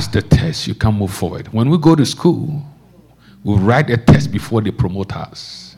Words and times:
pass 0.00 0.08
the 0.08 0.22
test, 0.22 0.66
you 0.66 0.74
can 0.74 0.94
move 0.94 1.12
forward. 1.12 1.52
When 1.52 1.68
we 1.68 1.76
go 1.76 1.94
to 1.94 2.06
school, 2.06 2.62
we 3.44 3.54
write 3.56 3.90
a 3.90 3.98
test 3.98 4.32
before 4.32 4.62
they 4.62 4.70
promote 4.70 5.12
us. 5.14 5.76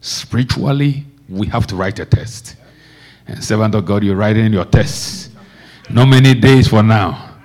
Spiritually, 0.00 1.04
we 1.28 1.46
have 1.46 1.68
to 1.68 1.76
write 1.76 2.00
a 2.00 2.04
test. 2.04 2.56
And 3.28 3.44
servant 3.44 3.76
of 3.76 3.84
God, 3.84 4.02
you're 4.02 4.16
writing 4.16 4.52
your 4.52 4.64
test. 4.64 5.30
Not 5.88 6.06
many 6.06 6.34
days 6.34 6.66
from 6.66 6.88
now, 6.88 7.36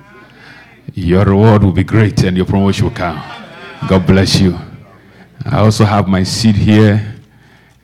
your 0.95 1.25
reward 1.25 1.63
will 1.63 1.71
be 1.71 1.83
great 1.83 2.23
and 2.23 2.35
your 2.35 2.47
promotion 2.47 2.85
will 2.85 2.95
come. 2.95 3.21
God 3.87 4.07
bless 4.07 4.39
you. 4.39 4.57
I 5.45 5.59
also 5.59 5.85
have 5.85 6.07
my 6.07 6.23
seat 6.23 6.55
here, 6.55 7.21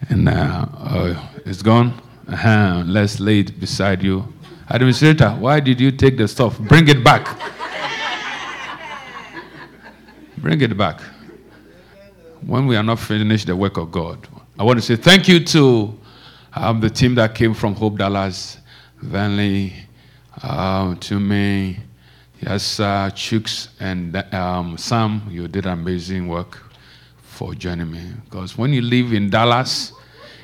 and 0.10 0.28
uh, 0.28 0.66
uh, 0.80 1.28
it's 1.46 1.62
gone. 1.62 1.94
Uh-huh. 2.28 2.84
Let's 2.88 3.20
lay 3.20 3.42
it 3.42 3.60
beside 3.60 4.02
you. 4.02 4.34
Administrator, 4.68 5.30
why 5.32 5.60
did 5.60 5.80
you 5.80 5.92
take 5.92 6.18
the 6.18 6.28
stuff? 6.28 6.58
Bring 6.58 6.88
it 6.88 7.04
back. 7.04 7.38
Bring 10.42 10.60
it 10.62 10.76
back. 10.76 11.00
When 12.44 12.66
we 12.66 12.76
are 12.76 12.82
not 12.82 12.98
finished 12.98 13.46
the 13.46 13.56
work 13.56 13.78
of 13.78 13.92
God, 13.92 14.28
I 14.58 14.64
want 14.64 14.80
to 14.80 14.82
say 14.84 14.96
thank 14.96 15.28
you 15.28 15.40
to 15.46 15.96
um, 16.54 16.80
the 16.82 16.90
team 16.90 17.14
that 17.16 17.36
came 17.36 17.54
from 17.54 17.76
Hope 17.76 18.00
Dallas, 18.00 18.58
Vanley, 19.04 19.72
um, 20.42 20.98
to 20.98 21.20
me, 21.20 21.78
yes, 22.42 22.80
uh, 22.80 23.12
Chooks, 23.14 23.68
and 23.80 24.16
um, 24.34 24.80
Sam. 24.80 25.22
You 25.30 25.48
did 25.48 25.68
amazing 25.68 26.28
work 26.28 26.58
for 27.22 27.54
joining 27.54 27.92
me. 27.92 28.12
Because 28.26 28.58
when 28.58 28.74
you 28.74 28.82
live 28.82 29.14
in 29.14 29.30
Dallas 29.30 29.94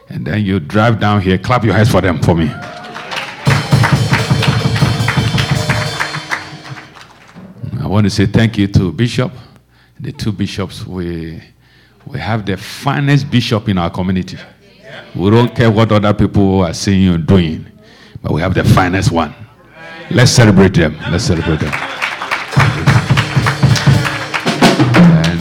and 0.09 0.27
then 0.27 0.45
you 0.45 0.59
drive 0.59 0.99
down 0.99 1.21
here, 1.21 1.39
clap 1.39 1.63
your 1.63 1.73
hands 1.73 1.89
for 1.89 2.01
them 2.01 2.21
for 2.21 2.35
me. 2.35 2.51
I 7.81 7.87
want 7.89 8.05
to 8.05 8.11
say 8.11 8.27
thank 8.27 8.59
you 8.59 8.67
to 8.67 8.91
Bishop, 8.91 9.31
the 9.99 10.11
two 10.11 10.31
bishops. 10.31 10.85
We, 10.85 11.41
we 12.05 12.19
have 12.19 12.45
the 12.45 12.57
finest 12.57 13.29
bishop 13.29 13.69
in 13.69 13.77
our 13.77 13.89
community. 13.89 14.37
We 15.15 15.29
don't 15.29 15.55
care 15.55 15.71
what 15.71 15.91
other 15.91 16.13
people 16.13 16.61
are 16.61 16.73
saying 16.73 17.09
or 17.09 17.17
doing, 17.17 17.65
but 18.21 18.31
we 18.31 18.41
have 18.41 18.53
the 18.53 18.63
finest 18.63 19.11
one. 19.11 19.33
Let's 20.11 20.31
celebrate 20.31 20.73
them. 20.73 20.97
Let's 21.11 21.25
celebrate 21.25 21.59
them. 21.59 21.73
And 25.23 25.39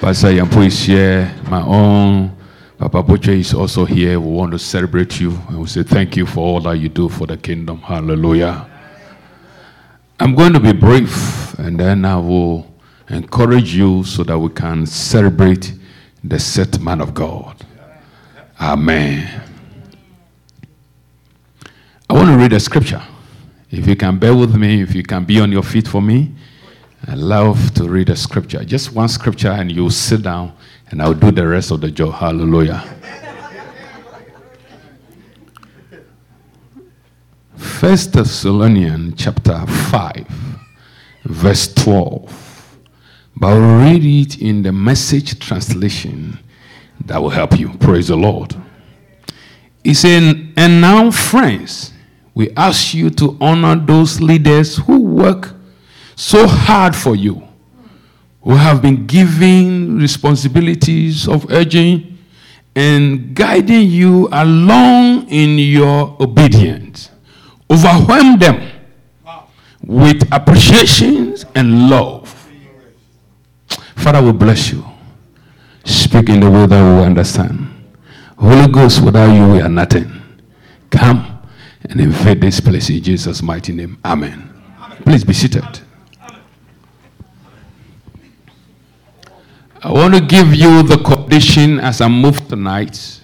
Pastor 0.00 0.28
Yampo 0.28 0.64
is 0.66 0.78
here. 0.80 1.34
My 1.50 1.62
own 1.62 2.36
Papa 2.78 3.02
Boche 3.02 3.28
is 3.28 3.54
also 3.54 3.84
here. 3.84 4.20
We 4.20 4.30
want 4.30 4.52
to 4.52 4.58
celebrate 4.58 5.18
you 5.18 5.30
and 5.48 5.60
we 5.60 5.66
say 5.66 5.82
thank 5.82 6.16
you 6.16 6.26
for 6.26 6.40
all 6.40 6.60
that 6.60 6.76
you 6.78 6.88
do 6.88 7.08
for 7.08 7.26
the 7.26 7.36
kingdom. 7.36 7.78
Hallelujah. 7.78 8.70
I'm 10.20 10.34
going 10.34 10.52
to 10.52 10.60
be 10.60 10.72
brief 10.72 11.58
and 11.58 11.80
then 11.80 12.04
I 12.04 12.16
will 12.16 12.70
encourage 13.08 13.74
you 13.74 14.04
so 14.04 14.24
that 14.24 14.38
we 14.38 14.48
can 14.50 14.86
celebrate 14.86 15.72
the 16.22 16.38
set 16.38 16.80
man 16.80 17.00
of 17.00 17.14
God. 17.14 17.64
Amen. 18.60 19.42
I 22.08 22.14
want 22.14 22.28
to 22.28 22.36
read 22.36 22.52
a 22.52 22.60
scripture. 22.60 23.02
If 23.70 23.86
you 23.86 23.96
can 23.96 24.18
bear 24.18 24.34
with 24.34 24.54
me, 24.54 24.80
if 24.80 24.94
you 24.94 25.02
can 25.02 25.24
be 25.24 25.40
on 25.40 25.50
your 25.52 25.62
feet 25.62 25.88
for 25.88 26.00
me, 26.00 26.32
I 27.06 27.14
love 27.14 27.74
to 27.74 27.88
read 27.88 28.08
a 28.10 28.16
scripture. 28.16 28.64
Just 28.64 28.92
one 28.92 29.08
scripture, 29.08 29.50
and 29.50 29.70
you 29.70 29.90
sit 29.90 30.22
down, 30.22 30.52
and 30.90 31.02
I'll 31.02 31.14
do 31.14 31.30
the 31.30 31.46
rest 31.46 31.70
of 31.70 31.80
the 31.80 31.90
job. 31.90 32.14
Hallelujah. 32.14 32.82
First 37.56 38.12
Thessalonians 38.12 39.14
chapter 39.16 39.66
5, 39.66 40.26
verse 41.24 41.74
12. 41.74 42.45
But 43.36 43.48
I'll 43.48 43.78
read 43.84 44.04
it 44.04 44.40
in 44.40 44.62
the 44.62 44.72
message 44.72 45.38
translation 45.38 46.38
that 47.04 47.20
will 47.20 47.30
help 47.30 47.58
you. 47.58 47.68
Praise 47.78 48.08
the 48.08 48.16
Lord. 48.16 48.54
He 49.84 49.94
said, 49.94 50.52
And 50.56 50.80
now, 50.80 51.10
friends, 51.10 51.92
we 52.34 52.50
ask 52.56 52.94
you 52.94 53.10
to 53.10 53.36
honor 53.40 53.76
those 53.76 54.20
leaders 54.20 54.76
who 54.76 55.00
work 55.00 55.54
so 56.16 56.46
hard 56.46 56.96
for 56.96 57.14
you, 57.14 57.46
who 58.42 58.54
have 58.54 58.80
been 58.80 59.06
given 59.06 59.98
responsibilities 59.98 61.28
of 61.28 61.50
urging 61.50 62.18
and 62.74 63.34
guiding 63.34 63.88
you 63.90 64.28
along 64.32 65.28
in 65.28 65.58
your 65.58 66.16
obedience. 66.20 67.10
Overwhelm 67.70 68.38
them 68.38 68.70
with 69.82 70.26
appreciation 70.32 71.36
and 71.54 71.88
love. 71.88 72.35
Father, 73.96 74.22
we 74.22 74.32
bless 74.32 74.70
you. 74.70 74.84
Speak 75.84 76.28
in 76.28 76.40
the 76.40 76.50
way 76.50 76.66
that 76.66 76.98
we 76.98 77.04
understand. 77.04 77.68
Holy 78.38 78.68
Ghost, 78.68 79.02
without 79.02 79.32
you, 79.34 79.52
we 79.54 79.60
are 79.60 79.68
nothing. 79.68 80.10
Come 80.90 81.40
and 81.82 82.00
invade 82.00 82.40
this 82.40 82.60
place 82.60 82.90
in 82.90 83.02
Jesus' 83.02 83.42
mighty 83.42 83.72
name. 83.72 83.98
Amen. 84.04 84.52
Please 85.04 85.24
be 85.24 85.32
seated. 85.32 85.80
I 89.82 89.92
want 89.92 90.14
to 90.14 90.20
give 90.20 90.54
you 90.54 90.82
the 90.82 90.98
condition 90.98 91.78
as 91.80 92.00
I 92.00 92.08
move 92.08 92.48
tonight. 92.48 93.20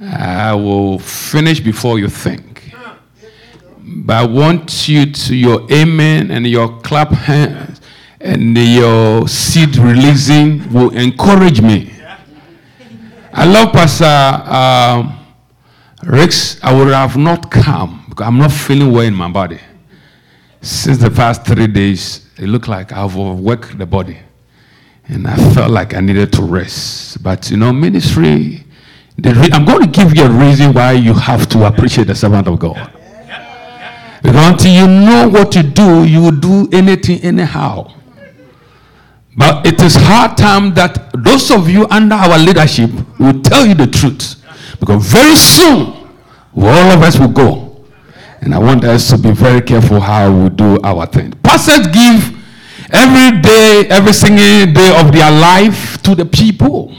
I 0.00 0.54
will 0.54 0.98
finish 0.98 1.60
before 1.60 1.98
you 1.98 2.08
think. 2.08 2.72
But 3.78 4.16
I 4.16 4.26
want 4.26 4.88
you 4.88 5.06
to 5.10 5.34
your 5.34 5.66
amen 5.70 6.30
and 6.30 6.46
your 6.46 6.80
clap 6.80 7.10
hands 7.10 7.75
and 8.26 8.58
your 8.58 9.28
seed 9.28 9.76
releasing 9.76 10.72
will 10.72 10.90
encourage 10.90 11.60
me. 11.60 11.92
I 13.32 13.44
love 13.44 13.72
Pastor 13.72 14.04
um, 14.04 15.18
Rex. 16.02 16.58
I 16.62 16.74
would 16.74 16.88
have 16.88 17.16
not 17.16 17.50
come 17.50 18.04
because 18.08 18.26
I'm 18.26 18.38
not 18.38 18.50
feeling 18.50 18.90
well 18.90 19.02
in 19.02 19.14
my 19.14 19.30
body. 19.30 19.60
Since 20.60 20.98
the 20.98 21.10
past 21.10 21.46
three 21.46 21.68
days, 21.68 22.28
it 22.36 22.48
looked 22.48 22.66
like 22.66 22.92
I've 22.92 23.16
overworked 23.16 23.78
the 23.78 23.86
body. 23.86 24.18
And 25.08 25.28
I 25.28 25.36
felt 25.54 25.70
like 25.70 25.94
I 25.94 26.00
needed 26.00 26.32
to 26.32 26.42
rest. 26.42 27.22
But 27.22 27.48
you 27.50 27.56
know, 27.56 27.72
ministry, 27.72 28.64
re- 29.22 29.50
I'm 29.52 29.64
going 29.64 29.82
to 29.82 29.88
give 29.88 30.16
you 30.16 30.24
a 30.24 30.30
reason 30.30 30.72
why 30.72 30.92
you 30.92 31.14
have 31.14 31.48
to 31.50 31.66
appreciate 31.66 32.08
the 32.08 32.14
servant 32.16 32.48
of 32.48 32.58
God. 32.58 32.92
Because 34.20 34.50
until 34.50 34.72
you 34.72 34.88
know 34.88 35.28
what 35.28 35.52
to 35.52 35.62
do, 35.62 36.04
you 36.04 36.22
will 36.22 36.32
do 36.32 36.68
anything 36.72 37.20
anyhow. 37.20 37.92
But 39.36 39.66
it 39.66 39.80
is 39.82 39.94
hard 39.94 40.38
time 40.38 40.72
that 40.74 41.10
those 41.12 41.50
of 41.50 41.68
you 41.68 41.86
under 41.90 42.14
our 42.14 42.38
leadership 42.38 42.90
will 43.18 43.40
tell 43.42 43.66
you 43.66 43.74
the 43.74 43.86
truth. 43.86 44.42
Because 44.80 45.04
very 45.06 45.36
soon, 45.36 45.92
all 46.56 46.90
of 46.92 47.02
us 47.02 47.18
will 47.18 47.28
go. 47.28 47.84
And 48.40 48.54
I 48.54 48.58
want 48.58 48.84
us 48.84 49.10
to 49.10 49.18
be 49.18 49.32
very 49.32 49.60
careful 49.60 50.00
how 50.00 50.32
we 50.32 50.48
do 50.50 50.78
our 50.82 51.06
thing. 51.06 51.32
Pastors 51.42 51.86
give 51.88 52.34
every 52.90 53.40
day, 53.42 53.86
every 53.90 54.12
single 54.12 54.72
day 54.72 54.98
of 55.00 55.12
their 55.12 55.30
life 55.30 56.00
to 56.02 56.14
the 56.14 56.24
people. 56.24 56.94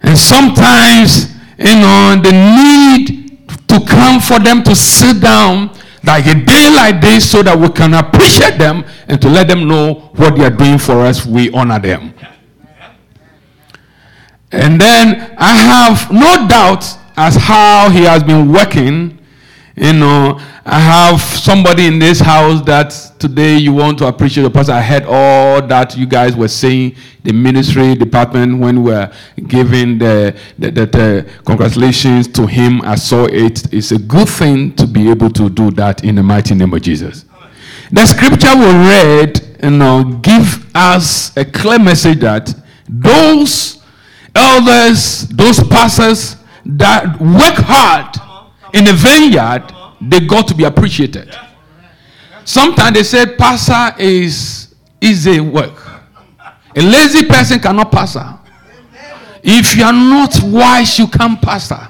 And 0.00 0.18
sometimes, 0.18 1.34
you 1.58 1.76
know, 1.76 2.16
the 2.22 2.32
need 2.32 3.48
to 3.68 3.80
come 3.86 4.20
for 4.20 4.38
them 4.38 4.62
to 4.64 4.74
sit 4.74 5.20
down 5.20 5.70
like 6.04 6.26
a 6.26 6.34
day 6.34 6.74
like 6.74 7.00
this 7.00 7.30
so 7.30 7.42
that 7.42 7.56
we 7.56 7.68
can 7.70 7.94
appreciate 7.94 8.58
them 8.58 8.84
and 9.08 9.20
to 9.22 9.28
let 9.28 9.46
them 9.48 9.68
know 9.68 10.10
what 10.16 10.36
they 10.36 10.44
are 10.44 10.50
doing 10.50 10.78
for 10.78 11.00
us, 11.02 11.24
we 11.24 11.50
honor 11.52 11.78
them. 11.78 12.14
And 14.50 14.80
then 14.80 15.34
I 15.38 15.52
have 15.56 16.12
no 16.12 16.46
doubt 16.48 16.84
as 17.16 17.36
how 17.36 17.88
he 17.90 18.02
has 18.02 18.22
been 18.22 18.52
working. 18.52 19.18
You 19.82 19.92
know, 19.94 20.40
I 20.64 20.78
have 20.78 21.20
somebody 21.20 21.88
in 21.88 21.98
this 21.98 22.20
house 22.20 22.62
that 22.66 22.90
today 23.18 23.56
you 23.56 23.72
want 23.72 23.98
to 23.98 24.06
appreciate 24.06 24.44
the 24.44 24.50
pastor. 24.50 24.70
I 24.70 24.80
heard 24.80 25.02
all 25.02 25.60
that 25.60 25.96
you 25.96 26.06
guys 26.06 26.36
were 26.36 26.46
saying, 26.46 26.94
the 27.24 27.32
ministry 27.32 27.96
department, 27.96 28.60
when 28.60 28.84
we 28.84 28.92
were 28.92 29.12
giving 29.48 29.98
the, 29.98 30.38
the, 30.56 30.70
the, 30.70 30.86
the 30.86 31.30
congratulations 31.44 32.28
to 32.28 32.46
him. 32.46 32.80
I 32.82 32.94
saw 32.94 33.24
it. 33.24 33.74
It's 33.74 33.90
a 33.90 33.98
good 33.98 34.28
thing 34.28 34.72
to 34.76 34.86
be 34.86 35.10
able 35.10 35.30
to 35.30 35.50
do 35.50 35.72
that 35.72 36.04
in 36.04 36.14
the 36.14 36.22
mighty 36.22 36.54
name 36.54 36.72
of 36.72 36.80
Jesus. 36.80 37.24
The 37.90 38.06
scripture 38.06 38.54
we 38.54 38.66
read, 38.66 39.58
you 39.64 39.70
know, 39.70 40.04
give 40.22 40.64
us 40.76 41.36
a 41.36 41.44
clear 41.44 41.80
message 41.80 42.20
that 42.20 42.54
those 42.88 43.82
elders, 44.32 45.26
those 45.26 45.58
pastors 45.64 46.36
that 46.64 47.20
work 47.20 47.56
hard 47.66 48.31
in 48.72 48.84
the 48.84 48.92
vineyard, 48.94 49.72
they 50.00 50.20
got 50.20 50.48
to 50.48 50.54
be 50.54 50.64
appreciated. 50.64 51.34
Sometimes 52.44 52.96
they 52.96 53.04
said, 53.04 53.38
pastor 53.38 54.00
is 54.00 54.74
easy 55.00 55.40
work. 55.40 55.78
A 56.74 56.80
lazy 56.82 57.26
person 57.26 57.60
cannot 57.60 57.92
pastor. 57.92 58.38
If 59.42 59.76
you 59.76 59.84
are 59.84 59.92
not 59.92 60.40
wise, 60.42 60.98
you 60.98 61.06
can't 61.06 61.40
pastor. 61.40 61.88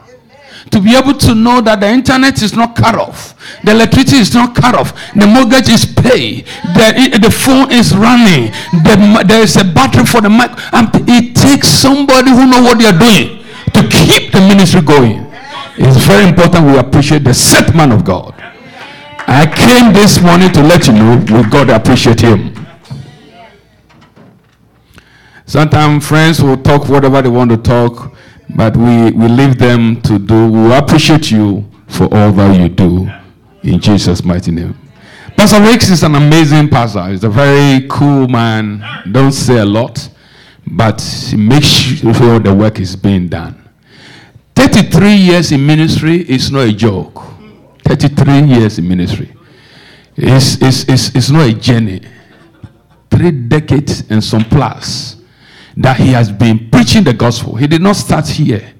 to 0.70 0.80
be 0.80 0.96
able 0.96 1.14
to 1.14 1.34
know 1.34 1.60
that 1.60 1.80
the 1.80 1.88
internet 1.88 2.40
is 2.42 2.54
not 2.54 2.76
cut 2.76 2.94
off, 2.94 3.34
the 3.64 3.72
electricity 3.72 4.18
is 4.18 4.32
not 4.32 4.54
cut 4.54 4.74
off, 4.74 4.94
the 5.14 5.26
mortgage 5.26 5.68
is 5.68 5.84
paid, 5.84 6.46
the, 6.76 7.18
the 7.20 7.30
phone 7.30 7.70
is 7.70 7.94
running, 7.94 8.52
the, 8.84 9.24
there 9.26 9.42
is 9.42 9.56
a 9.56 9.64
battery 9.64 10.06
for 10.06 10.20
the 10.20 10.30
mic. 10.30 10.50
And 10.72 10.88
it 11.08 11.34
takes 11.36 11.68
somebody 11.68 12.30
who 12.30 12.46
know 12.46 12.62
what 12.62 12.78
they 12.78 12.86
are 12.86 12.98
doing 12.98 13.44
to 13.74 13.80
keep 13.88 14.32
the 14.32 14.40
ministry 14.40 14.82
going. 14.82 15.31
It's 15.76 16.04
very 16.04 16.28
important 16.28 16.66
we 16.66 16.78
appreciate 16.78 17.24
the 17.24 17.34
set 17.34 17.74
man 17.74 17.92
of 17.92 18.04
God. 18.04 18.34
I 19.26 19.46
came 19.46 19.92
this 19.92 20.20
morning 20.20 20.52
to 20.52 20.62
let 20.62 20.86
you 20.86 20.92
know 20.92 21.16
we 21.16 21.48
God 21.50 21.70
appreciate 21.70 22.20
him. 22.20 22.54
Sometimes 25.46 26.06
friends 26.06 26.42
will 26.42 26.56
talk 26.56 26.88
whatever 26.88 27.22
they 27.22 27.28
want 27.28 27.50
to 27.50 27.56
talk 27.56 28.12
but 28.54 28.76
we, 28.76 29.10
we 29.12 29.28
leave 29.28 29.58
them 29.58 30.00
to 30.02 30.18
do. 30.18 30.50
We 30.50 30.74
appreciate 30.74 31.30
you 31.30 31.68
for 31.88 32.04
all 32.04 32.32
that 32.32 32.60
you 32.60 32.68
do 32.68 33.10
in 33.62 33.80
Jesus' 33.80 34.24
mighty 34.24 34.50
name. 34.50 34.78
Pastor 35.36 35.60
Ricks 35.62 35.88
is 35.88 36.02
an 36.02 36.14
amazing 36.14 36.68
pastor. 36.68 37.06
He's 37.08 37.24
a 37.24 37.28
very 37.30 37.86
cool 37.88 38.28
man. 38.28 38.84
Don't 39.10 39.32
say 39.32 39.58
a 39.58 39.64
lot, 39.64 40.08
but 40.66 41.00
he 41.00 41.36
makes 41.36 41.66
sure 41.66 42.38
the 42.38 42.54
work 42.54 42.78
is 42.78 42.94
being 42.94 43.28
done. 43.28 43.61
33 44.62 45.14
years 45.16 45.50
in 45.50 45.66
ministry 45.66 46.20
is 46.30 46.52
not 46.52 46.68
a 46.68 46.72
joke. 46.72 47.20
33 47.84 48.42
years 48.42 48.78
in 48.78 48.86
ministry. 48.86 49.34
It's, 50.16 50.62
it's, 50.62 50.88
it's, 50.88 51.14
it's 51.16 51.30
not 51.30 51.48
a 51.48 51.52
journey. 51.52 52.00
Three 53.10 53.32
decades 53.32 54.04
and 54.08 54.22
some 54.22 54.44
plus 54.44 55.16
that 55.76 55.96
he 55.96 56.12
has 56.12 56.30
been 56.30 56.70
preaching 56.70 57.02
the 57.02 57.12
gospel. 57.12 57.56
He 57.56 57.66
did 57.66 57.82
not 57.82 57.96
start 57.96 58.28
here. 58.28 58.72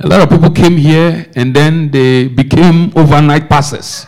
A 0.00 0.06
lot 0.06 0.20
of 0.20 0.28
people 0.28 0.50
came 0.50 0.76
here 0.76 1.24
and 1.34 1.56
then 1.56 1.90
they 1.90 2.28
became 2.28 2.92
overnight 2.94 3.48
pastors. 3.48 4.06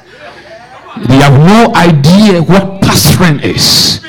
They 1.08 1.16
have 1.16 1.32
no 1.40 1.74
idea 1.74 2.42
what 2.42 2.82
pastoring 2.82 3.42
is. 3.42 4.04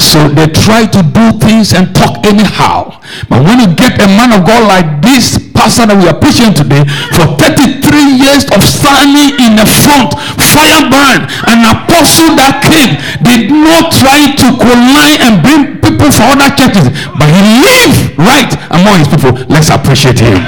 So 0.00 0.32
they 0.32 0.48
try 0.48 0.88
to 0.88 1.00
do 1.04 1.30
things 1.38 1.76
and 1.76 1.94
talk 1.94 2.24
anyhow. 2.24 2.98
But 3.28 3.44
when 3.44 3.60
you 3.60 3.68
get 3.76 4.00
a 4.00 4.08
man 4.08 4.32
of 4.32 4.48
God 4.48 4.64
like 4.64 5.04
this 5.04 5.36
pastor 5.52 5.84
that 5.86 5.96
we 6.00 6.08
are 6.08 6.16
preaching 6.16 6.56
today, 6.56 6.88
for 7.12 7.28
33 7.36 7.84
years 8.16 8.48
of 8.48 8.64
standing 8.64 9.36
in 9.36 9.60
the 9.60 9.68
front, 9.68 10.16
fire 10.40 10.88
burn, 10.88 11.28
an 11.52 11.68
apostle 11.68 12.32
that 12.40 12.64
came 12.64 12.96
did 13.20 13.52
not 13.52 13.92
try 13.92 14.32
to 14.40 14.46
collide 14.56 15.20
and 15.20 15.44
bring 15.44 15.76
people 15.84 16.08
from 16.08 16.32
other 16.32 16.48
churches, 16.56 16.88
but 17.20 17.28
he 17.28 17.42
lived 17.60 18.16
right 18.16 18.50
among 18.72 19.04
his 19.04 19.08
people. 19.12 19.36
Let's 19.52 19.68
appreciate 19.68 20.16
him. 20.16 20.40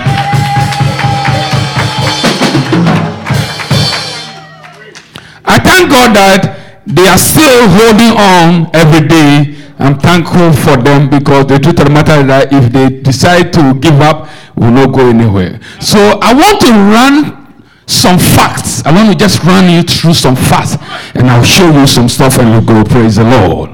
I 5.44 5.60
thank 5.60 5.92
God 5.92 6.16
that 6.16 6.61
they 6.86 7.06
are 7.06 7.18
still 7.18 7.68
holding 7.68 8.16
on 8.18 8.70
every 8.74 9.06
day. 9.06 9.56
I'm 9.78 9.98
thankful 9.98 10.52
for 10.52 10.76
them 10.80 11.10
because 11.10 11.46
the 11.46 11.58
truth 11.58 11.80
of 11.80 11.86
the 11.86 11.90
matter 11.92 12.20
is 12.20 12.26
that 12.26 12.52
if 12.52 12.72
they 12.72 13.00
decide 13.00 13.52
to 13.54 13.74
give 13.80 14.00
up, 14.00 14.28
we'll 14.56 14.70
not 14.70 14.94
go 14.94 15.08
anywhere. 15.08 15.60
So 15.80 15.98
I 16.22 16.32
want 16.34 16.60
to 16.60 16.72
run 16.72 17.64
some 17.86 18.18
facts. 18.18 18.84
I 18.84 18.92
want 18.92 19.10
to 19.10 19.16
just 19.16 19.42
run 19.44 19.70
you 19.70 19.82
through 19.82 20.14
some 20.14 20.36
facts 20.36 20.76
and 21.14 21.28
I'll 21.28 21.44
show 21.44 21.70
you 21.70 21.86
some 21.86 22.08
stuff 22.08 22.38
and 22.38 22.48
you'll 22.50 22.62
go 22.64 22.84
praise 22.84 23.16
the 23.16 23.24
Lord. 23.24 23.70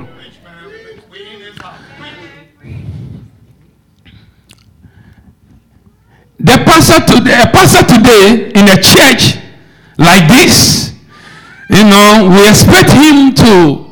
The 6.40 6.62
pastor 6.64 7.04
today, 7.04 7.42
a 7.42 7.46
pastor 7.46 7.84
today 7.84 8.52
in 8.54 8.68
a 8.68 8.80
church 8.80 9.42
like 9.98 10.28
this 10.28 10.87
you 11.70 11.84
know, 11.84 12.28
we 12.30 12.48
expect 12.48 12.90
him 12.90 13.34
to 13.34 13.86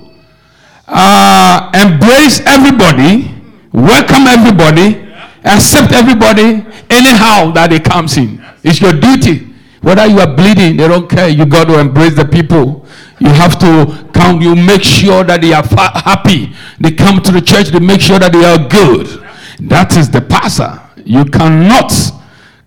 uh, 0.86 1.70
embrace 1.74 2.40
everybody, 2.46 3.30
welcome 3.72 4.26
everybody, 4.26 5.06
accept 5.44 5.92
everybody 5.92 6.64
anyhow 6.90 7.50
that 7.52 7.70
he 7.72 7.80
comes 7.80 8.16
in. 8.16 8.42
It's 8.62 8.80
your 8.80 8.92
duty. 8.92 9.52
Whether 9.82 10.06
you 10.06 10.18
are 10.20 10.34
bleeding, 10.34 10.76
they 10.76 10.88
don't 10.88 11.08
care. 11.08 11.28
You 11.28 11.46
got 11.46 11.66
to 11.66 11.78
embrace 11.78 12.16
the 12.16 12.24
people. 12.24 12.86
You 13.20 13.28
have 13.28 13.58
to 13.60 14.08
come. 14.12 14.40
You 14.42 14.56
make 14.56 14.82
sure 14.82 15.22
that 15.24 15.40
they 15.42 15.52
are 15.52 15.62
happy. 15.62 16.52
They 16.80 16.90
come 16.92 17.22
to 17.22 17.30
the 17.30 17.40
church. 17.40 17.68
They 17.68 17.78
make 17.78 18.00
sure 18.00 18.18
that 18.18 18.32
they 18.32 18.44
are 18.44 18.58
good. 18.68 19.22
That 19.68 19.96
is 19.96 20.10
the 20.10 20.22
pastor. 20.22 20.80
You 21.04 21.24
cannot 21.24 21.92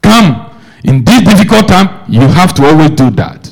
come 0.02 0.56
in 0.86 1.04
this 1.04 1.22
difficult 1.24 1.68
time. 1.68 2.06
You 2.10 2.22
have 2.22 2.54
to 2.56 2.66
always 2.66 2.92
do 2.92 3.10
that. 3.12 3.49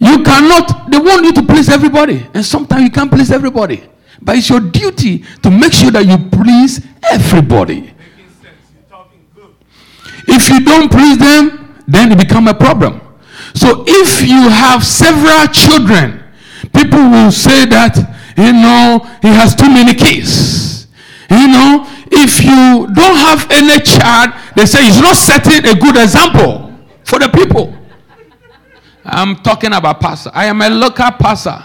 You 0.00 0.22
cannot, 0.22 0.90
they 0.90 0.98
want 0.98 1.24
you 1.24 1.32
to 1.32 1.42
please 1.42 1.68
everybody. 1.68 2.26
And 2.34 2.44
sometimes 2.44 2.82
you 2.82 2.90
can't 2.90 3.10
please 3.10 3.30
everybody. 3.30 3.84
But 4.20 4.36
it's 4.36 4.48
your 4.48 4.60
duty 4.60 5.24
to 5.42 5.50
make 5.50 5.72
sure 5.72 5.90
that 5.90 6.06
you 6.06 6.18
please 6.30 6.84
everybody. 7.10 7.92
If 10.26 10.48
you 10.48 10.60
don't 10.60 10.90
please 10.90 11.18
them, 11.18 11.82
then 11.86 12.12
it 12.12 12.18
become 12.18 12.48
a 12.48 12.54
problem. 12.54 13.00
So 13.54 13.84
if 13.86 14.22
you 14.26 14.48
have 14.48 14.84
several 14.84 15.46
children, 15.48 16.22
people 16.74 16.98
will 16.98 17.30
say 17.30 17.66
that, 17.66 17.96
you 18.36 18.52
know, 18.52 18.98
he 19.22 19.28
has 19.28 19.54
too 19.54 19.68
many 19.68 19.94
kids. 19.94 20.88
You 21.30 21.48
know, 21.48 21.86
if 22.10 22.42
you 22.42 22.88
don't 22.94 23.16
have 23.16 23.46
any 23.50 23.80
child, 23.82 24.34
they 24.56 24.66
say 24.66 24.84
he's 24.84 25.00
not 25.00 25.16
setting 25.16 25.64
a 25.66 25.74
good 25.74 25.96
example 25.96 26.74
for 27.04 27.18
the 27.18 27.28
people. 27.28 27.76
I'm 29.04 29.36
talking 29.36 29.72
about 29.72 30.00
pastor. 30.00 30.30
I 30.32 30.46
am 30.46 30.60
a 30.60 30.70
local 30.70 31.10
pastor. 31.12 31.64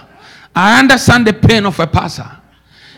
I 0.55 0.79
understand 0.79 1.25
the 1.25 1.33
pain 1.33 1.65
of 1.65 1.79
a 1.79 1.87
pastor. 1.87 2.29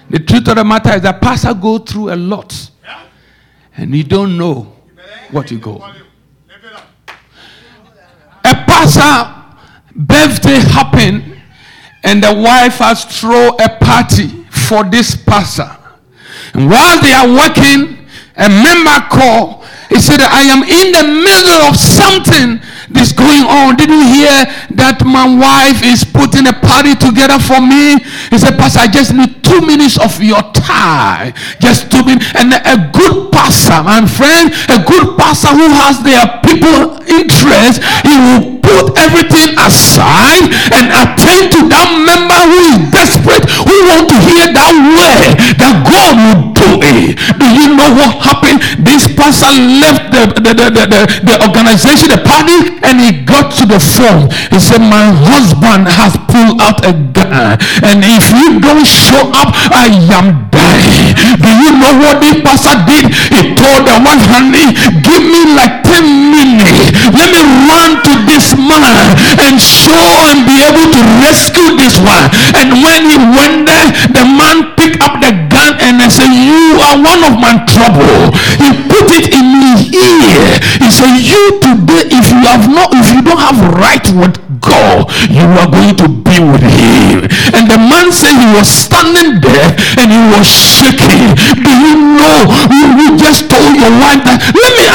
The 0.09 0.19
truth 0.19 0.47
of 0.47 0.55
the 0.55 0.63
matter 0.63 0.93
is 0.93 1.01
that 1.03 1.21
pastor 1.21 1.53
go 1.53 1.77
through 1.77 2.13
a 2.13 2.15
lot. 2.15 2.71
And 3.77 3.95
you 3.95 4.03
don't 4.03 4.37
know 4.37 4.75
what 5.31 5.51
you 5.51 5.59
go. 5.59 5.83
A 8.43 8.55
pastor 8.65 9.35
birthday 9.95 10.59
happened 10.59 11.41
and 12.03 12.23
the 12.23 12.33
wife 12.33 12.77
has 12.77 13.05
throw 13.05 13.49
a 13.49 13.69
party 13.79 14.27
for 14.49 14.83
this 14.83 15.15
pastor. 15.15 15.69
And 16.53 16.69
while 16.69 17.01
they 17.01 17.13
are 17.13 17.27
working, 17.27 18.07
a 18.35 18.49
member 18.49 19.07
call. 19.09 19.63
Said, 20.01 20.19
I 20.19 20.49
am 20.49 20.65
in 20.65 20.91
the 20.91 21.05
middle 21.05 21.61
of 21.69 21.77
something 21.77 22.57
this 22.89 23.13
going 23.13 23.45
on. 23.45 23.77
Didn't 23.77 24.01
you 24.01 24.25
hear 24.25 24.49
that 24.81 25.05
my 25.05 25.29
wife 25.29 25.85
is 25.85 26.03
putting 26.03 26.49
a 26.49 26.55
party 26.57 26.97
together 26.97 27.37
for 27.37 27.61
me? 27.61 28.01
He 28.33 28.41
said, 28.41 28.57
Pastor, 28.57 28.81
I 28.81 28.89
just 28.89 29.13
need 29.13 29.45
two 29.45 29.61
minutes 29.61 30.01
of 30.01 30.17
your 30.17 30.41
time. 30.57 31.37
Just 31.61 31.93
two 31.93 32.03
minutes. 32.03 32.33
And 32.33 32.49
a 32.49 32.89
good 32.89 33.31
pastor, 33.31 33.77
my 33.85 34.01
friend, 34.09 34.49
a 34.73 34.81
good 34.83 35.15
pastor 35.21 35.53
who 35.53 35.69
has 35.69 36.01
their 36.01 36.25
people 36.41 36.97
interest, 37.05 37.85
he 38.01 38.17
will 38.17 38.50
put 38.71 38.95
everything 38.95 39.51
aside 39.59 40.47
and 40.71 40.87
attend 40.95 41.51
to 41.51 41.59
that 41.67 41.89
member 41.91 42.39
who 42.47 42.59
is 42.71 42.79
desperate, 42.95 43.43
who 43.67 43.75
want 43.91 44.07
to 44.07 44.17
hear 44.31 44.47
that 44.55 44.73
word 44.95 45.31
that 45.59 45.75
God 45.83 46.13
will 46.15 46.41
do 46.55 46.69
it. 46.79 47.19
Do 47.35 47.47
you 47.51 47.75
know 47.75 47.91
what 47.91 48.23
happened? 48.23 48.63
This 48.79 49.11
pastor 49.11 49.51
left 49.51 50.11
the, 50.15 50.23
the, 50.39 50.51
the, 50.55 50.67
the, 50.71 50.83
the, 50.87 51.01
the 51.27 51.35
organization, 51.43 52.15
the 52.15 52.21
party, 52.23 52.79
and 52.87 52.95
he 53.03 53.11
got 53.27 53.51
to 53.59 53.67
the 53.67 53.79
phone. 53.79 54.31
He 54.49 54.59
said, 54.59 54.79
My 54.79 55.11
husband 55.27 55.91
has 55.91 56.15
pulled 56.31 56.63
out 56.63 56.79
a 56.87 56.95
gun. 57.11 57.59
And 57.83 57.99
if 58.07 58.31
you 58.31 58.59
don't 58.63 58.87
show 58.87 59.31
up, 59.35 59.51
I 59.75 59.91
am 60.15 60.47
dying. 60.47 61.15
Do 61.43 61.49
you 61.49 61.71
know 61.75 61.93
what 61.99 62.23
this 62.23 62.39
pastor 62.39 62.77
did? 62.87 63.11
He 63.35 63.51
told 63.57 63.83
the 63.83 63.95
one 63.99 64.21
honey, 64.31 64.71
give 65.03 65.23
me 65.23 65.41
like 65.55 65.83
10 65.83 66.31
minutes. 66.31 66.90
Let 67.09 67.33
me 67.33 67.41
run 67.65 67.97
to 68.05 68.13
this 68.29 68.53
man 68.53 69.17
and 69.41 69.57
show 69.57 70.05
and 70.29 70.45
be 70.45 70.61
able 70.61 70.85
to 70.85 71.01
rescue 71.25 71.73
this 71.73 71.97
one. 71.97 72.29
And 72.53 72.77
when 72.85 73.09
he 73.09 73.17
went 73.17 73.65
there, 73.65 73.89
the 74.13 74.25
man 74.29 74.77
picked 74.77 75.01
up 75.01 75.17
the 75.17 75.33
gun 75.49 75.81
and 75.81 75.97
I 75.97 76.09
said, 76.13 76.29
You 76.29 76.77
are 76.77 76.97
one 77.01 77.21
of 77.25 77.41
my 77.41 77.57
trouble. 77.65 78.29
He 78.61 78.69
put 78.85 79.09
it 79.17 79.33
in 79.33 79.47
his 79.73 79.89
ear. 79.89 80.41
He 80.77 80.89
said, 80.93 81.17
You 81.17 81.57
today, 81.57 82.05
if 82.13 82.29
you 82.29 82.41
have 82.45 82.69
not, 82.69 82.93
if 82.93 83.09
you 83.09 83.21
don't 83.25 83.41
have 83.41 83.57
right 83.81 84.05
with 84.13 84.37
God, 84.61 85.09
you 85.25 85.45
are 85.57 85.69
going 85.69 85.97
to 85.97 86.07
be 86.07 86.37
with 86.37 86.61
him. 86.61 87.25
And 87.57 87.65
the 87.65 87.81
man 87.81 88.13
said 88.13 88.37
he 88.37 88.49
was 88.53 88.69
standing 88.69 89.41
there 89.41 89.69
and 89.97 90.07
he 90.13 90.21
was 90.37 90.45
shaking. 90.45 91.33
Do 91.57 91.71
you 91.71 91.93
know? 92.17 92.37
You 93.01 93.17
just 93.17 93.49
told 93.49 93.73
your 93.75 93.91
wife 93.97 94.21
that 94.23 94.37
let 94.53 94.71
me 94.77 94.85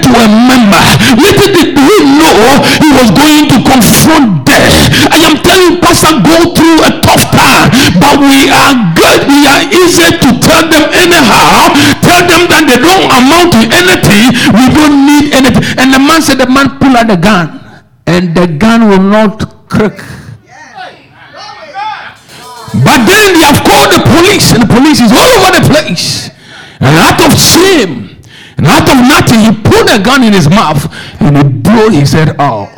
to 0.00 0.10
a 0.10 0.26
member. 0.26 0.84
Little 1.18 1.50
did 1.52 1.76
you 1.76 1.98
know 2.18 2.62
he 2.80 2.90
was 2.94 3.08
going 3.14 3.46
to 3.52 3.58
confront 3.62 4.46
death. 4.46 4.90
I 5.10 5.18
am 5.26 5.38
telling 5.42 5.80
Pastor, 5.80 6.14
go 6.22 6.54
through 6.54 6.78
a 6.86 6.92
tough 7.02 7.24
time, 7.30 7.70
but 8.00 8.18
we 8.18 8.48
are 8.50 8.74
good. 8.96 9.20
We 9.28 9.46
are 9.46 9.62
easy 9.68 10.10
to 10.14 10.28
tell 10.40 10.64
them 10.66 10.86
anyhow. 10.94 11.70
Tell 12.02 12.22
them 12.26 12.48
that 12.50 12.64
they 12.66 12.78
don't 12.80 13.06
amount 13.10 13.54
to 13.54 13.62
anything. 13.68 14.34
We 14.54 14.64
don't 14.72 14.96
need 15.06 15.26
anything 15.34 15.64
And 15.78 15.92
the 15.92 16.00
man 16.00 16.22
said, 16.22 16.38
the 16.38 16.48
man 16.48 16.78
pull 16.78 16.96
out 16.96 17.08
the 17.08 17.16
gun. 17.16 17.60
And 18.06 18.34
the 18.34 18.46
gun 18.46 18.88
will 18.88 19.02
not 19.02 19.68
crack. 19.68 19.96
But 22.84 23.06
then 23.06 23.38
they 23.38 23.44
have 23.46 23.62
called 23.62 23.94
the 23.94 24.02
police, 24.02 24.52
and 24.52 24.62
the 24.62 24.66
police 24.66 25.00
is 25.00 25.12
all 25.12 25.30
over 25.38 25.50
the 25.56 25.64
place. 25.70 26.28
And 26.80 26.92
out 26.98 27.22
of 27.24 27.38
shame, 27.38 28.03
and 28.56 28.66
out 28.66 28.86
of 28.88 28.98
nothing, 29.02 29.40
he 29.40 29.52
put 29.62 29.90
a 29.90 30.02
gun 30.02 30.22
in 30.22 30.32
his 30.32 30.48
mouth 30.48 30.86
and 31.20 31.36
he 31.36 31.42
blew 31.42 31.90
his 31.90 32.12
head 32.12 32.38
off. 32.38 32.70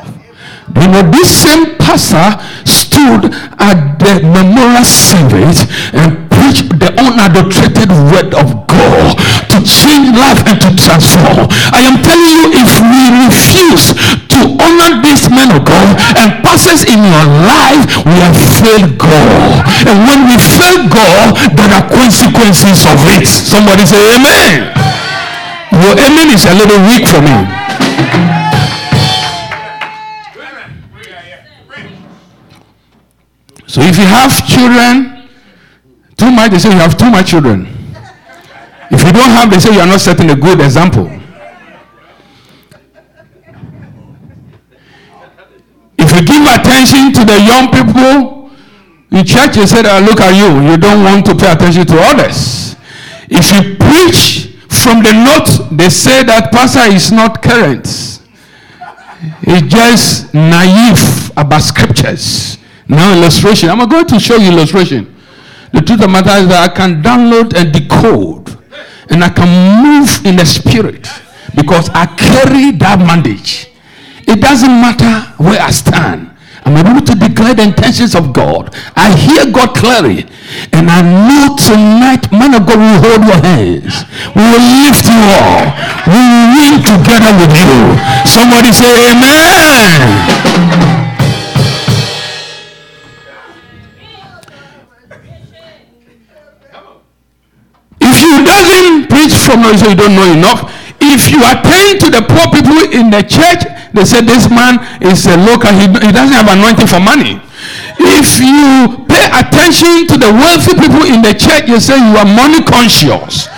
You 0.76 0.88
know, 0.88 1.04
this 1.10 1.30
same 1.30 1.76
pastor 1.80 2.36
stood 2.68 3.32
at 3.56 3.96
the 3.96 4.20
memorial 4.20 4.84
service 4.84 5.64
and 5.96 6.28
preached 6.28 6.68
the 6.76 6.92
unadulterated 7.00 7.88
word 8.12 8.36
of 8.36 8.68
God 8.68 9.16
to 9.48 9.56
change 9.64 10.12
life 10.12 10.44
and 10.44 10.60
to 10.60 10.70
transform. 10.76 11.48
I 11.72 11.80
am 11.86 12.04
telling 12.04 12.28
you, 12.28 12.46
if 12.60 12.70
we 12.76 13.02
refuse 13.24 13.96
to 14.36 14.38
honor 14.60 15.00
this 15.00 15.32
man 15.32 15.48
of 15.56 15.64
God 15.64 15.96
and 16.20 16.44
pastors 16.44 16.84
in 16.84 17.00
your 17.00 17.26
life, 17.48 18.04
we 18.04 18.16
have 18.20 18.36
failed 18.36 19.00
God. 19.00 19.64
And 19.88 19.96
when 20.04 20.28
we 20.28 20.36
fail 20.36 20.84
God, 20.92 21.40
there 21.56 21.72
are 21.72 21.86
consequences 21.88 22.84
of 22.84 23.00
it. 23.16 23.24
Somebody 23.24 23.88
say 23.88 24.02
amen. 24.12 24.85
Your 25.82 25.92
amen 25.92 26.28
is 26.32 26.44
a 26.46 26.54
little 26.54 26.80
weak 26.88 27.06
for 27.06 27.20
me. 27.20 27.36
So 33.66 33.82
if 33.82 33.98
you 33.98 34.06
have 34.06 34.32
children, 34.48 35.28
too 36.16 36.30
much, 36.30 36.50
they 36.52 36.58
say 36.58 36.70
you 36.70 36.76
have 36.78 36.96
too 36.96 37.10
much 37.10 37.28
children. 37.30 37.66
If 38.90 39.04
you 39.04 39.12
don't 39.12 39.30
have, 39.30 39.50
they 39.50 39.60
say 39.60 39.74
you 39.74 39.80
are 39.80 39.86
not 39.86 40.00
setting 40.00 40.30
a 40.30 40.34
good 40.36 40.60
example. 40.60 41.10
If 45.98 46.10
you 46.14 46.24
give 46.24 46.42
attention 46.46 47.12
to 47.12 47.24
the 47.26 47.38
young 47.44 47.70
people 47.70 48.50
in 49.10 49.26
church, 49.26 49.56
they 49.56 49.66
say, 49.66 49.82
oh, 49.84 50.00
ah, 50.00 50.06
look 50.08 50.20
at 50.20 50.32
you, 50.34 50.70
you 50.70 50.78
don't 50.78 51.04
want 51.04 51.26
to 51.26 51.34
pay 51.34 51.52
attention 51.52 51.84
to 51.86 51.98
others. 52.00 52.76
If 53.28 53.52
you 53.52 53.76
preach 53.76 54.55
from 54.68 55.02
the 55.02 55.12
note, 55.12 55.70
they 55.76 55.88
say 55.88 56.22
that 56.24 56.50
pastor 56.52 56.94
is 56.94 57.12
not 57.12 57.42
current. 57.42 57.86
He's 59.44 59.62
just 59.62 60.34
naive 60.34 61.30
about 61.36 61.62
scriptures. 61.62 62.58
Now 62.88 63.16
illustration. 63.16 63.68
I'm 63.68 63.88
going 63.88 64.06
to 64.06 64.20
show 64.20 64.36
you 64.36 64.50
illustration. 64.50 65.14
The 65.72 65.80
truth 65.80 66.00
of 66.00 66.06
the 66.06 66.08
matter 66.08 66.30
is 66.40 66.48
that 66.48 66.70
I 66.70 66.74
can 66.74 67.02
download 67.02 67.54
and 67.54 67.72
decode 67.72 68.56
and 69.10 69.22
I 69.24 69.28
can 69.30 69.48
move 69.82 70.24
in 70.24 70.36
the 70.36 70.44
spirit 70.46 71.08
because 71.54 71.88
I 71.90 72.06
carry 72.06 72.70
that 72.78 72.98
mandate. 72.98 73.70
It 74.28 74.40
doesn't 74.40 74.68
matter 74.68 75.32
where 75.42 75.60
I 75.60 75.70
stand. 75.70 76.35
I'm 76.66 76.74
able 76.74 77.00
to 77.06 77.14
declare 77.14 77.54
the 77.54 77.62
intentions 77.62 78.16
of 78.16 78.32
God. 78.32 78.74
I 78.96 79.14
hear 79.14 79.46
God 79.54 79.76
clearly. 79.78 80.26
And 80.74 80.90
I 80.90 80.98
know 80.98 81.54
tonight, 81.54 82.26
man 82.34 82.58
of 82.58 82.66
God, 82.66 82.82
will 82.82 82.98
hold 83.06 83.22
your 83.22 83.38
hands. 83.38 84.02
We 84.34 84.42
will 84.42 84.66
lift 84.82 85.06
you 85.06 85.22
up. 85.38 85.70
We 86.10 86.18
will 86.18 86.58
win 86.58 86.82
together 86.82 87.30
with 87.38 87.54
you. 87.54 87.94
Somebody 88.26 88.74
say 88.74 89.14
amen. 89.14 91.06
If 98.02 98.16
you 98.26 98.42
doesn't 98.42 99.06
preach 99.06 99.38
from 99.38 99.62
knowledge, 99.62 99.86
so 99.86 99.88
you 99.90 99.94
don't 99.94 100.16
know 100.16 100.32
enough. 100.34 100.72
If 101.00 101.30
you 101.30 101.38
attend 101.46 102.00
to 102.00 102.10
the 102.10 102.26
poor 102.26 102.50
people 102.50 102.90
in 102.90 103.10
the 103.14 103.22
church, 103.22 103.75
they 103.96 104.04
say 104.04 104.20
this 104.20 104.46
man 104.52 104.78
is 105.00 105.24
a 105.26 105.36
local, 105.40 105.72
he, 105.72 105.88
he 105.88 106.12
doesn't 106.12 106.36
have 106.36 106.52
anointing 106.52 106.86
for 106.86 107.00
money. 107.00 107.40
If 107.98 108.36
you 108.38 109.08
pay 109.08 109.24
attention 109.32 110.06
to 110.12 110.20
the 110.20 110.28
wealthy 110.28 110.76
people 110.76 111.08
in 111.08 111.24
the 111.24 111.32
church, 111.32 111.64
you 111.66 111.80
say 111.80 111.96
you 111.96 112.14
are 112.20 112.28
money 112.28 112.60
conscious. 112.62 113.48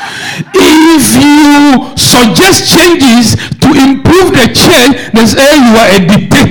If 0.55 1.05
you 1.19 1.91
suggest 1.99 2.71
changes 2.71 3.35
to 3.59 3.69
improve 3.75 4.31
the 4.31 4.47
church, 4.55 5.11
they 5.11 5.27
say 5.27 5.43
you 5.59 5.75
are 5.75 5.91
a 5.91 6.01
dictator. 6.07 6.48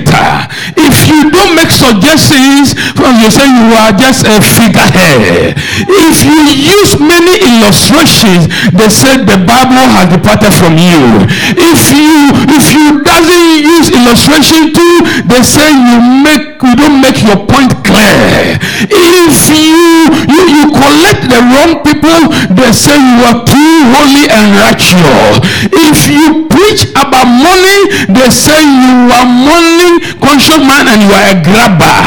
If 0.76 1.08
you 1.08 1.30
don't 1.30 1.54
make 1.54 1.70
suggestions, 1.70 2.74
you 2.98 3.30
say 3.30 3.46
you 3.48 3.72
are 3.76 3.92
just 3.92 4.24
a 4.24 4.36
figurehead. 4.40 5.56
If 5.88 6.16
you 6.24 6.38
use 6.54 6.96
many 7.00 7.40
illustrations, 7.40 8.48
they 8.72 8.88
say 8.88 9.24
the 9.24 9.38
Bible 9.44 9.84
has 9.96 10.08
departed 10.12 10.52
from 10.54 10.76
you. 10.76 11.24
If 11.56 11.92
you 11.92 12.32
if 12.52 12.72
you 12.72 13.00
doesn't 13.04 13.48
use 13.64 13.88
illustration 13.92 14.72
too, 14.72 14.96
they 15.28 15.42
say 15.42 15.68
you 15.72 15.98
make 16.24 16.60
you 16.62 16.74
don't 16.76 17.00
make 17.00 17.22
your 17.22 17.46
point 17.46 17.77
If 18.90 19.48
you 19.50 19.88
you, 20.28 20.42
you 20.54 20.64
collect 20.70 21.22
the 21.26 21.40
wrong 21.50 21.82
people, 21.82 22.20
they 22.54 22.72
say 22.72 22.96
you 22.96 23.18
are 23.26 23.40
too 23.44 23.74
holy 23.94 24.26
and 24.30 24.54
righteous. 24.56 25.42
If 25.72 26.08
you 26.08 26.46
preach 26.48 26.90
about 26.94 27.26
money, 27.26 27.80
they 28.12 28.30
say 28.30 28.60
you 28.62 29.10
are 29.12 29.26
money 29.26 30.00
conscious 30.20 30.58
man 30.58 30.86
and 30.88 31.00
you 31.02 31.12
are 31.12 31.28
a 31.32 31.36
grabber. 31.42 31.98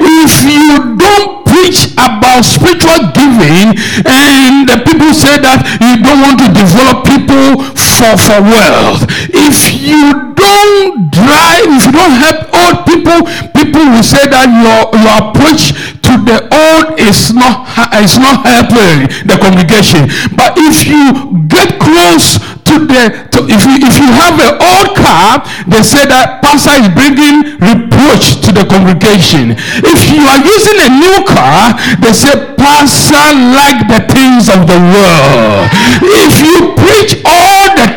If 0.00 0.32
you 0.44 0.96
don't 0.96 1.33
preach 1.64 1.92
about 1.96 2.44
spiritual 2.44 3.08
giving 3.16 3.72
and 4.04 4.68
the 4.68 4.84
people 4.84 5.08
say 5.16 5.40
that 5.40 5.64
you 5.80 5.96
don't 6.04 6.20
want 6.20 6.36
to 6.36 6.48
develop 6.52 7.08
people 7.08 7.64
for, 7.72 8.12
for 8.20 8.38
wealth. 8.44 9.08
If 9.32 9.72
you 9.80 10.12
don't 10.36 11.08
drive, 11.08 11.64
if 11.72 11.88
you 11.88 11.92
don't 11.96 12.16
help 12.20 12.38
old 12.52 12.78
people, 12.84 13.18
people 13.56 13.80
will 13.96 14.04
say 14.04 14.28
that 14.28 14.44
your, 14.52 14.92
your 14.92 15.16
approach 15.32 15.72
to 16.04 16.12
the 16.20 16.44
old 16.52 17.00
is 17.00 17.32
not, 17.32 17.64
is 17.96 18.20
not 18.20 18.44
helping 18.44 19.08
the 19.24 19.40
congregation. 19.40 20.04
But 20.36 20.60
if 20.60 20.84
you 20.84 21.48
get 21.48 21.80
close 21.80 22.36
to 22.74 22.86
the 22.86 23.02
to, 23.30 23.38
if 23.46 23.62
you 23.62 23.76
if 23.78 23.94
you 24.02 24.08
have 24.10 24.34
an 24.42 24.58
old 24.58 24.98
car 24.98 25.46
they 25.70 25.82
say 25.82 26.02
that 26.10 26.42
pastor 26.42 26.74
is 26.82 26.90
bringing 26.90 27.54
reproach 27.62 28.42
to 28.42 28.50
the 28.50 28.66
congregation. 28.66 29.54
If 29.54 30.10
you 30.10 30.22
are 30.26 30.42
using 30.42 30.78
a 30.82 30.90
new 30.90 31.22
car 31.22 31.78
they 32.02 32.10
say 32.10 32.34
pastor 32.58 33.26
like 33.54 33.86
the 33.86 34.02
things 34.10 34.50
of 34.50 34.66
the 34.66 34.78
world. 34.78 35.70
If 36.02 36.42
you 36.42 36.74
preach 36.74 37.22
all 37.22 37.78
the 37.78 37.93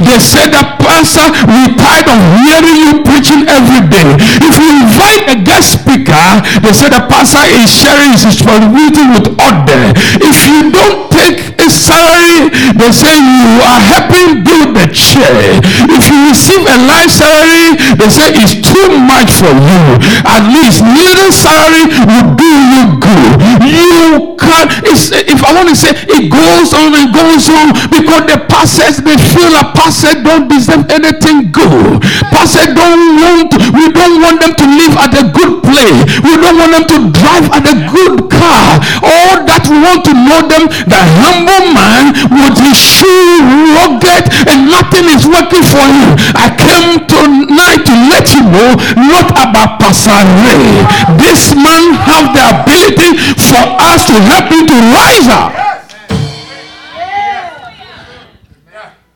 they 0.00 0.18
say 0.20 0.48
that 0.48 0.80
pastor 0.80 1.26
we 1.48 1.74
tired 1.76 2.08
of 2.08 2.18
hearing 2.44 2.76
you 2.80 2.92
preaching 3.04 3.42
every 3.48 3.82
day 3.88 4.08
if 4.42 4.54
you 4.56 4.68
invite 4.82 5.28
a 5.28 5.36
guest 5.36 5.80
speaker 5.82 6.26
they 6.64 6.72
say 6.72 6.88
the 6.88 7.02
pastor 7.10 7.44
is 7.60 7.68
sharing 7.68 8.12
his 8.16 8.24
responsibility 8.24 9.04
with 9.12 9.26
others 9.40 9.92
if 10.24 10.38
you 10.48 10.72
don't 10.72 11.10
take 11.12 11.52
a 11.60 11.68
salary 11.68 12.48
they 12.76 12.90
say 12.92 13.12
you 13.16 13.60
are 13.60 13.80
helping 13.80 14.44
build 14.44 14.76
the 14.76 14.86
church. 14.92 15.64
If 15.88 16.04
you 16.10 16.28
receive 16.30 16.62
a 16.62 16.76
life 16.86 17.10
salary, 17.10 17.74
they 17.96 18.08
say 18.10 18.30
it's 18.36 18.54
too 18.60 18.88
much 19.00 19.32
for 19.32 19.50
you. 19.50 19.82
At 20.22 20.46
least 20.52 20.84
little 20.84 21.32
salary 21.32 21.88
will 22.06 22.36
do 22.36 22.46
you 22.46 22.82
good. 23.00 23.32
You 23.64 24.35
can 24.38 24.68
if 24.84 25.40
I 25.44 25.50
want 25.52 25.68
to 25.68 25.76
say 25.76 25.92
it 25.92 26.30
goes 26.30 26.70
on 26.72 26.94
and 26.94 27.10
goes 27.12 27.48
on 27.50 27.72
because 27.90 28.24
the 28.30 28.38
pastors 28.48 29.02
they 29.02 29.16
feel 29.32 29.52
a 29.56 29.72
pastor 29.74 30.22
don't 30.22 30.48
deserve 30.48 30.86
anything 30.90 31.50
good. 31.52 32.00
Pastor 32.30 32.72
don't 32.72 33.20
want 33.20 33.50
we 33.74 33.90
don't 33.90 34.22
want 34.22 34.38
them 34.40 34.54
to 34.54 34.66
live 34.66 34.94
at 34.96 35.12
a 35.16 35.24
good 35.32 35.62
place. 35.66 36.00
We 36.22 36.32
don't 36.38 36.58
want 36.58 36.72
them 36.72 36.86
to 36.86 36.98
drive 37.12 37.46
at 37.52 37.64
a 37.66 37.76
good 37.90 38.30
car. 38.30 38.80
That 39.02 39.25
we 39.68 39.76
want 39.82 40.04
to 40.06 40.14
know 40.14 40.40
them 40.46 40.64
the 40.86 41.02
humble 41.22 41.64
man 41.74 42.14
with 42.30 42.56
his 42.58 42.78
shoe 42.78 43.42
rugged 43.76 44.24
and 44.50 44.70
nothing 44.70 45.06
is 45.10 45.26
working 45.26 45.64
for 45.64 45.84
him. 45.84 46.16
I 46.34 46.48
came 46.54 47.04
tonight 47.06 47.82
to 47.86 47.94
let 48.10 48.30
you 48.34 48.42
know 48.46 48.70
not 48.96 49.30
about 49.36 49.78
Pastor 49.80 50.16
Ray. 50.46 50.82
This 51.18 51.54
man 51.54 51.94
have 52.06 52.32
the 52.34 52.44
ability 52.62 53.10
for 53.38 53.62
us 53.82 54.06
to 54.10 54.16
help 54.30 54.46
him 54.50 54.66
to 54.66 54.76
rise 54.94 55.28
up. 55.28 55.50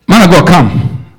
Man 0.09 0.26
of 0.26 0.30
God, 0.30 0.47
come. 0.47 0.69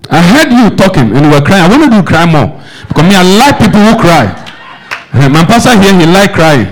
I 0.10 0.20
heard 0.22 0.52
you 0.52 0.76
talking 0.76 1.16
and 1.16 1.26
you 1.26 1.32
were 1.32 1.42
crying. 1.42 1.64
I 1.64 1.70
wanted 1.70 1.94
you 1.96 2.02
to 2.02 2.08
cry 2.08 2.26
more. 2.26 2.60
Because 2.88 3.04
me, 3.08 3.16
I 3.16 3.24
like 3.24 3.58
people 3.60 3.80
who 3.80 3.96
cry. 3.98 4.28
Uh, 5.14 5.30
my 5.30 5.46
pastor 5.46 5.80
here, 5.80 5.94
he 5.98 6.06
like 6.06 6.34
crying. 6.34 6.68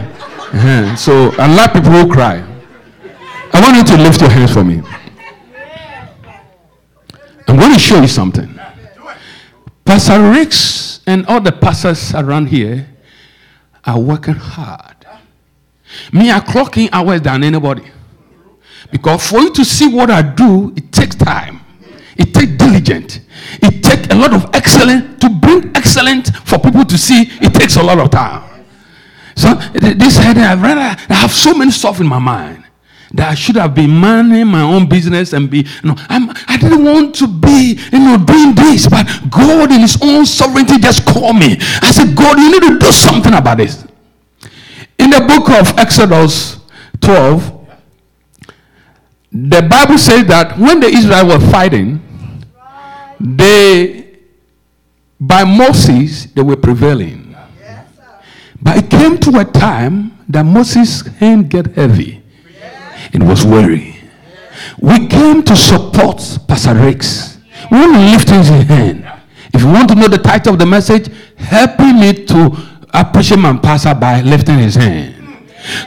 Uh, 0.51 0.95
so 0.95 1.31
I 1.37 1.47
like 1.47 1.71
people 1.73 1.91
who 1.91 2.11
cry. 2.11 2.43
I 3.59 3.61
want 3.61 3.75
you 3.75 3.97
to 3.97 4.01
lift 4.01 4.21
your 4.21 4.29
hands 4.29 4.53
for 4.53 4.63
me. 4.63 4.81
I'm 7.45 7.57
going 7.57 7.73
to 7.73 7.79
show 7.79 7.99
you 7.99 8.07
something. 8.07 8.57
Pastor 9.83 10.31
Ricks 10.31 11.01
and 11.05 11.25
all 11.25 11.41
the 11.41 11.51
pastors 11.51 12.13
around 12.13 12.45
here 12.47 12.87
are 13.83 13.99
working 13.99 14.35
hard. 14.35 15.05
Me, 16.13 16.31
I 16.31 16.39
clock 16.39 16.77
in 16.77 16.87
hours 16.93 17.21
than 17.21 17.43
anybody. 17.43 17.83
Because 18.91 19.27
for 19.29 19.41
you 19.41 19.53
to 19.55 19.65
see 19.65 19.93
what 19.93 20.09
I 20.09 20.21
do, 20.21 20.71
it 20.77 20.93
takes 20.93 21.17
time. 21.17 21.59
It 22.15 22.33
takes 22.33 22.53
diligence. 22.53 23.19
It 23.61 23.83
takes 23.83 24.07
a 24.07 24.15
lot 24.15 24.33
of 24.33 24.55
excellence 24.55 25.19
to 25.19 25.29
bring 25.29 25.75
excellence 25.75 26.29
for 26.45 26.59
people 26.59 26.85
to 26.85 26.97
see. 26.97 27.23
It 27.41 27.53
takes 27.53 27.75
a 27.75 27.83
lot 27.83 27.99
of 27.99 28.09
time. 28.09 28.65
So 29.35 29.53
this 29.73 30.15
heading, 30.15 30.43
I 30.43 30.53
I 30.53 31.13
have 31.13 31.33
so 31.33 31.53
many 31.53 31.71
stuff 31.71 31.99
in 31.99 32.07
my 32.07 32.19
mind 32.19 32.58
that 33.13 33.31
I 33.31 33.35
should 33.35 33.55
have 33.55 33.73
been 33.73 33.99
managing 33.99 34.47
my 34.47 34.61
own 34.61 34.87
business 34.87 35.33
and 35.33 35.49
be, 35.49 35.59
you 35.59 35.89
know, 35.89 35.95
I'm, 36.09 36.29
I 36.47 36.57
didn't 36.57 36.83
want 36.83 37.15
to 37.15 37.27
be, 37.27 37.79
you 37.91 37.99
know, 37.99 38.17
doing 38.17 38.53
this, 38.53 38.87
but 38.87 39.07
God 39.29 39.71
in 39.71 39.81
His 39.81 39.97
own 40.01 40.25
sovereignty 40.25 40.77
just 40.77 41.05
called 41.05 41.37
me. 41.37 41.57
I 41.81 41.91
said, 41.91 42.15
God, 42.15 42.37
you 42.37 42.51
need 42.51 42.67
to 42.67 42.79
do 42.79 42.91
something 42.91 43.33
about 43.33 43.57
this. 43.57 43.83
In 44.99 45.09
the 45.09 45.21
book 45.21 45.49
of 45.49 45.77
Exodus 45.77 46.59
12, 47.01 47.67
the 49.31 49.61
Bible 49.61 49.97
says 49.97 50.25
that 50.27 50.57
when 50.57 50.79
the 50.79 50.87
Israel 50.87 51.27
were 51.27 51.51
fighting, 51.51 52.01
they, 53.19 54.19
by 55.19 55.43
Moses, 55.43 56.25
they 56.25 56.41
were 56.41 56.55
prevailing. 56.55 57.35
But 58.61 58.77
it 58.77 58.89
came 58.89 59.17
to 59.19 59.39
a 59.39 59.45
time 59.45 60.17
that 60.27 60.43
Moses' 60.43 61.07
hand 61.17 61.49
get 61.49 61.67
heavy 61.75 62.19
and 63.13 63.27
was 63.27 63.45
weary. 63.45 63.97
We 64.79 65.07
came 65.07 65.43
to 65.43 65.55
support 65.55 66.17
Pastor 66.47 66.75
Rex. 66.75 67.37
We 67.71 67.77
want 67.77 67.97
lift 68.11 68.29
his 68.29 68.47
hand. 68.49 69.05
If 69.53 69.61
you 69.61 69.67
want 69.67 69.89
to 69.89 69.95
know 69.95 70.07
the 70.07 70.17
title 70.17 70.53
of 70.53 70.59
the 70.59 70.65
message, 70.65 71.09
helping 71.37 71.99
me 71.99 72.13
to 72.25 72.57
appreciate 72.93 73.39
my 73.39 73.57
pastor 73.57 73.93
by 73.95 74.21
lifting 74.21 74.59
his 74.59 74.75
hand. 74.75 75.15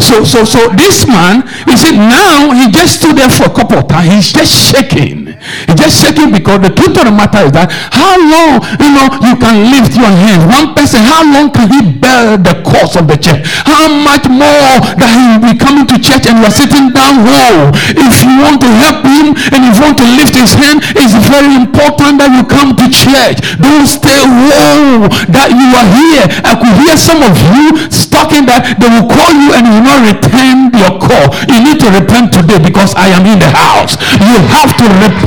So, 0.01 0.25
so, 0.25 0.45
so 0.45 0.69
this 0.71 1.07
man, 1.07 1.43
you 1.67 1.77
see, 1.77 1.97
now 1.97 2.53
he 2.53 2.71
just 2.71 3.01
stood 3.01 3.17
there 3.17 3.31
for 3.31 3.45
a 3.45 3.55
couple 3.55 3.79
of 3.79 3.89
times. 3.89 4.13
He's 4.13 4.33
just 4.33 4.53
shaking. 4.53 5.22
He's 5.67 5.79
just 5.79 6.01
shaking 6.01 6.33
because 6.33 6.61
the 6.61 6.73
truth 6.73 6.97
of 6.99 7.05
the 7.09 7.15
matter 7.15 7.47
is 7.47 7.53
that 7.53 7.71
how 7.93 8.17
long, 8.19 8.61
you 8.81 8.91
know, 8.93 9.07
you 9.25 9.35
can 9.37 9.71
lift 9.73 9.97
your 9.97 10.11
hands. 10.11 10.45
One 10.49 10.75
person, 10.75 11.01
how 11.03 11.23
long 11.25 11.51
can 11.51 11.69
he 11.71 11.81
bear 11.85 12.37
the 12.37 12.61
cost 12.65 12.97
of 12.97 13.09
the 13.09 13.17
church? 13.17 13.45
How 13.65 13.89
much 13.89 14.29
more 14.29 14.81
that 14.99 15.11
he 15.13 15.23
will 15.33 15.45
be 15.45 15.55
coming 15.57 15.87
to 15.89 15.97
church 15.99 16.29
and 16.29 16.41
you 16.41 16.47
are 16.49 16.55
sitting 16.55 16.91
down 16.93 17.25
whole? 17.25 17.73
If 17.97 18.23
you 18.23 18.33
want 18.41 18.61
to 18.63 18.71
help 18.83 19.05
him 19.07 19.35
and 19.53 19.61
if 19.69 19.79
you 19.79 19.83
want 19.87 19.99
to 20.01 20.09
lift 20.19 20.35
his 20.37 20.53
hand, 20.53 20.85
it's 20.99 21.15
very 21.29 21.55
important 21.57 22.21
that 22.21 22.31
you 22.33 22.45
come 22.45 22.75
to 22.77 22.87
church. 22.93 23.41
Don't 23.61 23.89
stay 23.89 24.23
whole 24.25 25.09
that 25.33 25.49
you 25.53 25.69
are 25.73 25.89
here. 25.97 26.25
I 26.45 26.53
could 26.59 26.75
hear 26.83 26.97
some 26.99 27.21
of 27.23 27.35
you 27.55 27.89
talking 28.13 28.45
that 28.47 28.77
they 28.79 28.89
will 28.93 29.09
call 29.09 29.33
you 29.33 29.57
and 29.57 29.65
you 29.67 29.73
will 29.81 29.87
not 29.89 30.01
return 30.05 30.71
your 30.77 30.95
call. 31.01 31.33
You 31.49 31.59
need 31.65 31.79
to 31.81 31.89
repent 31.91 32.31
today 32.31 32.61
because 32.61 32.95
I 32.95 33.09
am 33.11 33.25
in 33.27 33.41
the 33.41 33.51
house. 33.51 33.97
You 34.21 34.37
have 34.53 34.71
to 34.79 34.85
repent. 35.01 35.22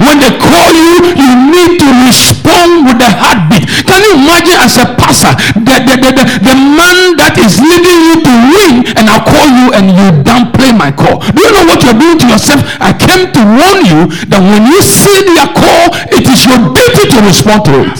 When 0.00 0.18
they 0.22 0.32
call 0.38 0.70
you, 0.72 1.14
you 1.18 1.32
need 1.50 1.80
to 1.82 1.88
respond 2.06 2.86
with 2.86 2.98
the 3.02 3.10
heartbeat. 3.10 3.66
Can 3.84 3.98
you 4.02 4.12
imagine 4.22 4.58
as 4.62 4.78
a 4.78 4.86
pastor, 4.94 5.34
the, 5.58 5.76
the, 5.84 5.94
the, 5.98 6.10
the, 6.16 6.24
the 6.40 6.56
man 6.56 7.18
that 7.18 7.36
is 7.36 7.58
leading 7.60 7.98
you 8.08 8.16
to 8.22 8.32
win 8.54 8.72
and 8.96 9.10
I'll 9.10 9.24
call 9.26 9.48
you 9.48 9.66
and 9.74 9.90
you 9.90 10.06
downplay 10.22 10.72
my 10.72 10.90
call. 10.90 11.20
Do 11.20 11.40
you 11.42 11.52
know 11.52 11.64
what 11.68 11.82
you're 11.82 11.98
doing 11.98 12.18
to 12.22 12.26
yourself? 12.28 12.62
I 12.80 12.94
came 12.94 13.30
to 13.34 13.42
warn 13.42 13.80
you 13.84 14.00
that 14.30 14.40
when 14.40 14.64
you 14.70 14.80
see 14.80 15.26
their 15.28 15.50
call, 15.50 15.92
it 16.14 16.24
is 16.24 16.40
your 16.46 16.60
duty 16.72 17.04
to 17.12 17.18
respond 17.26 17.66
to 17.68 17.74
it. 17.84 17.98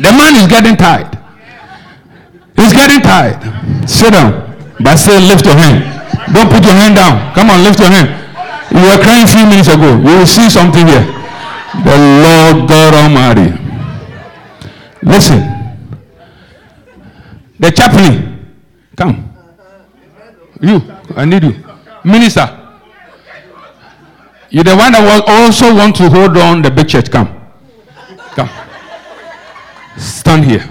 The 0.00 0.10
man 0.10 0.34
is 0.36 0.46
getting 0.48 0.76
tired. 0.76 1.10
He's 2.56 2.72
getting 2.72 3.00
tired. 3.00 3.38
Sit 3.88 4.12
down. 4.12 4.42
But 4.80 4.96
say, 4.96 5.20
lift 5.20 5.44
your 5.46 5.54
hand. 5.54 5.84
Don't 6.32 6.50
put 6.50 6.64
your 6.64 6.74
hand 6.74 6.96
down. 6.96 7.34
Come 7.34 7.50
on, 7.50 7.62
lift 7.62 7.78
your 7.78 7.90
hand. 7.90 8.23
You 8.74 8.80
were 8.80 8.98
crying 9.02 9.22
a 9.22 9.26
few 9.26 9.46
minutes 9.46 9.68
ago. 9.68 9.96
You 9.98 10.18
will 10.18 10.26
see 10.26 10.50
something 10.50 10.86
here. 10.86 11.04
The 11.84 11.96
Lord 12.24 12.68
God 12.68 12.94
Almighty. 12.94 13.54
Listen. 15.02 15.40
The 17.58 17.70
chaplain. 17.70 18.56
Come. 18.96 19.30
You. 20.60 20.82
I 21.14 21.24
need 21.24 21.44
you. 21.44 21.54
Minister. 22.04 22.50
You're 24.50 24.64
the 24.64 24.76
one 24.76 24.92
that 24.92 25.24
also 25.26 25.74
want 25.74 25.94
to 25.96 26.10
hold 26.10 26.36
on 26.36 26.62
the 26.62 26.70
big 26.70 26.88
church. 26.88 27.10
Come. 27.10 27.28
Come. 28.34 28.50
Stand 29.96 30.44
here 30.44 30.68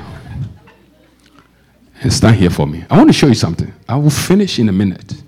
and 2.04 2.12
stand 2.12 2.36
here 2.36 2.50
for 2.50 2.68
me. 2.68 2.86
I 2.89 2.98
want 2.98 3.10
to 3.10 3.13
show 3.13 3.28
you 3.28 3.34
something. 3.34 3.74
I 3.88 3.96
will 3.96 4.10
finish 4.10 4.60
in 4.60 4.68
a 4.68 4.74
minute. 4.74 5.23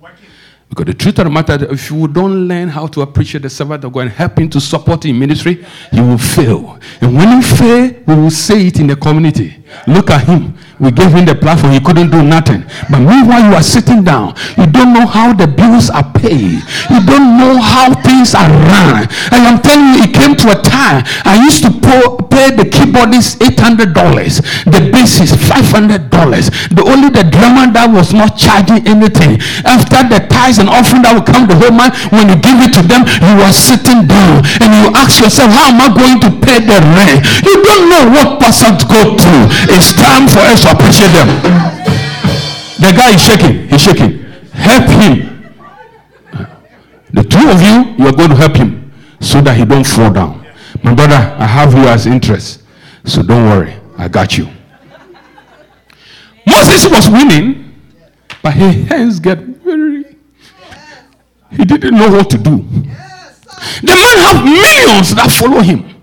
Because 0.76 0.88
the 0.88 0.94
truth 0.94 1.20
of 1.20 1.24
the 1.24 1.32
matter, 1.32 1.56
is, 1.56 1.86
if 1.86 1.90
you 1.90 2.06
don't 2.06 2.50
learn 2.50 2.68
how 2.68 2.86
to 2.88 3.02
appreciate 3.02 3.44
the 3.44 3.50
servant 3.50 3.86
of 3.86 3.94
God 3.94 4.02
and 4.02 4.12
help 4.12 4.38
him 4.38 4.50
to 4.50 4.60
support 4.60 5.06
in 5.06 5.18
ministry, 5.18 5.66
you 5.94 6.04
will 6.04 6.18
fail. 6.18 6.78
And 7.00 7.16
when 7.16 7.32
you 7.32 7.42
fail, 7.42 7.95
we 8.08 8.15
will 8.15 8.32
say 8.32 8.68
it 8.68 8.80
in 8.80 8.88
the 8.88 8.96
community. 8.96 9.58
Look 9.88 10.10
at 10.10 10.26
him. 10.26 10.58
We 10.80 10.91
gave 10.91 11.12
him 11.12 11.26
the 11.26 11.36
platform. 11.36 11.74
He 11.74 11.80
couldn't 11.80 12.12
do 12.12 12.22
nothing. 12.22 12.63
But 12.89 13.00
meanwhile, 13.00 13.44
you 13.50 13.56
are 13.56 13.63
sitting 13.63 14.04
down. 14.04 14.36
You 14.58 14.68
don't 14.68 14.94
know 14.94 15.08
how 15.08 15.34
the 15.34 15.48
bills 15.48 15.89
are 15.89 16.06
paid. 16.13 16.62
You 16.91 17.00
don't 17.04 17.39
know 17.39 17.58
how 17.58 17.96
things 18.04 18.36
are 18.36 18.48
run. 18.48 19.08
And 19.32 19.41
I'm 19.48 19.60
telling 19.63 19.96
you, 19.96 20.04
it 20.04 20.13
came 20.13 20.36
to 20.36 20.52
a 20.52 20.60
time 20.62 21.04
I 21.24 21.39
used 21.44 21.63
to 21.63 21.72
pay 22.30 22.52
the 22.52 22.68
keyboardist 22.68 23.39
$800. 23.39 23.96
The 24.68 24.82
bassist 24.91 25.39
$500. 25.39 26.12
The 26.76 26.84
only 26.84 27.10
the 27.10 27.24
drummer 27.24 27.72
that 27.72 27.88
was 27.88 28.13
not 28.13 28.36
charging 28.38 28.84
anything. 28.86 29.39
After 29.63 30.04
the 30.08 30.28
tithes 30.28 30.60
and 30.60 30.68
offering 30.68 31.08
that 31.08 31.15
will 31.15 31.26
come 31.26 31.48
the 31.48 31.56
whole 31.56 31.72
month, 31.72 31.96
when 32.12 32.28
you 32.28 32.36
give 32.36 32.60
it 32.60 32.76
to 32.76 32.84
them, 32.84 33.08
you 33.08 33.39
are 33.41 33.56
sitting 33.56 34.06
down 34.06 34.44
and 34.60 34.70
you 34.76 34.91
ask 34.91 35.24
yourself, 35.24 35.56
how 35.56 35.72
am 35.72 35.80
I 35.80 35.89
going 35.89 36.20
to 36.20 36.30
pay 36.44 36.60
the 36.60 36.78
rent? 36.84 37.24
You 37.48 37.63
don't 37.63 37.88
know 37.88 37.95
what 38.12 38.40
person 38.40 38.76
go 38.88 39.16
through. 39.16 39.46
It's 39.72 39.94
time 39.94 40.28
for 40.28 40.40
us 40.40 40.64
to 40.64 40.72
appreciate 40.72 41.14
them. 41.16 41.28
The 42.80 42.92
guy 42.96 43.16
is 43.16 43.24
shaking. 43.24 43.68
He's 43.68 43.82
shaking. 43.82 44.20
Help 44.52 44.90
him. 45.02 45.54
The 47.14 47.24
two 47.24 47.50
of 47.50 47.62
you, 47.62 47.96
you 47.98 48.10
are 48.10 48.16
going 48.16 48.30
to 48.30 48.36
help 48.36 48.56
him 48.56 48.92
so 49.22 49.42
that 49.42 49.56
he 49.56 49.66
don't 49.66 49.86
fall 49.86 50.12
down. 50.12 50.46
My 50.84 50.94
brother, 50.94 51.16
I 51.16 51.46
have 51.46 51.74
you 51.74 51.88
as 51.88 52.06
interest. 52.06 52.64
So 53.06 53.22
don't 53.22 53.46
worry. 53.46 53.76
I 53.98 54.08
got 54.08 54.38
you. 54.38 54.50
Moses 56.46 56.90
was 56.90 57.10
winning, 57.10 57.74
but 58.44 58.54
his 58.54 58.88
hands 58.88 59.20
get 59.20 59.40
very. 59.40 60.18
He 61.52 61.64
didn't 61.64 61.96
know 61.96 62.10
what 62.10 62.30
to 62.32 62.38
do. 62.38 62.58
The 63.82 63.96
man 63.96 64.18
have 64.18 64.44
millions 64.44 65.16
that 65.16 65.32
follow 65.32 65.62
him. 65.62 65.95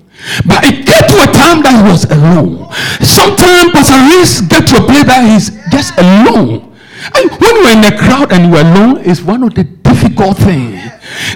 But 0.47 0.65
it 0.65 0.87
get 0.87 1.09
to 1.11 1.17
a 1.23 1.29
time 1.33 1.63
that 1.63 1.75
he 1.75 1.83
was 1.91 2.05
alone. 2.07 2.71
Sometimes 3.03 3.73
Pastor 3.73 4.01
Reese 4.11 4.41
get 4.47 4.69
to 4.71 4.83
a 4.83 4.85
place 4.87 5.05
that 5.05 5.23
he's 5.27 5.51
just 5.71 5.95
alone. 5.99 6.73
And 7.15 7.27
when 7.43 7.53
you're 7.59 7.75
in 7.75 7.83
a 7.83 7.95
crowd 7.99 8.33
and 8.33 8.53
you're 8.53 8.63
alone, 8.63 9.03
it's 9.03 9.23
one 9.23 9.43
of 9.43 9.55
the 9.55 9.65
difficult 9.65 10.39
things 10.39 10.79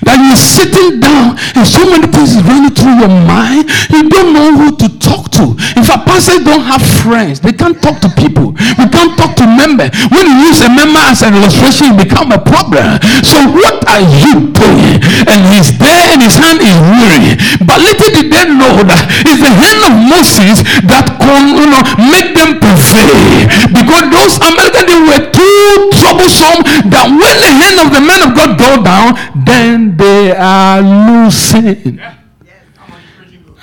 that 0.07 0.17
you're 0.23 0.39
sitting 0.39 1.01
down 1.01 1.37
and 1.59 1.67
so 1.67 1.83
many 1.91 2.07
things 2.07 2.39
is 2.39 2.43
running 2.47 2.71
through 2.73 2.97
your 3.03 3.13
mind. 3.27 3.67
You 3.91 4.09
don't 4.09 4.33
know 4.33 4.51
who 4.55 4.69
to 4.79 4.89
talk 4.99 5.31
to. 5.39 5.55
If 5.75 5.91
a 5.91 5.99
pastor 6.07 6.43
don't 6.43 6.63
have 6.63 6.83
friends, 7.03 7.41
they 7.41 7.53
can't 7.53 7.79
talk 7.83 8.01
to 8.03 8.11
people. 8.15 8.55
We 8.79 8.87
can't 8.87 9.19
talk 9.19 9.35
to 9.43 9.47
members. 9.47 9.91
When 10.11 10.25
you 10.27 10.51
use 10.51 10.63
a 10.63 10.71
member 10.71 11.03
as 11.11 11.23
an 11.23 11.35
illustration, 11.35 11.99
it 11.99 12.09
become 12.09 12.31
a 12.31 12.41
problem. 12.41 13.03
So 13.27 13.39
what 13.51 13.83
are 13.91 14.05
you 14.23 14.55
doing? 14.55 15.03
And 15.27 15.39
he's 15.55 15.75
there 15.79 16.06
his 16.21 16.37
hand 16.37 16.61
is 16.61 16.77
weary. 16.79 17.35
But 17.65 17.81
little 17.81 18.11
did 18.13 18.29
they 18.33 18.45
know 18.49 18.83
that 18.87 19.03
it's 19.25 19.41
the 19.43 19.53
hand 19.53 19.81
of 19.87 19.93
Moses 19.97 20.63
that 20.87 21.17
can, 21.19 21.57
you 21.57 21.67
know, 21.67 21.83
make 22.11 22.33
them 22.37 22.61
prevail. 22.63 23.47
Because 23.73 24.05
those 24.13 24.35
Amalekites, 24.41 24.87
they 24.87 25.01
were 25.03 25.25
too 25.31 25.91
troublesome 25.99 26.61
that 26.93 27.07
when 27.11 27.37
the 27.43 27.53
hand 27.53 27.77
of 27.83 27.89
the 27.93 28.03
man 28.03 28.21
of 28.25 28.31
God 28.37 28.51
go 28.57 28.71
down, 28.83 29.19
then 29.45 29.97
they 29.97 30.33
are 30.37 30.81
losing. 30.81 32.01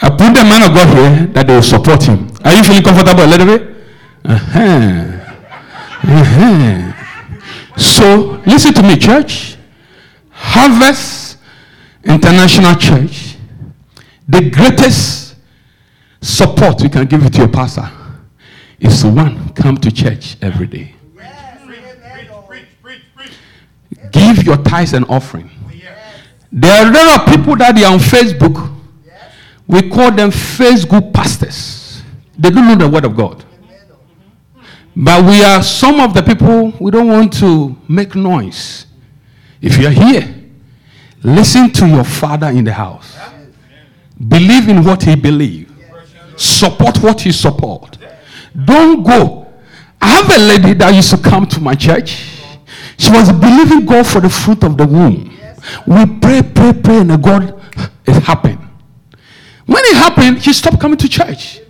I 0.04 0.10
put 0.10 0.36
the 0.36 0.44
man 0.44 0.68
of 0.68 0.76
God 0.76 0.90
here 0.92 1.28
that 1.28 1.48
they 1.48 1.56
will 1.56 1.62
support 1.64 2.04
him. 2.04 2.28
Are 2.44 2.54
you 2.54 2.64
feeling 2.64 2.84
comfortable 2.84 3.24
a 3.24 3.30
little 3.30 3.48
bit? 3.48 3.76
Uh-huh. 4.26 5.14
Uh-huh. 6.04 6.94
So, 7.78 8.42
listen 8.46 8.74
to 8.74 8.84
me, 8.84 8.98
church. 8.98 9.58
Harvest 10.30 11.23
International 12.04 12.76
Church, 12.76 13.38
the 14.28 14.50
greatest 14.50 15.36
support 16.22 16.82
you 16.82 16.90
can 16.90 17.06
give 17.06 17.24
it 17.26 17.34
to 17.34 17.40
your 17.40 17.48
pastor 17.48 17.90
is 18.80 19.06
one, 19.06 19.50
come 19.54 19.78
to 19.78 19.92
church 19.92 20.38
every 20.42 20.68
day. 20.68 20.96
Give 24.12 24.44
your 24.44 24.58
tithes 24.58 24.94
and 24.94 25.06
offering. 25.10 25.50
There 26.52 26.72
are 26.72 26.88
a 26.88 26.94
lot 26.94 27.22
of 27.22 27.36
people 27.36 27.56
that 27.58 27.76
are 27.82 27.94
on 27.94 28.00
Facebook. 28.00 28.72
We 29.68 29.90
call 29.90 30.12
them 30.12 30.30
Facebook 30.30 31.14
pastors. 31.14 32.04
They 32.38 32.50
don't 32.50 32.68
know 32.68 32.76
the 32.76 32.90
word 32.90 33.06
of 33.06 33.16
God. 33.16 33.44
But 34.96 35.26
we 35.26 35.44
are 35.44 35.64
some 35.64 36.00
of 36.00 36.14
the 36.14 36.22
people, 36.22 36.74
we 36.80 36.92
don't 36.92 37.08
want 37.08 37.34
to 37.40 37.76
make 37.88 38.14
noise. 38.14 38.86
If 39.62 39.78
you're 39.78 39.90
here, 39.90 40.43
listen 41.24 41.72
to 41.74 41.88
your 41.88 42.04
father 42.04 42.48
in 42.48 42.64
the 42.64 42.74
house. 42.74 43.18
Believe 44.28 44.70
in 44.70 44.84
what 44.84 45.04
he 45.04 45.16
believes. 45.16 45.72
Support 46.36 47.02
what 47.02 47.22
he 47.22 47.32
support. 47.32 47.98
Don't 48.66 49.04
go. 49.04 49.48
I 50.02 50.08
have 50.08 50.36
a 50.36 50.40
lady 50.40 50.74
that 50.74 50.94
used 50.94 51.10
to 51.12 51.18
come 51.18 51.46
to 51.48 51.60
my 51.60 51.76
church. 51.76 52.30
She 52.98 53.12
was 53.12 53.32
believing 53.32 53.86
God 53.86 54.06
for 54.06 54.20
the 54.20 54.30
fruit 54.30 54.64
of 54.64 54.78
the 54.78 54.86
womb. 54.86 55.36
We 55.88 56.06
pray, 56.20 56.42
pray, 56.42 56.74
pray, 56.74 56.98
and 56.98 57.24
God, 57.24 57.62
it 58.06 58.24
happened. 58.24 58.60
When 59.66 59.84
it 59.86 59.96
happened, 59.96 60.44
she 60.44 60.54
stopped 60.54 60.80
coming 60.80 60.98
to 60.98 61.10
church. 61.10 61.62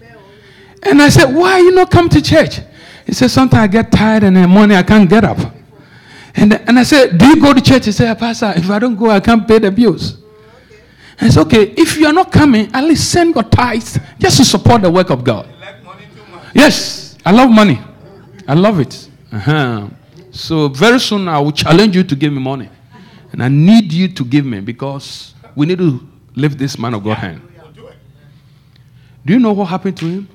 And 0.81 1.01
I 1.01 1.09
said, 1.09 1.33
Why 1.33 1.59
you 1.59 1.71
not 1.71 1.91
coming 1.91 2.09
to 2.09 2.21
church? 2.21 2.59
He 3.05 3.13
said, 3.13 3.29
Sometimes 3.29 3.63
I 3.63 3.67
get 3.67 3.91
tired 3.91 4.23
and 4.23 4.35
in 4.35 4.43
the 4.43 4.47
morning 4.47 4.75
I 4.75 4.83
can't 4.83 5.09
get 5.09 5.23
up. 5.23 5.37
And, 6.35 6.53
and 6.53 6.79
I 6.79 6.83
said, 6.83 7.17
Do 7.17 7.27
you 7.27 7.41
go 7.41 7.53
to 7.53 7.61
church? 7.61 7.85
He 7.85 7.91
said, 7.91 8.17
Pastor, 8.17 8.53
if 8.55 8.69
I 8.69 8.79
don't 8.79 8.95
go, 8.95 9.09
I 9.09 9.19
can't 9.19 9.47
pay 9.47 9.59
the 9.59 9.71
bills. 9.71 10.17
And 11.19 11.31
said, 11.31 11.45
okay. 11.47 11.73
If 11.77 11.97
you 11.97 12.07
are 12.07 12.13
not 12.13 12.31
coming, 12.31 12.69
at 12.73 12.83
least 12.83 13.11
send 13.11 13.35
your 13.35 13.43
tithes 13.43 13.99
just 14.19 14.37
to 14.37 14.45
support 14.45 14.81
the 14.81 14.91
work 14.91 15.09
of 15.09 15.23
God. 15.23 15.47
Yes, 16.53 17.17
I 17.25 17.31
love 17.31 17.49
money. 17.49 17.79
I 18.47 18.53
love 18.55 18.79
it. 18.79 19.09
Uh-huh. 19.31 19.87
So 20.31 20.67
very 20.67 20.99
soon 20.99 21.27
I 21.27 21.39
will 21.39 21.51
challenge 21.51 21.95
you 21.95 22.03
to 22.03 22.15
give 22.15 22.33
me 22.33 22.39
money. 22.39 22.69
And 23.31 23.43
I 23.43 23.47
need 23.47 23.91
you 23.91 24.07
to 24.09 24.25
give 24.25 24.45
me 24.45 24.59
because 24.59 25.33
we 25.55 25.65
need 25.65 25.77
to 25.77 25.99
lift 26.35 26.57
this 26.57 26.77
man 26.77 26.93
of 26.93 27.03
God 27.03 27.17
hand. 27.17 27.41
Do 29.25 29.33
you 29.33 29.39
know 29.39 29.53
what 29.53 29.65
happened 29.65 29.97
to 29.97 30.05
him? 30.05 30.29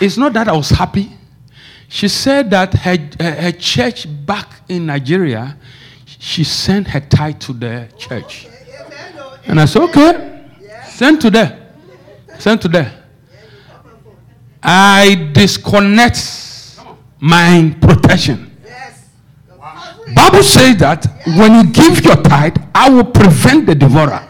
It's 0.00 0.16
not 0.16 0.32
that 0.32 0.48
I 0.48 0.52
was 0.52 0.70
happy. 0.70 1.12
She 1.92 2.06
said 2.06 2.50
that 2.50 2.72
her, 2.72 2.96
her 3.20 3.50
church 3.50 4.06
back 4.24 4.60
in 4.68 4.86
Nigeria, 4.86 5.56
she 6.06 6.44
sent 6.44 6.86
her 6.86 7.00
tithe 7.00 7.40
to 7.40 7.52
the 7.52 7.88
church. 7.98 8.46
And 9.44 9.60
I 9.60 9.64
said, 9.64 9.82
okay, 9.82 10.44
send 10.84 11.20
to 11.22 11.30
there. 11.30 11.72
Send 12.38 12.62
to 12.62 12.68
there. 12.68 12.92
I 14.62 15.30
disconnect 15.32 16.78
my 17.18 17.74
protection. 17.80 18.56
Bible 20.14 20.44
says 20.44 20.76
that 20.76 21.06
when 21.26 21.54
you 21.54 21.72
give 21.72 22.04
your 22.04 22.22
tithe, 22.22 22.56
I 22.72 22.88
will 22.88 23.04
prevent 23.04 23.66
the 23.66 23.74
devourer. 23.74 24.28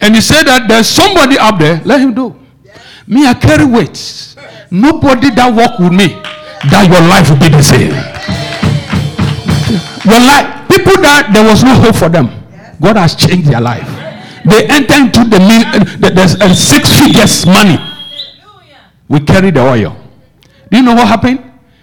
And 0.00 0.14
he 0.14 0.22
said 0.22 0.44
that 0.44 0.68
there's 0.68 0.88
somebody 0.88 1.36
up 1.38 1.58
there, 1.58 1.82
let 1.84 2.00
him 2.00 2.14
do. 2.14 2.39
Me, 3.06 3.26
I 3.26 3.34
carry 3.34 3.64
weights. 3.64 4.36
Nobody 4.70 5.30
that 5.30 5.52
walk 5.52 5.78
with 5.78 5.92
me, 5.92 6.08
that 6.70 6.86
your 6.88 7.00
life 7.08 7.28
will 7.30 7.38
be 7.38 7.48
the 7.48 7.62
same. 7.62 7.90
Your 10.04 10.20
life, 10.20 10.68
people 10.68 11.00
that 11.02 11.30
there 11.32 11.44
was 11.44 11.62
no 11.62 11.74
hope 11.74 11.96
for 11.96 12.08
them, 12.08 12.28
God 12.80 12.96
has 12.96 13.14
changed 13.16 13.48
their 13.48 13.60
life. 13.60 13.86
They 14.44 14.66
enter 14.68 14.94
into 14.94 15.20
the, 15.24 15.38
the 16.00 16.10
there's 16.14 16.34
uh, 16.40 16.54
six 16.54 16.98
figures 16.98 17.44
money. 17.46 17.76
We 19.08 19.20
carry 19.20 19.50
the 19.50 19.60
oil. 19.60 19.96
Do 20.70 20.76
you 20.78 20.82
know 20.82 20.94
what 20.94 21.08
happened? 21.08 21.42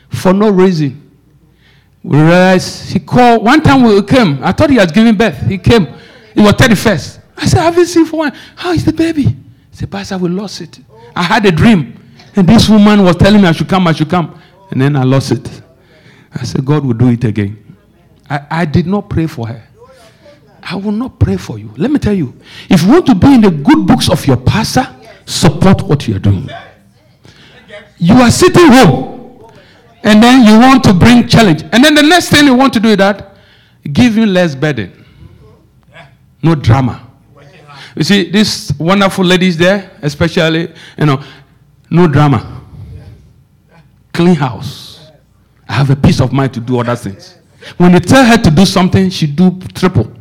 For 0.09 0.33
no 0.33 0.49
reason. 0.49 1.03
We 2.01 2.17
realized 2.17 2.91
he 2.93 2.99
called 2.99 3.43
one 3.43 3.61
time 3.61 3.83
we 3.83 4.01
came. 4.03 4.41
I 4.43 4.53
thought 4.53 4.69
he 4.69 4.77
was 4.77 4.91
giving 4.91 5.15
birth. 5.15 5.39
He 5.41 5.57
came. 5.57 5.83
It 6.33 6.41
was 6.41 6.53
31st. 6.53 7.19
I 7.35 7.45
said, 7.45 7.59
I 7.59 7.63
haven't 7.65 7.85
seen 7.85 8.05
for 8.05 8.17
one. 8.17 8.33
How 8.55 8.71
is 8.71 8.85
the 8.85 8.93
baby? 8.93 9.23
He 9.23 9.35
said, 9.71 9.91
Pastor, 9.91 10.17
we 10.17 10.29
lost 10.29 10.61
it. 10.61 10.79
I 11.17 11.23
had 11.23 11.45
a 11.47 11.51
dream. 11.51 11.99
And 12.35 12.47
this 12.47 12.69
woman 12.69 13.03
was 13.03 13.15
telling 13.15 13.41
me 13.41 13.47
I 13.47 13.51
should 13.51 13.67
come, 13.67 13.87
I 13.87 13.93
should 13.93 14.09
come. 14.09 14.39
And 14.69 14.79
then 14.79 14.95
I 14.95 15.03
lost 15.03 15.31
it. 15.31 15.61
I 16.31 16.43
said, 16.43 16.63
God 16.63 16.85
will 16.85 16.93
do 16.93 17.07
it 17.07 17.23
again. 17.23 17.75
I, 18.29 18.45
I 18.51 18.65
did 18.65 18.85
not 18.85 19.09
pray 19.09 19.25
for 19.25 19.47
her. 19.47 19.63
I 20.61 20.75
will 20.75 20.91
not 20.91 21.17
pray 21.17 21.37
for 21.37 21.57
you. 21.57 21.73
Let 21.75 21.89
me 21.89 21.97
tell 21.97 22.13
you 22.13 22.35
if 22.69 22.83
you 22.83 22.89
want 22.89 23.07
to 23.07 23.15
be 23.15 23.33
in 23.33 23.41
the 23.41 23.49
good 23.49 23.87
books 23.87 24.09
of 24.09 24.27
your 24.27 24.37
pastor, 24.37 24.85
support 25.25 25.81
what 25.81 26.07
you 26.07 26.17
are 26.17 26.19
doing. 26.19 26.49
You 27.97 28.15
are 28.15 28.29
sitting 28.29 28.67
home 28.67 29.51
and 30.03 30.21
then 30.21 30.45
you 30.45 30.59
want 30.59 30.83
to 30.83 30.93
bring 30.93 31.27
challenge. 31.27 31.63
And 31.71 31.83
then 31.83 31.95
the 31.95 32.03
next 32.03 32.29
thing 32.29 32.45
you 32.45 32.53
want 32.53 32.73
to 32.73 32.79
do 32.79 32.89
is 32.89 32.97
that 32.97 33.37
give 33.91 34.15
him 34.15 34.33
less 34.33 34.53
burden. 34.53 35.05
No 36.43 36.53
drama. 36.53 37.06
You 37.97 38.03
see, 38.03 38.29
these 38.29 38.71
wonderful 38.77 39.25
ladies 39.25 39.57
there, 39.57 39.89
especially, 40.03 40.71
you 40.97 41.05
know, 41.05 41.23
no 41.89 42.07
drama. 42.07 42.61
Clean 44.13 44.35
house. 44.35 45.11
I 45.67 45.73
have 45.73 45.89
a 45.89 45.95
peace 45.95 46.21
of 46.21 46.31
mind 46.31 46.53
to 46.53 46.59
do 46.59 46.79
other 46.79 46.95
things. 46.95 47.39
When 47.77 47.93
you 47.93 47.99
tell 47.99 48.23
her 48.23 48.37
to 48.37 48.51
do 48.51 48.65
something, 48.65 49.09
she 49.09 49.25
do 49.25 49.59
triple. 49.73 50.11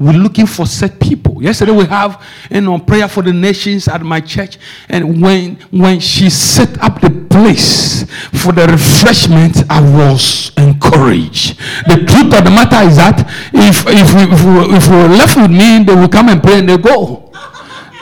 We're 0.00 0.12
looking 0.12 0.46
for 0.46 0.64
set 0.64 0.98
people. 0.98 1.42
Yesterday 1.42 1.72
we 1.72 1.84
have 1.84 2.24
you 2.50 2.62
know 2.62 2.78
prayer 2.78 3.06
for 3.06 3.22
the 3.22 3.34
nations 3.34 3.86
at 3.86 4.00
my 4.00 4.20
church, 4.20 4.56
and 4.88 5.20
when 5.20 5.56
when 5.70 6.00
she 6.00 6.30
set 6.30 6.80
up 6.82 7.02
the 7.02 7.10
place 7.28 8.04
for 8.32 8.50
the 8.52 8.66
refreshment, 8.66 9.62
I 9.68 9.82
was 9.82 10.52
encouraged. 10.56 11.58
The 11.84 11.96
truth 12.08 12.32
of 12.32 12.44
the 12.44 12.50
matter 12.50 12.88
is 12.88 12.96
that 12.96 13.28
if 13.52 13.84
if 13.86 14.14
we 14.14 14.22
if 14.32 14.42
we, 14.42 14.74
if 14.74 14.88
we 14.88 14.96
were 14.96 15.08
left 15.08 15.36
with 15.36 15.50
me, 15.50 15.84
they 15.84 15.94
will 15.94 16.08
come 16.08 16.30
and 16.30 16.42
pray 16.42 16.60
and 16.60 16.68
they 16.70 16.78
go. 16.78 17.30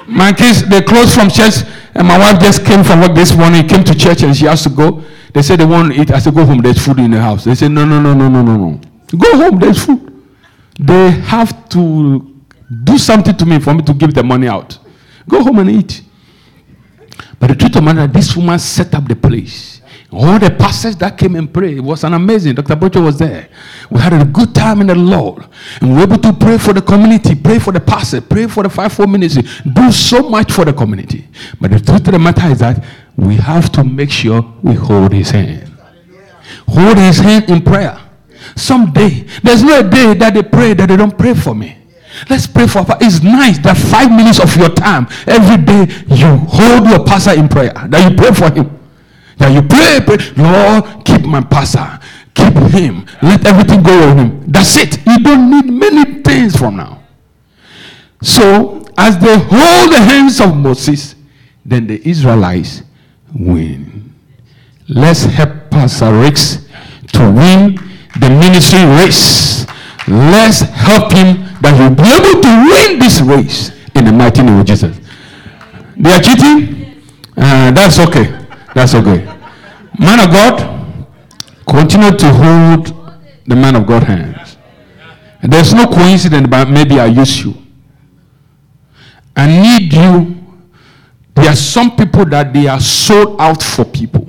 My 0.06 0.32
kids 0.32 0.68
they 0.68 0.80
close 0.82 1.12
from 1.12 1.28
church, 1.30 1.64
and 1.96 2.06
my 2.06 2.16
wife 2.16 2.38
just 2.38 2.64
came 2.64 2.84
from 2.84 3.00
work 3.00 3.16
this 3.16 3.34
morning. 3.34 3.66
Came 3.66 3.82
to 3.82 3.94
church 3.96 4.22
and 4.22 4.36
she 4.36 4.44
has 4.44 4.62
to 4.62 4.70
go. 4.70 5.02
They 5.34 5.42
said 5.42 5.58
they 5.58 5.66
want 5.66 5.92
to 5.92 6.00
eat. 6.00 6.12
I 6.12 6.20
said 6.20 6.32
go 6.32 6.44
home. 6.46 6.62
There's 6.62 6.78
food 6.78 7.00
in 7.00 7.10
the 7.10 7.20
house. 7.20 7.42
They 7.42 7.56
said 7.56 7.72
no 7.72 7.84
no 7.84 8.00
no 8.00 8.14
no 8.14 8.28
no 8.28 8.42
no 8.42 8.56
no. 8.56 8.80
Go 9.18 9.36
home. 9.36 9.58
There's 9.58 9.84
food 9.84 10.17
they 10.78 11.10
have 11.10 11.68
to 11.70 12.34
do 12.84 12.98
something 12.98 13.36
to 13.36 13.46
me 13.46 13.58
for 13.58 13.74
me 13.74 13.82
to 13.82 13.94
give 13.94 14.14
the 14.14 14.22
money 14.22 14.46
out. 14.46 14.78
Go 15.28 15.42
home 15.42 15.58
and 15.58 15.70
eat. 15.70 16.02
But 17.40 17.48
the 17.48 17.54
truth 17.54 17.76
of 17.76 17.84
the 17.84 17.92
matter, 17.94 18.06
this 18.06 18.36
woman 18.36 18.58
set 18.58 18.94
up 18.94 19.06
the 19.06 19.16
place. 19.16 19.80
All 20.10 20.38
the 20.38 20.50
pastors 20.50 20.96
that 20.96 21.18
came 21.18 21.36
and 21.36 21.52
prayed, 21.52 21.80
was 21.80 22.02
an 22.02 22.14
amazing. 22.14 22.54
Dr. 22.54 22.76
Bocho 22.76 23.04
was 23.04 23.18
there. 23.18 23.48
We 23.90 24.00
had 24.00 24.14
a 24.14 24.24
good 24.24 24.54
time 24.54 24.80
in 24.80 24.86
the 24.86 24.94
Lord. 24.94 25.44
And 25.80 25.90
we 25.90 25.96
were 25.96 26.02
able 26.04 26.18
to 26.18 26.32
pray 26.32 26.56
for 26.56 26.72
the 26.72 26.80
community, 26.80 27.34
pray 27.34 27.58
for 27.58 27.72
the 27.72 27.80
pastor, 27.80 28.22
pray 28.22 28.46
for 28.46 28.62
the 28.62 28.70
five 28.70 28.92
four 28.92 29.06
ministry, 29.06 29.42
do 29.70 29.92
so 29.92 30.28
much 30.28 30.50
for 30.50 30.64
the 30.64 30.72
community. 30.72 31.28
But 31.60 31.72
the 31.72 31.80
truth 31.80 32.06
of 32.06 32.12
the 32.12 32.18
matter 32.18 32.46
is 32.46 32.60
that 32.60 32.82
we 33.16 33.36
have 33.36 33.70
to 33.72 33.84
make 33.84 34.10
sure 34.10 34.42
we 34.62 34.74
hold 34.74 35.12
his 35.12 35.30
hand. 35.30 35.70
Hold 36.68 36.96
his 36.96 37.18
hand 37.18 37.50
in 37.50 37.60
prayer. 37.62 38.07
Someday, 38.56 39.26
there's 39.42 39.62
no 39.62 39.88
day 39.88 40.14
that 40.14 40.34
they 40.34 40.42
pray 40.42 40.74
that 40.74 40.88
they 40.88 40.96
don't 40.96 41.16
pray 41.16 41.34
for 41.34 41.54
me. 41.54 41.76
Let's 42.28 42.46
pray 42.46 42.66
for. 42.66 42.84
It's 43.00 43.22
nice 43.22 43.58
that 43.58 43.76
five 43.76 44.10
minutes 44.10 44.40
of 44.40 44.54
your 44.56 44.70
time 44.70 45.06
every 45.26 45.62
day 45.62 45.86
you 46.08 46.36
hold 46.48 46.88
your 46.88 47.04
pastor 47.04 47.38
in 47.38 47.48
prayer. 47.48 47.72
That 47.72 48.10
you 48.10 48.16
pray 48.16 48.32
for 48.32 48.50
him. 48.52 48.78
That 49.38 49.52
you 49.52 49.62
pray, 49.62 50.00
pray. 50.04 50.18
Lord, 50.36 51.04
keep 51.04 51.22
my 51.22 51.40
pastor. 51.42 52.00
Keep 52.34 52.54
him. 52.72 53.06
Let 53.22 53.46
everything 53.46 53.82
go 53.82 54.10
on 54.10 54.18
him. 54.18 54.44
That's 54.50 54.76
it. 54.76 54.98
You 55.06 55.18
don't 55.20 55.50
need 55.50 55.72
many 55.72 56.22
things 56.22 56.56
from 56.56 56.76
now. 56.76 57.02
So, 58.22 58.84
as 58.96 59.16
they 59.18 59.38
hold 59.38 59.92
the 59.92 59.98
hands 59.98 60.40
of 60.40 60.56
Moses, 60.56 61.14
then 61.64 61.86
the 61.86 62.06
Israelites 62.08 62.82
win. 63.32 64.14
Let's 64.88 65.22
help 65.22 65.70
Pastor 65.70 66.18
Ricks 66.18 66.66
to 67.12 67.30
win 67.30 67.78
the 68.18 68.30
ministry 68.30 68.84
race. 68.84 69.66
Let's 70.06 70.60
help 70.60 71.12
him 71.12 71.44
that 71.60 71.74
he'll 71.76 71.94
be 71.94 72.08
able 72.08 72.40
to 72.40 72.52
win 72.70 72.98
this 72.98 73.20
race 73.20 73.70
in 73.94 74.04
the 74.04 74.12
mighty 74.12 74.42
name 74.42 74.58
of 74.58 74.66
Jesus. 74.66 74.98
They 75.96 76.10
are 76.10 76.22
cheating? 76.22 77.02
Uh, 77.36 77.70
that's 77.72 77.98
okay. 77.98 78.46
That's 78.74 78.94
okay. 78.94 79.24
Man 79.98 80.20
of 80.20 80.30
God, 80.30 81.06
continue 81.68 82.16
to 82.16 82.32
hold 82.32 82.86
the 83.46 83.56
man 83.56 83.76
of 83.76 83.86
God 83.86 84.04
hands. 84.04 84.56
And 85.42 85.52
there's 85.52 85.74
no 85.74 85.86
coincidence, 85.86 86.48
but 86.48 86.68
maybe 86.68 86.98
I 86.98 87.06
use 87.06 87.44
you. 87.44 87.54
I 89.36 89.46
need 89.46 89.92
you. 89.92 90.36
There 91.34 91.48
are 91.48 91.56
some 91.56 91.94
people 91.96 92.24
that 92.26 92.52
they 92.52 92.66
are 92.66 92.80
sold 92.80 93.40
out 93.40 93.62
for 93.62 93.84
people. 93.84 94.28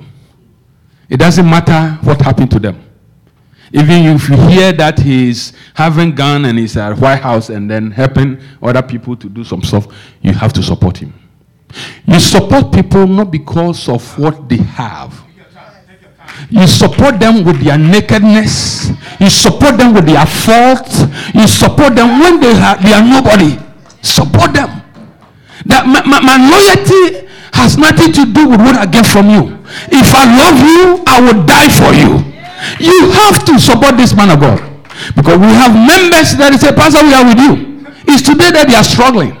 It 1.08 1.16
doesn't 1.16 1.48
matter 1.48 1.98
what 2.04 2.20
happened 2.20 2.50
to 2.52 2.60
them. 2.60 2.89
Even 3.72 4.06
if 4.16 4.28
you 4.28 4.36
hear 4.48 4.72
that 4.72 4.98
he's 4.98 5.52
having 5.74 6.14
gun 6.14 6.44
and 6.44 6.58
he's 6.58 6.76
at 6.76 6.98
White 6.98 7.20
House 7.20 7.50
and 7.50 7.70
then 7.70 7.90
helping 7.90 8.40
other 8.62 8.82
people 8.82 9.16
to 9.16 9.28
do 9.28 9.44
some 9.44 9.62
stuff, 9.62 9.86
you 10.22 10.32
have 10.32 10.52
to 10.54 10.62
support 10.62 10.98
him. 10.98 11.12
You 12.06 12.18
support 12.18 12.72
people 12.72 13.06
not 13.06 13.30
because 13.30 13.88
of 13.88 14.18
what 14.18 14.48
they 14.48 14.56
have. 14.56 15.22
You 16.50 16.66
support 16.66 17.20
them 17.20 17.44
with 17.44 17.62
their 17.62 17.78
nakedness. 17.78 18.90
You 19.20 19.30
support 19.30 19.78
them 19.78 19.94
with 19.94 20.06
their 20.06 20.26
faults. 20.26 21.02
You 21.34 21.46
support 21.46 21.94
them 21.94 22.18
when 22.18 22.40
they, 22.40 22.54
have, 22.54 22.82
they 22.82 22.92
are 22.92 23.02
nobody. 23.04 23.58
Support 24.02 24.54
them. 24.54 24.82
That 25.66 25.86
my, 25.86 26.02
my, 26.06 26.20
my 26.20 26.38
loyalty 26.40 27.28
has 27.52 27.76
nothing 27.76 28.12
to 28.12 28.24
do 28.32 28.48
with 28.48 28.60
what 28.60 28.74
I 28.76 28.86
get 28.86 29.06
from 29.06 29.28
you. 29.30 29.58
If 29.92 30.14
I 30.14 30.24
love 30.26 30.58
you, 30.58 31.04
I 31.06 31.20
will 31.20 31.44
die 31.46 31.68
for 31.68 31.92
you. 31.94 32.29
You 32.78 33.10
have 33.10 33.44
to 33.46 33.58
support 33.58 33.96
this 33.96 34.14
man 34.14 34.30
of 34.30 34.40
God. 34.40 34.58
Because 35.16 35.38
we 35.38 35.46
have 35.46 35.72
members 35.72 36.36
that 36.36 36.56
say, 36.60 36.72
Pastor, 36.72 37.02
we 37.04 37.14
are 37.14 37.24
with 37.24 37.38
you. 37.40 37.86
It's 38.06 38.22
today 38.22 38.50
that 38.50 38.68
they 38.68 38.74
are 38.74 38.84
struggling. 38.84 39.36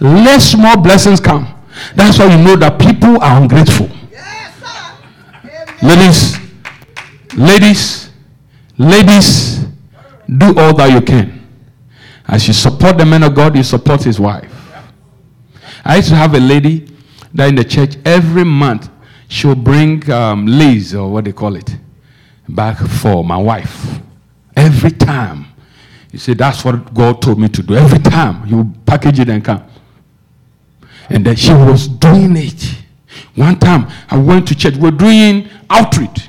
let 0.00 0.40
small 0.40 0.76
blessings 0.80 1.20
come. 1.20 1.46
That's 1.94 2.18
why 2.18 2.34
you 2.34 2.42
know 2.42 2.56
that 2.56 2.78
people 2.78 3.20
are 3.22 3.40
ungrateful. 3.40 3.88
Ladies, 5.82 6.36
ladies, 7.36 8.10
ladies, 8.76 9.64
do 10.36 10.46
all 10.58 10.74
that 10.74 10.90
you 10.92 11.00
can. 11.00 11.46
As 12.26 12.46
you 12.46 12.52
support 12.52 12.98
the 12.98 13.06
man 13.06 13.22
of 13.22 13.34
God, 13.34 13.56
you 13.56 13.62
support 13.62 14.02
his 14.02 14.18
wife. 14.20 14.52
I 15.84 15.96
used 15.96 16.08
to 16.08 16.16
have 16.16 16.34
a 16.34 16.40
lady 16.40 16.92
that 17.32 17.48
in 17.48 17.54
the 17.54 17.64
church 17.64 17.94
every 18.04 18.44
month 18.44 18.90
she'll 19.28 19.54
bring 19.54 20.08
um, 20.10 20.46
leaves 20.46 20.94
or 20.94 21.10
what 21.10 21.24
they 21.24 21.32
call 21.32 21.54
it 21.56 21.76
back 22.48 22.78
for 22.78 23.24
my 23.24 23.36
wife. 23.36 24.00
Every 24.56 24.90
time. 24.90 25.46
You 26.12 26.18
see, 26.18 26.34
that's 26.34 26.64
what 26.64 26.94
God 26.94 27.20
told 27.20 27.38
me 27.38 27.48
to 27.48 27.62
do. 27.62 27.74
Every 27.76 27.98
time 27.98 28.46
you 28.46 28.72
package 28.86 29.20
it 29.20 29.28
and 29.28 29.44
come. 29.44 29.62
And 31.10 31.24
then 31.24 31.36
she 31.36 31.52
was 31.52 31.86
doing 31.86 32.36
it. 32.36 32.76
One 33.34 33.58
time 33.58 33.90
I 34.10 34.16
went 34.16 34.48
to 34.48 34.54
church, 34.54 34.76
we're 34.76 34.90
doing 34.90 35.48
outreach. 35.70 36.28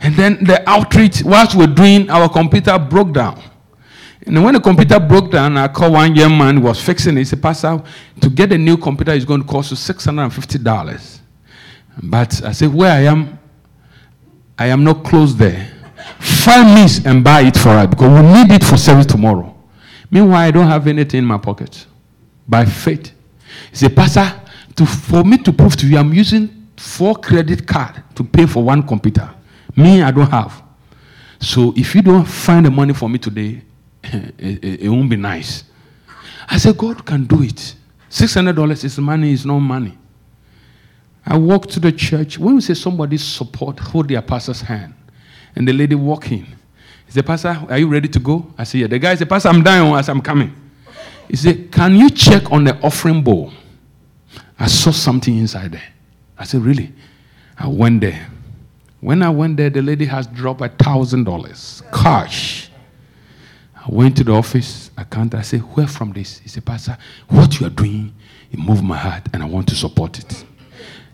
And 0.00 0.14
then 0.14 0.44
the 0.44 0.68
outreach, 0.68 1.22
whilst 1.24 1.56
we're 1.56 1.66
doing, 1.66 2.08
our 2.08 2.28
computer 2.28 2.78
broke 2.78 3.12
down. 3.12 3.42
And 4.26 4.42
when 4.44 4.54
the 4.54 4.60
computer 4.60 5.00
broke 5.00 5.30
down, 5.30 5.56
I 5.56 5.68
called 5.68 5.94
one 5.94 6.14
young 6.14 6.36
man 6.36 6.56
who 6.58 6.62
was 6.62 6.82
fixing 6.82 7.16
it. 7.16 7.20
He 7.20 7.24
said, 7.24 7.42
Pastor, 7.42 7.82
to 8.20 8.30
get 8.30 8.52
a 8.52 8.58
new 8.58 8.76
computer 8.76 9.12
is 9.12 9.24
going 9.24 9.42
to 9.42 9.48
cost 9.48 9.70
you 9.70 9.76
$650. 9.76 11.20
But 12.02 12.44
I 12.44 12.52
said, 12.52 12.72
Where 12.72 12.92
I 12.92 13.00
am, 13.04 13.37
I 14.58 14.66
am 14.66 14.82
not 14.82 15.04
close 15.04 15.36
there. 15.36 15.70
Find 16.18 16.74
me 16.74 16.86
and 17.04 17.22
buy 17.22 17.42
it 17.42 17.56
for 17.56 17.70
us 17.70 17.86
because 17.86 18.10
we 18.10 18.28
need 18.28 18.50
it 18.50 18.64
for 18.64 18.76
service 18.76 19.06
tomorrow. 19.06 19.54
Meanwhile, 20.10 20.40
I 20.40 20.50
don't 20.50 20.66
have 20.66 20.86
anything 20.86 21.18
in 21.18 21.24
my 21.24 21.38
pocket. 21.38 21.86
By 22.48 22.64
faith. 22.64 23.12
He 23.70 23.76
said, 23.76 23.94
Pastor, 23.94 24.32
to, 24.76 24.86
for 24.86 25.22
me 25.22 25.38
to 25.38 25.52
prove 25.52 25.76
to 25.76 25.86
you, 25.86 25.98
I'm 25.98 26.12
using 26.12 26.68
four 26.76 27.14
credit 27.16 27.66
card 27.66 28.02
to 28.14 28.24
pay 28.24 28.46
for 28.46 28.62
one 28.62 28.82
computer. 28.86 29.30
Me, 29.76 30.02
I 30.02 30.10
don't 30.10 30.30
have. 30.30 30.62
So 31.40 31.72
if 31.76 31.94
you 31.94 32.02
don't 32.02 32.24
find 32.24 32.66
the 32.66 32.70
money 32.70 32.94
for 32.94 33.08
me 33.08 33.18
today, 33.18 33.62
it, 34.02 34.34
it, 34.38 34.80
it 34.82 34.88
won't 34.88 35.10
be 35.10 35.16
nice. 35.16 35.64
I 36.48 36.56
said, 36.56 36.76
God 36.78 37.04
can 37.04 37.24
do 37.24 37.42
it. 37.42 37.74
$600 38.10 38.84
is 38.84 38.98
money, 38.98 39.32
is 39.32 39.44
no 39.44 39.60
money. 39.60 39.96
I 41.30 41.36
walked 41.36 41.68
to 41.72 41.80
the 41.80 41.92
church. 41.92 42.38
When 42.38 42.54
we 42.54 42.62
say 42.62 42.72
somebody 42.72 43.18
support, 43.18 43.78
hold 43.78 44.08
their 44.08 44.22
pastor's 44.22 44.62
hand. 44.62 44.94
And 45.54 45.68
the 45.68 45.74
lady 45.74 45.94
walk 45.94 46.32
in. 46.32 46.46
He 47.04 47.12
said, 47.12 47.26
Pastor, 47.26 47.66
are 47.68 47.78
you 47.78 47.86
ready 47.86 48.08
to 48.08 48.18
go? 48.18 48.46
I 48.56 48.64
said, 48.64 48.80
Yeah. 48.80 48.86
The 48.86 48.98
guy 48.98 49.14
said, 49.14 49.28
Pastor, 49.28 49.50
I'm 49.50 49.62
dying 49.62 49.92
oh, 49.92 49.94
as 49.94 50.08
I'm 50.08 50.22
coming. 50.22 50.54
He 51.28 51.36
said, 51.36 51.70
Can 51.70 51.96
you 51.96 52.08
check 52.08 52.50
on 52.50 52.64
the 52.64 52.80
offering 52.80 53.22
bowl? 53.22 53.52
I 54.58 54.68
saw 54.68 54.90
something 54.90 55.36
inside 55.36 55.72
there. 55.72 55.88
I 56.38 56.44
said, 56.44 56.62
Really? 56.62 56.94
I 57.58 57.68
went 57.68 58.00
there. 58.00 58.30
When 59.00 59.22
I 59.22 59.28
went 59.28 59.58
there, 59.58 59.68
the 59.68 59.82
lady 59.82 60.06
has 60.06 60.26
dropped 60.26 60.62
a 60.62 60.70
thousand 60.70 61.24
dollars 61.24 61.82
cash. 61.92 62.70
I 63.76 63.84
went 63.88 64.16
to 64.16 64.24
the 64.24 64.32
office, 64.32 64.90
I 64.96 65.04
counted, 65.04 65.38
I 65.38 65.42
said, 65.42 65.60
Where 65.60 65.86
from 65.86 66.12
this? 66.12 66.38
He 66.38 66.48
said, 66.48 66.64
Pastor, 66.64 66.96
what 67.28 67.60
you 67.60 67.66
are 67.66 67.70
doing, 67.70 68.14
it 68.50 68.58
moved 68.58 68.82
my 68.82 68.96
heart 68.96 69.24
and 69.34 69.42
I 69.42 69.46
want 69.46 69.68
to 69.68 69.74
support 69.74 70.18
it. 70.18 70.44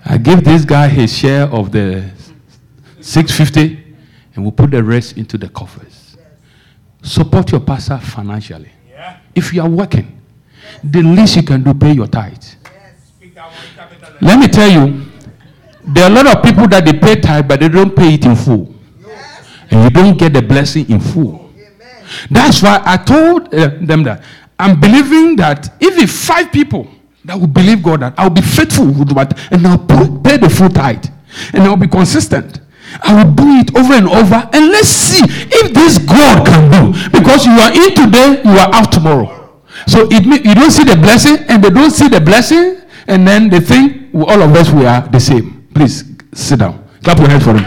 I 0.04 0.18
give 0.18 0.44
this 0.44 0.64
guy 0.64 0.88
his 0.88 1.16
share 1.16 1.44
of 1.44 1.72
the 1.72 2.10
650 3.00 3.94
and 4.34 4.44
we 4.44 4.50
put 4.50 4.70
the 4.70 4.82
rest 4.82 5.16
into 5.16 5.38
the 5.38 5.48
coffers. 5.48 6.16
Support 7.02 7.52
your 7.52 7.60
pastor 7.60 7.98
financially. 7.98 8.70
If 9.34 9.52
you 9.52 9.62
are 9.62 9.68
working, 9.68 10.20
the 10.82 11.02
least 11.02 11.36
you 11.36 11.42
can 11.42 11.62
do, 11.62 11.74
pay 11.74 11.92
your 11.92 12.06
tithe. 12.06 12.42
Let 14.20 14.38
me 14.38 14.48
tell 14.48 14.70
you, 14.70 15.06
there 15.86 16.04
are 16.04 16.10
a 16.10 16.14
lot 16.14 16.36
of 16.36 16.42
people 16.42 16.68
that 16.68 16.84
they 16.84 16.94
pay 16.94 17.16
tithe, 17.16 17.48
but 17.48 17.60
they 17.60 17.68
don't 17.68 17.94
pay 17.94 18.14
it 18.14 18.24
in 18.24 18.36
full. 18.36 18.74
And 19.70 19.84
you 19.84 19.90
don't 19.90 20.18
get 20.18 20.32
the 20.32 20.42
blessing 20.42 20.88
in 20.90 21.00
full. 21.00 21.50
That's 22.30 22.62
why 22.62 22.80
I 22.84 22.96
told 22.96 23.52
uh, 23.54 23.70
them 23.80 24.02
that 24.04 24.22
I'm 24.58 24.78
believing 24.78 25.36
that 25.36 25.74
if 25.80 25.98
it's 25.98 26.26
five 26.26 26.52
people 26.52 26.88
that 27.24 27.38
will 27.38 27.46
believe 27.46 27.82
God, 27.82 28.00
that 28.00 28.14
I'll 28.18 28.30
be 28.30 28.42
faithful 28.42 28.86
with 28.86 29.12
what, 29.12 29.38
and 29.50 29.66
I'll 29.66 29.78
pay 29.78 30.36
the 30.36 30.48
full 30.50 30.68
tithe, 30.68 31.06
and 31.52 31.62
I'll 31.62 31.76
be 31.76 31.88
consistent. 31.88 32.60
I 33.02 33.24
will 33.24 33.32
do 33.32 33.44
it 33.58 33.74
over 33.76 33.94
and 33.94 34.08
over, 34.08 34.48
and 34.52 34.68
let's 34.70 34.88
see 34.88 35.24
if 35.24 35.74
this 35.74 35.98
God 35.98 36.46
can 36.46 36.70
do. 36.70 36.92
Because 37.10 37.44
you 37.46 37.52
are 37.52 37.72
in 37.72 37.94
today, 37.94 38.42
you 38.44 38.58
are 38.58 38.72
out 38.72 38.92
tomorrow. 38.92 39.62
So 39.86 40.06
it 40.10 40.24
you 40.24 40.54
don't 40.54 40.70
see 40.70 40.84
the 40.84 40.96
blessing, 40.96 41.38
and 41.48 41.64
they 41.64 41.70
don't 41.70 41.90
see 41.90 42.08
the 42.08 42.20
blessing, 42.20 42.82
and 43.08 43.26
then 43.26 43.48
they 43.48 43.60
think 43.60 44.14
all 44.14 44.40
of 44.42 44.54
us 44.54 44.70
we 44.70 44.86
are 44.86 45.00
the 45.08 45.18
same. 45.18 45.68
Please 45.74 46.04
sit 46.32 46.60
down. 46.60 46.88
Clap 47.02 47.18
your 47.18 47.28
hands 47.28 47.44
for 47.44 47.54
him. 47.54 47.64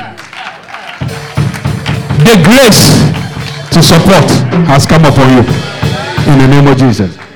The 2.24 2.36
grace 2.44 2.94
to 3.74 3.84
support 3.84 4.26
has 4.66 4.86
come 4.86 5.04
upon 5.04 5.30
you 5.34 5.44
in 6.32 6.40
the 6.40 6.48
name 6.48 6.68
of 6.68 6.78
Jesus. 6.78 7.27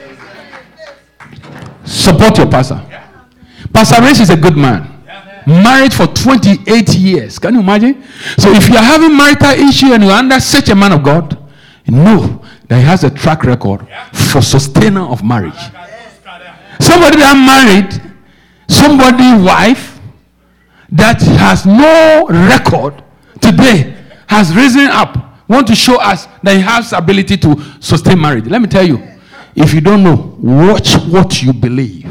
Support 1.91 2.37
your 2.37 2.47
pastor. 2.47 2.81
Pastor 3.73 4.01
Race 4.01 4.19
is 4.21 4.29
a 4.29 4.37
good 4.37 4.55
man. 4.55 4.87
Married 5.45 5.93
for 5.93 6.07
28 6.07 6.89
years. 6.95 7.37
Can 7.39 7.55
you 7.55 7.59
imagine? 7.59 8.03
So 8.37 8.51
if 8.51 8.69
you 8.69 8.75
are 8.77 8.83
having 8.83 9.15
marital 9.15 9.51
issue 9.51 9.93
and 9.93 10.03
you're 10.03 10.11
under 10.13 10.39
such 10.39 10.69
a 10.69 10.75
man 10.75 10.93
of 10.93 11.03
God, 11.03 11.37
know 11.87 12.43
that 12.67 12.77
he 12.77 12.83
has 12.85 13.03
a 13.03 13.09
track 13.09 13.43
record 13.43 13.85
for 14.13 14.41
sustainer 14.41 15.01
of 15.01 15.23
marriage. 15.23 15.59
Somebody 16.79 17.17
that 17.17 17.35
married 17.35 18.11
somebody 18.71 19.43
wife 19.43 19.99
that 20.91 21.21
has 21.21 21.65
no 21.65 22.25
record 22.49 23.03
today 23.41 23.95
has 24.27 24.55
risen 24.55 24.87
up 24.87 25.17
want 25.47 25.67
to 25.67 25.75
show 25.75 25.99
us 25.99 26.27
that 26.41 26.55
he 26.55 26.61
has 26.61 26.93
ability 26.93 27.35
to 27.37 27.55
sustain 27.81 28.19
marriage 28.19 28.45
let 28.47 28.61
me 28.61 28.67
tell 28.67 28.85
you 28.85 28.97
if 29.55 29.73
you 29.73 29.81
don't 29.81 30.03
know 30.03 30.37
watch 30.39 30.95
what 31.07 31.41
you 31.41 31.53
believe. 31.53 32.05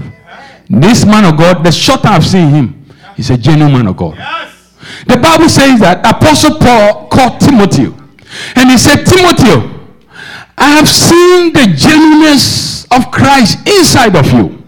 This 0.68 1.04
man 1.04 1.24
of 1.24 1.38
god 1.38 1.64
the 1.64 1.72
short 1.72 2.04
i've 2.06 2.24
seen 2.24 2.50
him 2.50 2.86
he's 3.16 3.30
a 3.30 3.36
genuine 3.38 3.72
man 3.72 3.86
of 3.88 3.96
god. 3.96 4.16
The 5.06 5.16
bible 5.16 5.48
says 5.48 5.80
that 5.80 6.00
apostle 6.04 6.58
paul 6.58 7.08
called 7.08 7.40
timothy. 7.40 7.94
And 8.56 8.70
he 8.70 8.78
said 8.78 9.04
timothy 9.04 9.76
i 10.56 10.70
have 10.76 10.88
seen 10.88 11.52
the 11.52 11.72
genuineness 11.76 12.84
of 12.90 13.10
christ 13.10 13.66
inside 13.68 14.14
of 14.16 14.26
you. 14.32 14.60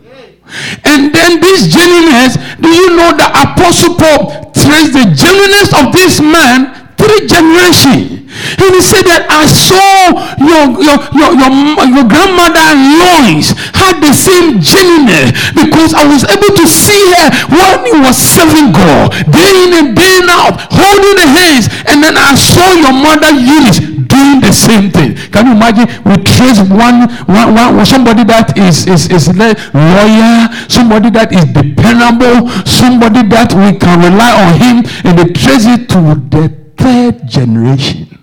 And 0.84 1.14
then 1.14 1.40
this 1.40 1.66
genuineness, 1.72 2.36
do 2.60 2.68
you 2.68 2.90
know 2.96 3.16
that 3.16 3.32
Apostle 3.32 3.96
Paul 3.96 4.52
traced 4.52 4.92
the 4.92 5.08
genuineness 5.16 5.72
of 5.72 5.92
this 5.96 6.20
man 6.20 6.81
three 6.96 7.26
generations? 7.26 8.22
And 8.32 8.70
he 8.72 8.80
said 8.80 9.04
that 9.08 9.28
I 9.28 9.44
saw 9.44 10.16
your, 10.40 10.80
your, 10.80 10.98
your, 11.12 11.30
your, 11.36 11.52
your 12.00 12.06
grandmother 12.08 12.64
Lois 12.96 13.52
had 13.76 14.00
the 14.00 14.12
same 14.16 14.56
genuineness 14.56 15.36
because 15.52 15.92
I 15.92 16.08
was 16.08 16.24
able 16.24 16.52
to 16.56 16.64
see 16.64 17.02
her 17.16 17.28
when 17.52 17.76
he 17.84 17.96
was 18.00 18.16
serving 18.16 18.72
God, 18.72 19.12
day 19.28 19.52
in 19.68 19.70
and 19.76 19.88
day 19.92 20.12
out, 20.32 20.56
holding 20.72 21.16
the 21.20 21.28
hands. 21.28 21.68
And 21.86 22.00
then 22.02 22.16
I 22.16 22.34
saw 22.34 22.72
your 22.72 22.96
mother 22.96 23.30
Eunice 23.36 23.80
doing 24.08 24.40
the 24.40 24.52
same 24.52 24.90
thing. 24.90 25.16
Can 25.30 25.46
you 25.46 25.54
imagine? 25.56 25.88
We 26.08 26.16
trace 26.24 26.60
one, 26.60 27.08
one, 27.28 27.54
one 27.54 27.86
somebody 27.86 28.24
that 28.24 28.56
is, 28.56 28.86
is, 28.86 29.10
is 29.10 29.28
lawyer, 29.36 30.48
somebody 30.68 31.10
that 31.10 31.32
is 31.32 31.44
dependable, 31.52 32.48
somebody 32.64 33.22
that 33.28 33.52
we 33.52 33.76
can 33.78 34.00
rely 34.00 34.32
on 34.40 34.50
him, 34.56 34.76
and 35.04 35.18
they 35.18 35.28
trace 35.32 35.66
it 35.66 35.88
to 35.90 36.00
the 36.32 36.61
third 36.76 37.26
generation. 37.26 38.18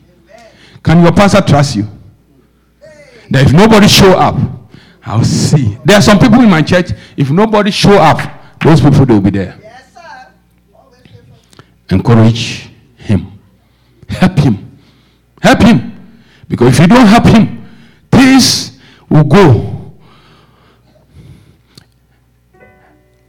Can 0.84 1.04
your 1.04 1.12
pastor 1.12 1.42
trust 1.42 1.76
you? 1.76 1.88
That 3.30 3.46
if 3.46 3.54
nobody 3.54 3.88
show 3.88 4.18
up, 4.18 4.36
I'll 5.06 5.24
see. 5.24 5.78
There 5.86 5.98
are 5.98 6.02
some 6.02 6.20
people 6.20 6.42
in 6.42 6.50
my 6.50 6.62
church, 6.62 6.92
if 7.16 7.30
nobody 7.32 7.72
show 7.72 7.94
up, 7.94 8.20
those 8.62 8.82
people 8.82 9.06
they 9.06 9.14
will 9.14 9.22
be 9.22 9.30
there. 9.30 9.60
Encourage 11.90 12.70
him. 12.98 13.40
Help 14.08 14.38
him 14.38 14.70
Help 15.42 15.62
him. 15.62 15.96
Because 16.48 16.74
if 16.74 16.80
you 16.82 16.88
don't 16.88 17.06
help 17.06 17.26
him, 17.26 17.68
things 18.12 18.80
will 19.10 19.24
go. 19.24 19.94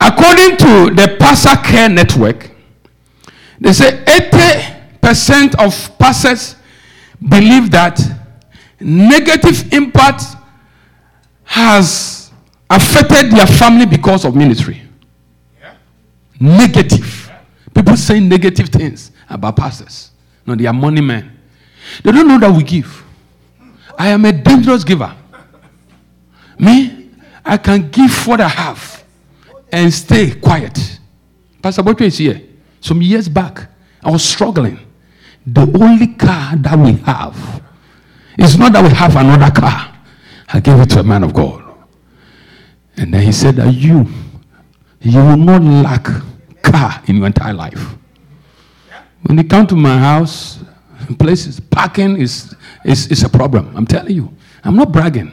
According 0.00 0.56
to 0.56 0.90
the 0.94 1.16
Pastor 1.18 1.56
Care 1.62 1.88
Network, 1.88 2.50
they 3.60 3.72
say 3.72 4.02
80% 4.04 4.79
of 5.58 5.98
pastors 5.98 6.56
believe 7.28 7.70
that 7.70 8.00
negative 8.80 9.72
impact 9.72 10.22
has 11.44 12.30
affected 12.68 13.32
their 13.32 13.46
family 13.46 13.86
because 13.86 14.24
of 14.24 14.34
ministry. 14.36 14.80
Yeah. 15.60 15.74
Negative. 16.38 17.30
People 17.74 17.96
say 17.96 18.20
negative 18.20 18.68
things 18.68 19.10
about 19.28 19.56
pastors. 19.56 20.10
No, 20.46 20.54
they 20.54 20.66
are 20.66 20.72
money 20.72 21.00
men. 21.00 21.38
They 22.02 22.12
don't 22.12 22.28
know 22.28 22.38
that 22.38 22.52
we 22.52 22.62
give. 22.62 23.04
I 23.98 24.08
am 24.08 24.24
a 24.24 24.32
dangerous 24.32 24.84
giver. 24.84 25.14
Me, 26.58 27.10
I 27.44 27.56
can 27.56 27.90
give 27.90 28.26
what 28.26 28.40
I 28.40 28.48
have 28.48 29.04
and 29.72 29.92
stay 29.92 30.34
quiet. 30.34 31.00
Pastor 31.62 31.82
Boto 31.82 32.02
is 32.02 32.18
here. 32.18 32.40
Some 32.80 33.02
years 33.02 33.28
back, 33.28 33.68
I 34.02 34.10
was 34.10 34.22
struggling. 34.22 34.78
The 35.46 35.62
only 35.80 36.08
car 36.08 36.56
that 36.56 36.78
we 36.78 36.92
have 37.04 37.60
it's 38.40 38.56
not 38.56 38.72
that 38.72 38.82
we 38.82 38.88
have 38.94 39.16
another 39.16 39.50
car. 39.50 39.92
I 40.48 40.60
gave 40.60 40.80
it 40.80 40.88
to 40.90 41.00
a 41.00 41.02
man 41.02 41.22
of 41.22 41.34
God. 41.34 41.62
And 42.96 43.12
then 43.12 43.22
he 43.22 43.32
said 43.32 43.56
that 43.56 43.74
you, 43.74 44.06
you 45.02 45.18
will 45.18 45.36
not 45.36 45.62
lack 45.62 46.04
car 46.62 47.02
in 47.06 47.16
your 47.16 47.26
entire 47.26 47.52
life. 47.52 47.96
When 49.22 49.36
you 49.36 49.44
come 49.44 49.66
to 49.66 49.76
my 49.76 49.98
house, 49.98 50.60
places, 51.18 51.60
parking 51.60 52.16
is, 52.16 52.54
is, 52.82 53.08
is 53.08 53.22
a 53.24 53.28
problem. 53.28 53.76
I'm 53.76 53.86
telling 53.86 54.14
you. 54.14 54.34
I'm 54.64 54.74
not 54.74 54.90
bragging. 54.90 55.32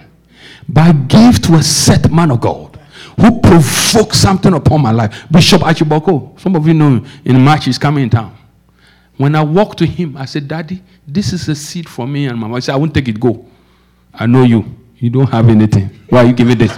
But 0.68 0.82
I 0.82 0.92
gave 0.92 1.42
to 1.44 1.56
a 1.56 1.64
set 1.64 2.12
man 2.12 2.32
of 2.32 2.42
God 2.42 2.78
who 3.20 3.40
provoked 3.40 4.16
something 4.16 4.54
upon 4.54 4.82
my 4.82 4.92
life. 4.92 5.26
Bishop 5.32 5.62
Achiboko, 5.62 6.38
some 6.40 6.58
of 6.58 6.68
you 6.68 6.74
know 6.74 7.06
in 7.24 7.42
March 7.42 7.66
he's 7.66 7.78
coming 7.78 8.04
in 8.04 8.10
town. 8.10 8.37
When 9.18 9.36
I 9.36 9.44
walked 9.44 9.80
to 9.80 9.86
him, 9.86 10.16
I 10.16 10.26
said, 10.26 10.48
Daddy, 10.48 10.82
this 11.08 11.34
is 11.34 11.50
a 11.50 11.56
seed 11.56 11.90
for 11.90 12.08
me 12.08 12.28
and 12.28 12.38
my 12.40 12.48
mom. 12.48 12.56
I 12.56 12.60
said, 12.60 12.74
I 12.74 12.78
won't 12.78 12.94
take 12.94 13.08
it, 13.08 13.20
go. 13.20 13.46
I 14.14 14.28
know 14.28 14.44
you. 14.44 14.64
You 15.00 15.10
don't 15.10 15.30
have 15.30 15.50
anything. 15.50 15.90
Why 16.10 16.20
are 16.20 16.26
you 16.26 16.34
give 16.34 16.58
this? 16.58 16.76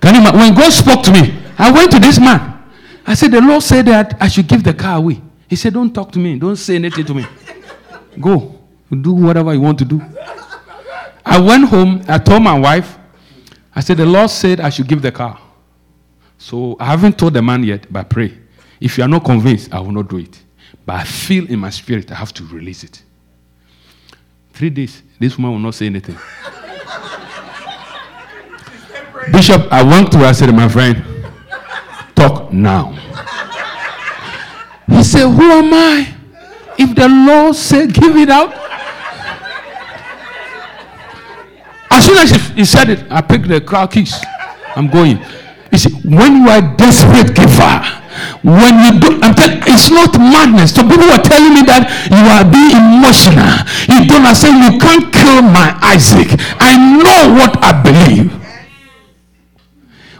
Can 0.00 0.14
you 0.14 0.22
When 0.32 0.54
God 0.54 0.72
spoke 0.72 1.02
to 1.04 1.12
me, 1.12 1.38
I 1.58 1.70
went 1.70 1.90
to 1.92 1.98
this 1.98 2.18
man. 2.18 2.62
I 3.06 3.14
said, 3.14 3.30
The 3.30 3.40
Lord 3.40 3.62
said 3.62 3.86
that 3.86 4.16
I 4.20 4.28
should 4.28 4.46
give 4.48 4.62
the 4.64 4.74
car 4.74 4.98
away. 4.98 5.20
He 5.48 5.56
said, 5.56 5.74
Don't 5.74 5.92
talk 5.92 6.12
to 6.12 6.18
me. 6.18 6.38
Don't 6.38 6.56
say 6.56 6.76
anything 6.76 7.04
to 7.04 7.14
me. 7.14 7.26
Go. 8.20 8.58
Do 8.90 9.12
whatever 9.12 9.52
you 9.52 9.60
want 9.60 9.78
to 9.80 9.84
do. 9.84 10.00
I 11.24 11.40
went 11.40 11.68
home. 11.68 12.02
I 12.08 12.18
told 12.18 12.42
my 12.42 12.58
wife, 12.58 12.98
I 13.74 13.80
said, 13.80 13.96
The 13.98 14.06
Lord 14.06 14.30
said 14.30 14.60
I 14.60 14.70
should 14.70 14.88
give 14.88 15.02
the 15.02 15.12
car. 15.12 15.40
So 16.38 16.76
I 16.78 16.86
haven't 16.86 17.18
told 17.18 17.34
the 17.34 17.42
man 17.42 17.62
yet, 17.64 17.90
but 17.92 18.08
pray. 18.08 18.38
If 18.80 18.98
you 18.98 19.04
are 19.04 19.08
not 19.08 19.24
convinced, 19.24 19.72
I 19.72 19.80
will 19.80 19.92
not 19.92 20.08
do 20.08 20.18
it. 20.18 20.42
But 20.84 20.96
I 20.96 21.04
feel 21.04 21.50
in 21.50 21.58
my 21.58 21.70
spirit 21.70 22.10
I 22.12 22.14
have 22.16 22.32
to 22.34 22.44
release 22.44 22.84
it. 22.84 23.02
Three 24.52 24.70
days, 24.70 25.02
this 25.18 25.36
woman 25.36 25.52
will 25.52 25.58
not 25.58 25.74
say 25.74 25.86
anything. 25.86 26.16
Bishop, 29.32 29.70
I 29.72 29.82
went 29.82 30.12
to 30.12 30.18
her, 30.18 30.26
I 30.26 30.32
said, 30.32 30.54
My 30.54 30.68
friend, 30.68 31.04
talk 32.14 32.52
now. 32.52 32.92
He 34.88 35.02
said, 35.02 35.28
Who 35.28 35.42
am 35.42 35.74
I? 35.74 36.14
If 36.78 36.94
the 36.94 37.08
Lord 37.08 37.56
said, 37.56 37.92
Give 37.92 38.16
it 38.16 38.30
out. 38.30 38.54
As 41.90 42.04
soon 42.04 42.18
as 42.18 42.30
he 42.50 42.64
said 42.64 42.90
it, 42.90 43.04
I 43.10 43.20
picked 43.20 43.48
the 43.48 43.60
car 43.60 43.88
keys. 43.88 44.14
I'm 44.76 44.88
going. 44.88 45.18
You 45.72 45.78
see, 45.78 45.92
when 46.08 46.36
you 46.42 46.48
are 46.48 46.76
desperate 46.76 47.34
giver, 47.34 47.82
when 48.42 48.74
you 48.84 49.00
do, 49.00 49.18
I'm 49.22 49.34
telling 49.34 49.62
it's 49.66 49.90
not 49.90 50.14
madness. 50.18 50.74
So 50.74 50.82
people 50.82 51.06
were 51.06 51.22
telling 51.22 51.54
me 51.54 51.62
that 51.66 51.90
you 52.08 52.24
are 52.30 52.44
being 52.46 52.76
emotional. 52.76 53.50
You 53.90 54.06
don't 54.06 54.24
understand. 54.24 54.62
You 54.62 54.78
can't 54.78 55.12
kill 55.12 55.42
my 55.42 55.76
Isaac. 55.82 56.34
I 56.60 56.76
know 56.76 57.34
what 57.34 57.58
I 57.62 57.72
believe. 57.82 58.32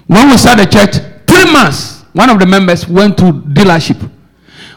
When 0.07 0.31
we 0.31 0.37
started 0.37 0.69
the 0.69 0.73
church, 0.73 0.95
three 1.27 1.51
months, 1.53 2.03
one 2.13 2.31
of 2.31 2.39
the 2.39 2.47
members 2.47 2.87
went 2.89 3.19
to 3.19 3.33
dealership. 3.33 3.99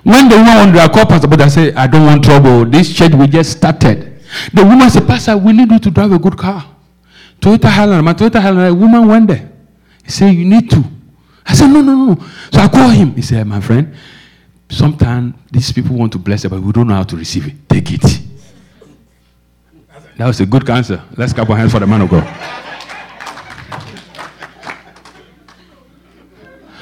When 0.03 0.29
the 0.29 0.37
woman 0.37 0.57
on 0.57 0.73
the 0.73 0.89
call 0.93 1.05
Pastor, 1.05 1.27
but 1.27 1.47
said, 1.49 1.75
I 1.75 1.87
don't 1.87 2.05
want 2.05 2.23
trouble. 2.23 2.65
This 2.65 2.93
church 2.93 3.13
we 3.13 3.27
just 3.27 3.57
started. 3.57 4.21
The 4.53 4.63
woman 4.63 4.89
said, 4.89 5.07
Pastor, 5.07 5.37
we 5.37 5.53
need 5.53 5.71
you 5.71 5.79
to 5.79 5.91
drive 5.91 6.11
a 6.11 6.19
good 6.19 6.37
car. 6.37 6.65
Toyota 7.39 7.69
Highlander. 7.69 8.03
My 8.03 8.13
Toyota 8.13 8.41
Highlander, 8.41 8.67
a 8.67 8.73
woman 8.73 9.07
went 9.07 9.27
there. 9.27 9.51
He 10.03 10.11
said, 10.11 10.31
You 10.31 10.45
need 10.45 10.69
to. 10.71 10.83
I 11.45 11.53
said, 11.55 11.67
No, 11.67 11.81
no, 11.81 11.95
no. 11.95 12.25
So 12.51 12.59
I 12.59 12.67
called 12.67 12.93
him. 12.93 13.15
He 13.15 13.21
said, 13.21 13.45
My 13.47 13.61
friend, 13.61 13.95
sometimes 14.69 15.35
these 15.51 15.71
people 15.71 15.95
want 15.95 16.11
to 16.13 16.19
bless 16.19 16.45
it, 16.45 16.49
but 16.49 16.61
we 16.61 16.71
don't 16.71 16.87
know 16.87 16.95
how 16.95 17.03
to 17.03 17.15
receive 17.15 17.47
it. 17.47 17.69
Take 17.69 17.91
it. 17.91 18.21
That 20.17 20.27
was 20.27 20.39
a 20.41 20.45
good 20.45 20.69
answer. 20.69 21.01
Let's 21.15 21.31
clap 21.31 21.49
our 21.49 21.55
hands 21.55 21.71
for 21.71 21.79
the 21.79 21.87
man 21.87 22.01
of 22.01 22.09
God. 22.09 22.23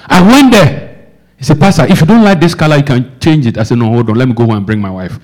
I 0.08 0.22
went 0.26 0.52
there. 0.52 0.88
He 1.38 1.44
said, 1.44 1.60
Pastor, 1.60 1.86
if 1.86 2.02
you 2.02 2.08
don't 2.08 2.24
like 2.24 2.40
this 2.40 2.56
color, 2.56 2.78
you 2.78 2.84
can 2.84 3.20
change 3.20 3.46
it. 3.46 3.58
I 3.60 3.64
said, 3.64 3.78
No, 3.78 3.86
hold 3.86 4.10
on. 4.10 4.16
Let 4.16 4.28
me 4.28 4.34
go 4.34 4.50
and 4.52 4.66
bring 4.66 4.82
my 4.82 4.90
wife. 4.90 5.20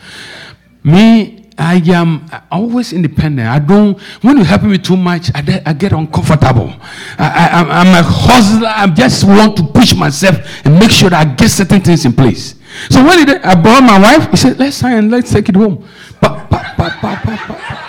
Me, 0.83 1.42
I 1.57 1.75
am 1.91 2.25
always 2.51 2.93
independent. 2.93 3.47
I 3.47 3.59
don't, 3.59 3.99
when 4.21 4.37
you 4.37 4.43
help 4.43 4.63
me 4.63 4.77
too 4.77 4.97
much, 4.97 5.29
I, 5.35 5.61
I 5.65 5.73
get 5.73 5.91
uncomfortable. 5.91 6.73
I, 7.17 7.65
I'm 7.69 7.87
a 7.87 8.03
hustler. 8.03 8.71
I 8.73 8.87
just 8.87 9.23
want 9.23 9.57
to 9.57 9.63
push 9.63 9.93
myself 9.95 10.37
and 10.65 10.79
make 10.79 10.89
sure 10.91 11.09
that 11.11 11.27
I 11.27 11.33
get 11.35 11.49
certain 11.49 11.81
things 11.81 12.05
in 12.05 12.13
place. 12.13 12.55
So 12.89 13.03
when 13.03 13.25
did 13.25 13.41
I 13.43 13.53
brought 13.61 13.83
my 13.83 13.99
wife, 13.99 14.31
he 14.31 14.37
said, 14.37 14.57
Let's 14.57 14.77
sign, 14.77 14.97
and 14.97 15.11
let's 15.11 15.31
take 15.31 15.47
it 15.49 15.55
home. 15.55 15.87
Pa, 16.19 16.47
pa, 16.49 16.73
pa, 16.75 17.83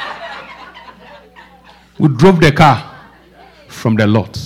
we 1.98 2.08
drove 2.08 2.40
the 2.40 2.52
car 2.52 2.92
from 3.68 3.94
the 3.94 4.06
lot. 4.06 4.36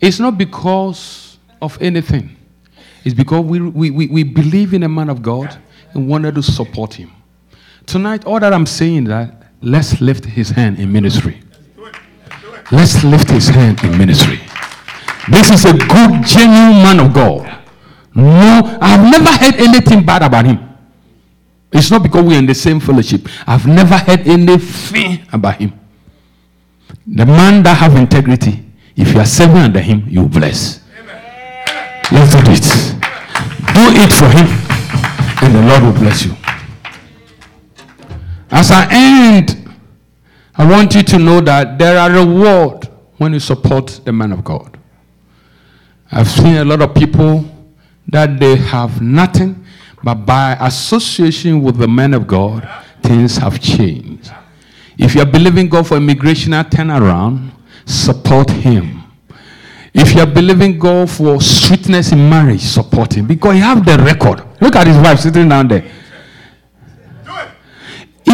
It's 0.00 0.18
not 0.18 0.36
because 0.38 1.38
of 1.60 1.80
anything. 1.80 2.36
It's 3.04 3.14
because 3.14 3.44
we, 3.44 3.60
we, 3.60 3.90
we, 3.90 4.06
we 4.08 4.22
believe 4.24 4.74
in 4.74 4.82
a 4.82 4.88
man 4.88 5.10
of 5.10 5.22
God 5.22 5.56
and 5.92 6.08
wanted 6.08 6.34
to 6.36 6.42
support 6.42 6.94
him. 6.94 7.10
Tonight, 7.90 8.24
all 8.24 8.38
that 8.38 8.54
I'm 8.54 8.66
saying 8.66 9.02
is 9.02 9.08
that 9.08 9.50
let's 9.62 10.00
lift 10.00 10.24
his 10.24 10.50
hand 10.50 10.78
in 10.78 10.92
ministry. 10.92 11.42
Let's 12.70 13.02
lift 13.02 13.28
his 13.28 13.48
hand 13.48 13.82
in 13.82 13.98
ministry. 13.98 14.38
This 15.28 15.50
is 15.50 15.64
a 15.64 15.72
good, 15.72 16.22
genuine 16.22 16.84
man 16.86 17.00
of 17.00 17.12
God. 17.12 17.50
No, 18.14 18.78
I've 18.80 19.02
never 19.02 19.32
heard 19.32 19.56
anything 19.56 20.06
bad 20.06 20.22
about 20.22 20.46
him. 20.46 20.60
It's 21.72 21.90
not 21.90 22.04
because 22.04 22.24
we're 22.24 22.38
in 22.38 22.46
the 22.46 22.54
same 22.54 22.78
fellowship. 22.78 23.26
I've 23.44 23.66
never 23.66 23.96
heard 23.96 24.20
anything 24.20 25.26
about 25.32 25.56
him. 25.56 25.72
The 27.08 27.26
man 27.26 27.64
that 27.64 27.76
have 27.76 27.96
integrity, 27.96 28.70
if 28.94 29.12
you 29.12 29.18
are 29.18 29.26
serving 29.26 29.56
under 29.56 29.80
him, 29.80 30.04
you 30.06 30.26
bless. 30.28 30.80
Let's 32.12 32.30
do 32.30 32.52
it. 32.52 32.66
Do 33.74 33.82
it 33.98 34.12
for 34.12 34.30
him, 34.30 34.46
and 35.42 35.54
the 35.56 35.62
Lord 35.66 35.82
will 35.82 36.00
bless 36.00 36.24
you. 36.24 36.36
As 38.50 38.70
I 38.70 38.88
end, 38.90 39.68
I 40.56 40.68
want 40.68 40.94
you 40.94 41.02
to 41.02 41.18
know 41.18 41.40
that 41.40 41.78
there 41.78 41.98
are 41.98 42.10
reward 42.10 42.88
when 43.18 43.32
you 43.32 43.40
support 43.40 44.00
the 44.04 44.12
man 44.12 44.32
of 44.32 44.42
God. 44.42 44.76
I've 46.10 46.28
seen 46.28 46.56
a 46.56 46.64
lot 46.64 46.82
of 46.82 46.94
people 46.94 47.44
that 48.08 48.40
they 48.40 48.56
have 48.56 49.00
nothing, 49.00 49.64
but 50.02 50.14
by 50.26 50.56
association 50.60 51.62
with 51.62 51.76
the 51.76 51.86
man 51.86 52.12
of 52.14 52.26
God, 52.26 52.68
things 53.02 53.36
have 53.36 53.60
changed. 53.60 54.32
If 54.98 55.14
you 55.14 55.22
are 55.22 55.26
believing 55.26 55.68
God 55.68 55.86
for 55.86 55.96
immigration 55.96 56.52
turnaround, 56.52 57.50
support 57.86 58.50
him. 58.50 59.02
If 59.94 60.14
you 60.14 60.20
are 60.20 60.26
believing 60.26 60.78
God 60.78 61.10
for 61.10 61.40
sweetness 61.40 62.12
in 62.12 62.28
marriage, 62.28 62.60
support 62.60 63.14
him 63.16 63.26
because 63.26 63.54
he 63.54 63.60
have 63.60 63.84
the 63.84 63.96
record. 63.98 64.42
Look 64.60 64.76
at 64.76 64.86
his 64.86 64.96
wife 64.96 65.20
sitting 65.20 65.48
down 65.48 65.68
there. 65.68 65.90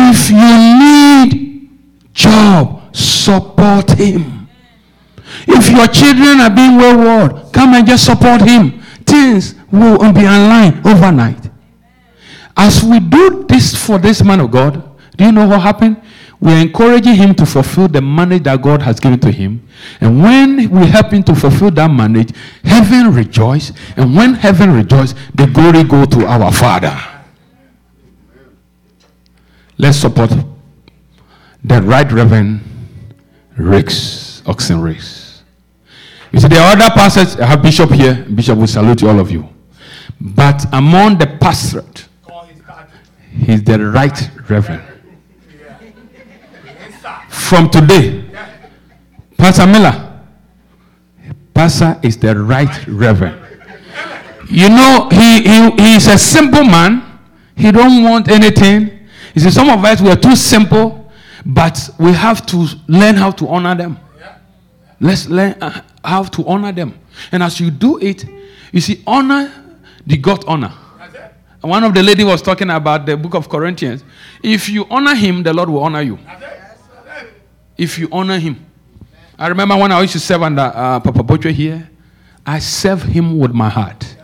If 0.09 0.31
you 0.31 0.55
need 0.79 1.69
job, 2.14 2.95
support 2.95 3.90
him. 3.90 4.49
If 5.49 5.69
your 5.71 5.87
children 5.88 6.40
are 6.40 6.51
being 6.51 6.77
wayward, 6.77 7.53
come 7.53 7.75
and 7.75 7.87
just 7.87 8.05
support 8.05 8.40
him. 8.40 8.83
Things 9.05 9.55
will 9.71 10.12
be 10.12 10.21
aligned 10.21 10.87
overnight. 10.87 11.51
As 12.57 12.83
we 12.83 13.01
do 13.01 13.45
this 13.49 13.75
for 13.75 13.99
this 13.99 14.23
man 14.23 14.40
of 14.40 14.51
God, 14.51 14.83
do 15.16 15.25
you 15.25 15.33
know 15.33 15.47
what 15.47 15.61
happened? 15.61 16.01
We're 16.40 16.61
encouraging 16.61 17.14
him 17.14 17.35
to 17.37 17.47
fulfill 17.47 17.88
the 17.88 18.01
mandate 18.01 18.45
that 18.45 18.61
God 18.62 18.83
has 18.83 19.01
given 19.01 19.19
to 19.21 19.31
him. 19.31 19.66
And 20.01 20.23
when 20.23 20.71
we 20.71 20.87
help 20.87 21.11
him 21.11 21.23
to 21.25 21.35
fulfill 21.35 21.71
that 21.73 21.90
mandate, 21.90 22.33
heaven 22.62 23.12
rejoice. 23.12 23.72
And 23.97 24.14
when 24.14 24.35
heaven 24.35 24.72
rejoice, 24.72 25.14
the 25.35 25.47
glory 25.47 25.85
go 25.85 26.05
to 26.05 26.26
our 26.26 26.53
Father. 26.53 27.16
Let's 29.79 29.99
support 29.99 30.31
the 31.62 31.83
Right 31.83 32.11
Reverend 32.11 32.61
Rex, 33.59 34.43
Oxen 34.47 34.81
Rex. 34.81 35.43
You 36.33 36.41
see, 36.41 36.49
there 36.49 36.61
are 36.61 36.72
other 36.72 36.91
pastors. 36.91 37.37
I 37.37 37.47
have 37.47 37.62
Bishop 37.62 37.91
here. 37.91 38.27
Bishop 38.35 38.59
will 38.59 38.66
salute 38.66 39.03
all 39.03 39.20
of 39.20 39.31
you. 39.31 39.49
But 40.20 40.64
among 40.72 41.18
the 41.18 41.27
pastorate, 41.41 42.09
he's 43.31 43.62
the 43.64 43.79
Right 43.79 44.31
Reverend 44.49 44.97
from 47.47 47.70
today, 47.70 48.24
Pastor 49.39 49.66
Miller, 49.66 50.20
Pastor 51.55 51.99
is 52.03 52.16
the 52.18 52.37
right 52.37 52.87
reverend. 52.89 53.41
You 54.51 54.68
know, 54.68 55.09
he, 55.12 55.43
he, 55.43 55.70
he's 55.79 56.09
a 56.09 56.18
simple 56.18 56.64
man. 56.64 57.03
He 57.57 57.70
don't 57.70 58.03
want 58.03 58.29
anything. 58.29 58.95
You 59.37 59.43
see, 59.43 59.51
some 59.51 59.68
of 59.68 59.84
us, 59.84 60.01
we 60.01 60.09
are 60.09 60.16
too 60.16 60.34
simple, 60.34 61.12
but 61.45 61.91
we 61.99 62.11
have 62.12 62.47
to 62.47 62.66
learn 62.89 63.16
how 63.16 63.30
to 63.32 63.47
honor 63.47 63.74
them. 63.74 63.99
Let's 64.99 65.28
learn 65.28 65.55
uh, 65.61 65.82
how 66.03 66.22
to 66.22 66.47
honor 66.47 66.72
them. 66.72 66.99
And 67.30 67.43
as 67.43 67.61
you 67.61 67.70
do 67.70 67.99
it, 67.99 68.24
you 68.72 68.80
see, 68.80 69.03
honor 69.07 69.53
the 70.07 70.16
God 70.16 70.43
honor. 70.49 70.72
One 71.61 71.84
of 71.84 71.93
the 71.93 72.03
lady 72.03 72.24
was 72.24 72.41
talking 72.41 72.70
about 72.70 73.05
the 73.05 73.14
book 73.14 73.34
of 73.34 73.51
Corinthians. 73.51 74.05
If 74.43 74.70
you 74.70 74.87
honor 74.89 75.14
him, 75.14 75.43
the 75.43 75.53
Lord 75.53 75.68
will 75.68 75.82
honor 75.82 76.01
you. 76.01 76.18
If 77.76 77.99
you 77.99 78.09
honor 78.11 78.39
him. 78.39 78.64
I 79.39 79.49
remember 79.49 79.76
when 79.76 79.93
I 79.93 80.01
used 80.01 80.14
to 80.14 80.20
serve 80.20 80.43
under 80.45 80.62
uh, 80.74 81.01
Papa 81.01 81.22
Boche 81.22 81.53
here, 81.53 81.91
I 82.47 82.59
serve 82.59 83.03
him 83.03 83.39
with 83.39 83.53
my 83.53 83.68
heart. 83.68 84.16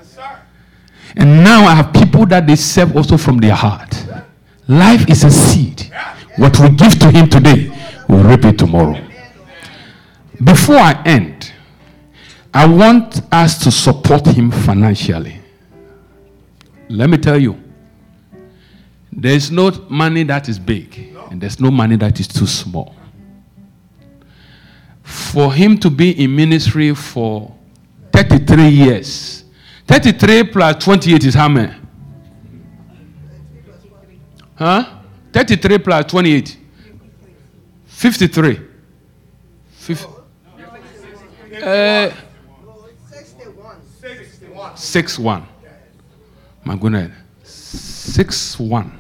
And 1.14 1.44
now 1.44 1.66
I 1.66 1.74
have 1.74 1.92
people 1.92 2.24
that 2.26 2.46
they 2.46 2.56
serve 2.56 2.96
also 2.96 3.18
from 3.18 3.36
their 3.36 3.54
heart. 3.54 4.01
Life 4.68 5.08
is 5.08 5.24
a 5.24 5.30
seed. 5.30 5.90
What 6.36 6.58
we 6.60 6.70
give 6.70 6.98
to 7.00 7.10
him 7.10 7.28
today, 7.28 7.70
we'll 8.08 8.22
reap 8.24 8.44
it 8.44 8.58
tomorrow. 8.58 8.98
Before 10.42 10.76
I 10.76 11.02
end, 11.04 11.52
I 12.54 12.66
want 12.66 13.20
us 13.32 13.62
to 13.64 13.70
support 13.70 14.26
him 14.26 14.50
financially. 14.50 15.38
Let 16.88 17.10
me 17.10 17.18
tell 17.18 17.38
you, 17.38 17.58
there's 19.10 19.50
no 19.50 19.70
money 19.88 20.22
that 20.24 20.48
is 20.48 20.58
big, 20.58 21.16
and 21.30 21.40
there's 21.40 21.60
no 21.60 21.70
money 21.70 21.96
that 21.96 22.18
is 22.20 22.28
too 22.28 22.46
small. 22.46 22.94
For 25.02 25.52
him 25.52 25.76
to 25.78 25.90
be 25.90 26.22
in 26.22 26.34
ministry 26.34 26.94
for 26.94 27.54
33 28.12 28.68
years, 28.68 29.44
33 29.86 30.44
plus 30.44 30.84
28 30.84 31.24
is 31.24 31.34
how 31.34 31.48
many? 31.48 31.74
Huh? 34.56 35.00
33 35.32 35.78
plus 35.78 36.04
28. 36.06 36.58
53. 37.86 38.60
50. 39.70 40.06
Uh, 41.62 42.10
6 44.74 45.18
1. 45.18 45.48
My 46.64 46.76
goodness. 46.76 47.12
6 47.44 48.58
1. 48.58 48.98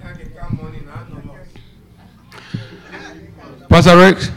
Pastor 3.68 3.96
Rex, 3.96 4.30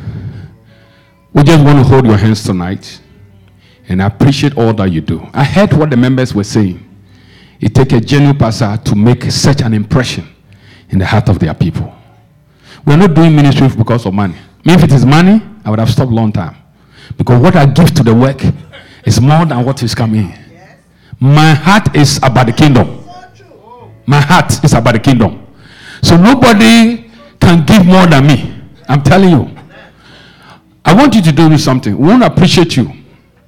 we 1.33 1.43
just 1.43 1.63
want 1.63 1.77
to 1.77 1.83
hold 1.83 2.05
your 2.05 2.15
hands 2.15 2.43
tonight 2.43 3.01
and 3.87 4.01
I 4.01 4.07
appreciate 4.07 4.57
all 4.57 4.73
that 4.73 4.91
you 4.91 5.01
do. 5.01 5.27
I 5.33 5.43
heard 5.43 5.73
what 5.73 5.89
the 5.89 5.97
members 5.97 6.33
were 6.33 6.43
saying. 6.43 6.81
It 7.59 7.75
takes 7.75 7.93
a 7.93 8.01
genuine 8.01 8.37
pastor 8.37 8.77
to 8.85 8.95
make 8.95 9.23
such 9.23 9.61
an 9.61 9.73
impression 9.73 10.34
in 10.89 10.99
the 10.99 11.05
heart 11.05 11.29
of 11.29 11.39
their 11.39 11.53
people. 11.53 11.93
We're 12.85 12.97
not 12.97 13.13
doing 13.13 13.35
ministry 13.35 13.67
because 13.75 14.05
of 14.05 14.13
money. 14.13 14.35
If 14.63 14.83
it 14.83 14.91
is 14.91 15.05
money, 15.05 15.41
I 15.63 15.69
would 15.69 15.79
have 15.79 15.89
stopped 15.89 16.11
long 16.11 16.31
time. 16.31 16.55
Because 17.17 17.41
what 17.41 17.55
I 17.55 17.65
give 17.65 17.93
to 17.95 18.03
the 18.03 18.13
work 18.13 18.41
is 19.05 19.21
more 19.21 19.45
than 19.45 19.63
what 19.63 19.81
is 19.83 19.93
coming. 19.95 20.33
My 21.19 21.53
heart 21.53 21.95
is 21.95 22.17
about 22.17 22.47
the 22.47 22.53
kingdom. 22.53 23.03
My 24.05 24.21
heart 24.21 24.63
is 24.63 24.73
about 24.73 24.93
the 24.93 24.99
kingdom. 24.99 25.45
So 26.01 26.17
nobody 26.17 27.09
can 27.39 27.65
give 27.65 27.85
more 27.85 28.05
than 28.05 28.27
me. 28.27 28.53
I'm 28.87 29.01
telling 29.01 29.29
you. 29.29 29.55
I 30.83 30.93
want 30.93 31.15
you 31.15 31.21
to 31.23 31.31
do 31.31 31.49
me 31.49 31.57
something. 31.57 31.97
We 31.97 32.07
want 32.07 32.21
to 32.21 32.27
appreciate 32.27 32.77
you. 32.77 32.91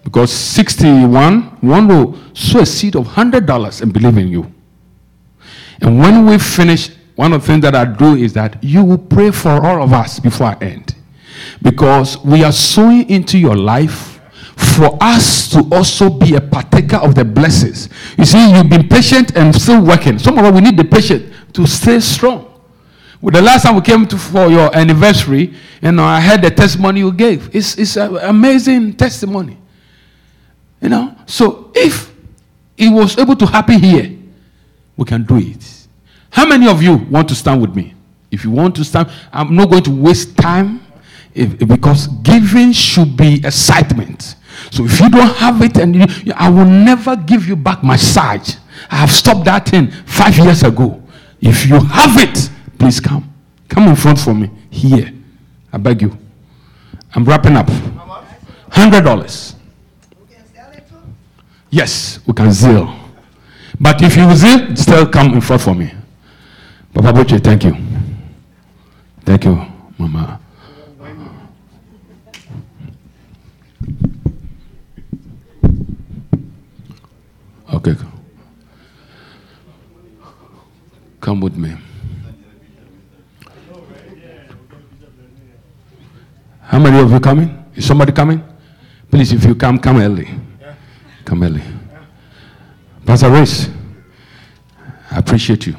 Because 0.03 0.31
61, 0.31 1.41
one 1.61 1.87
will 1.87 2.17
sow 2.33 2.61
a 2.61 2.65
seed 2.65 2.95
of 2.95 3.05
$100 3.05 3.81
and 3.81 3.93
believe 3.93 4.17
in 4.17 4.29
you. 4.29 4.51
And 5.81 5.99
when 5.99 6.25
we 6.25 6.37
finish, 6.39 6.89
one 7.17 7.33
of 7.33 7.41
the 7.41 7.47
things 7.47 7.63
that 7.63 7.73
I 7.75 7.83
do 7.83 8.15
is 8.15 8.31
that 8.33 8.63
you 8.63 8.83
will 8.85 8.99
pray 8.99 9.31
for 9.31 9.49
all 9.49 9.81
of 9.81 9.91
us 9.91 10.19
before 10.19 10.47
I 10.47 10.57
end. 10.61 10.95
Because 11.63 12.23
we 12.23 12.43
are 12.43 12.51
sowing 12.51 13.09
into 13.09 13.39
your 13.39 13.55
life 13.55 14.21
for 14.55 14.95
us 15.01 15.49
to 15.49 15.67
also 15.71 16.11
be 16.11 16.35
a 16.35 16.41
partaker 16.41 16.97
of 16.97 17.15
the 17.15 17.25
blessings. 17.25 17.89
You 18.19 18.25
see, 18.25 18.53
you've 18.53 18.69
been 18.69 18.87
patient 18.87 19.35
and 19.35 19.53
still 19.53 19.83
working. 19.83 20.19
Some 20.19 20.37
of 20.37 20.45
us, 20.45 20.53
we 20.53 20.61
need 20.61 20.77
the 20.77 20.83
patience 20.85 21.33
to 21.53 21.65
stay 21.65 21.99
strong. 22.01 22.53
Well, 23.19 23.31
the 23.31 23.41
last 23.41 23.63
time 23.63 23.75
we 23.75 23.81
came 23.81 24.05
to, 24.05 24.17
for 24.17 24.47
your 24.51 24.75
anniversary, 24.75 25.55
you 25.81 25.91
know, 25.91 26.03
I 26.03 26.21
heard 26.21 26.43
the 26.43 26.51
testimony 26.51 26.99
you 26.99 27.11
gave. 27.11 27.53
It's, 27.55 27.79
it's 27.79 27.97
an 27.97 28.17
amazing 28.17 28.93
testimony. 28.93 29.57
You 30.79 30.89
know, 30.89 31.15
so 31.25 31.71
if 31.73 32.13
it 32.77 32.89
was 32.89 33.17
able 33.17 33.35
to 33.37 33.47
happen 33.47 33.79
here, 33.79 34.15
we 34.95 35.05
can 35.05 35.23
do 35.23 35.37
it. 35.37 35.76
How 36.37 36.45
many 36.45 36.67
of 36.67 36.83
you 36.83 36.97
want 37.09 37.27
to 37.29 37.35
stand 37.35 37.61
with 37.61 37.75
me? 37.75 37.95
If 38.29 38.43
you 38.43 38.51
want 38.51 38.75
to 38.75 38.83
stand, 38.83 39.09
I'm 39.33 39.55
not 39.55 39.71
going 39.71 39.81
to 39.85 39.89
waste 39.89 40.37
time 40.37 40.85
if, 41.33 41.57
because 41.67 42.05
giving 42.21 42.73
should 42.73 43.17
be 43.17 43.37
excitement. 43.43 44.35
So 44.69 44.85
if 44.85 44.99
you 44.99 45.09
don't 45.09 45.35
have 45.37 45.63
it, 45.63 45.77
and 45.77 45.95
you, 45.95 46.33
I 46.35 46.47
will 46.51 46.65
never 46.65 47.15
give 47.15 47.47
you 47.47 47.55
back 47.55 47.81
my 47.81 47.95
sight. 47.95 48.59
I 48.91 48.97
have 48.97 49.09
stopped 49.09 49.45
that 49.45 49.67
thing 49.67 49.89
five 50.05 50.37
years 50.37 50.61
ago. 50.61 51.01
If 51.41 51.65
you 51.65 51.79
have 51.79 52.21
it, 52.21 52.51
please 52.77 52.99
come. 52.99 53.33
Come 53.67 53.87
in 53.87 53.95
front 53.95 54.19
for 54.19 54.35
me 54.35 54.51
here. 54.69 55.11
I 55.73 55.77
beg 55.79 56.03
you. 56.03 56.15
I'm 57.15 57.25
wrapping 57.25 57.55
up. 57.55 57.67
Hundred 58.69 59.01
dollars. 59.01 59.55
Yes, 61.71 62.19
we 62.27 62.33
can 62.35 62.51
zeal. 62.51 62.93
But 63.79 64.03
if 64.03 64.15
you 64.15 64.35
zeal, 64.35 64.75
still 64.75 65.07
come 65.07 65.33
in 65.33 65.41
front 65.41 65.63
for 65.63 65.73
me. 65.73 65.93
Papa 66.97 67.13
Boche, 67.13 67.37
thank 67.39 67.63
you. 67.63 67.77
Thank 69.23 69.45
you, 69.45 69.55
Mama. 69.99 70.39
Okay. 77.71 77.95
Come 81.21 81.39
with 81.41 81.55
me. 81.55 81.75
How 86.61 86.79
many 86.79 86.99
of 86.99 87.11
you 87.11 87.19
coming? 87.19 87.63
Is 87.75 87.85
somebody 87.85 88.11
coming? 88.11 88.43
Please, 89.11 89.33
if 89.33 89.45
you 89.45 89.53
come, 89.53 89.77
come 89.77 89.97
early. 89.97 90.27
Come 91.25 91.43
early. 91.43 91.61
Pastor 93.05 93.29
Race, 93.29 93.69
I 95.11 95.19
appreciate 95.19 95.67
you. 95.67 95.75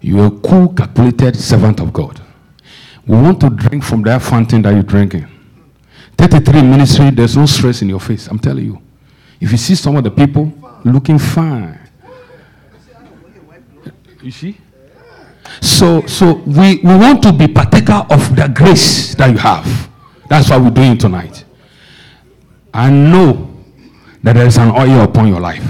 You 0.00 0.20
are 0.20 0.26
a 0.26 0.30
cool, 0.30 0.68
calculated 0.68 1.36
servant 1.36 1.80
of 1.80 1.92
God. 1.92 2.20
We 3.06 3.16
want 3.16 3.40
to 3.40 3.50
drink 3.50 3.84
from 3.84 4.02
that 4.02 4.22
fountain 4.22 4.62
that 4.62 4.72
you're 4.72 4.82
drinking. 4.82 5.26
33 6.16 6.62
ministry, 6.62 7.10
there's 7.10 7.36
no 7.36 7.46
stress 7.46 7.82
in 7.82 7.88
your 7.88 8.00
face. 8.00 8.26
I'm 8.26 8.38
telling 8.38 8.64
you. 8.64 8.82
If 9.40 9.52
you 9.52 9.58
see 9.58 9.74
some 9.74 9.96
of 9.96 10.04
the 10.04 10.10
people 10.10 10.52
looking 10.84 11.18
fine, 11.18 11.78
you 14.22 14.30
see? 14.30 14.58
So, 15.60 16.02
so 16.06 16.34
we, 16.46 16.76
we 16.76 16.96
want 16.96 17.22
to 17.22 17.32
be 17.32 17.48
partaker 17.48 18.06
of 18.10 18.36
the 18.36 18.48
grace 18.54 19.14
that 19.14 19.30
you 19.30 19.38
have. 19.38 19.90
That's 20.28 20.50
what 20.50 20.62
we're 20.62 20.70
doing 20.70 20.98
tonight. 20.98 21.44
I 22.72 22.90
know 22.90 23.50
that 24.22 24.34
there 24.34 24.46
is 24.46 24.58
an 24.58 24.70
oil 24.70 25.02
upon 25.02 25.28
your 25.28 25.40
life. 25.40 25.64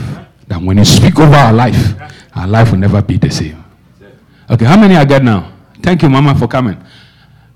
That 0.49 0.61
when 0.61 0.79
you 0.79 0.85
speak 0.85 1.19
over 1.19 1.35
our 1.35 1.53
life, 1.53 1.95
our 2.35 2.47
life 2.47 2.73
will 2.73 2.79
never 2.79 3.01
be 3.01 3.17
the 3.17 3.31
same. 3.31 3.60
Okay, 4.51 4.65
how 4.65 4.77
many 4.77 4.97
I 4.97 5.05
get 5.05 5.23
now? 5.23 5.53
Thank 5.81 6.03
you, 6.03 6.11
Mama, 6.11 6.35
for 6.35 6.49
coming. 6.49 6.77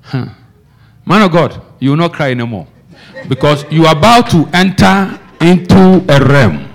Huh. 0.03 0.27
Man 1.05 1.23
of 1.23 1.33
God, 1.33 1.61
you 1.81 1.91
will 1.91 1.97
not 1.97 2.13
cry 2.13 2.31
anymore. 2.31 2.69
Because 3.29 3.65
you 3.71 3.85
are 3.87 3.97
about 3.97 4.31
to 4.31 4.49
enter 4.53 5.19
into 5.41 6.05
a 6.09 6.25
realm. 6.25 6.71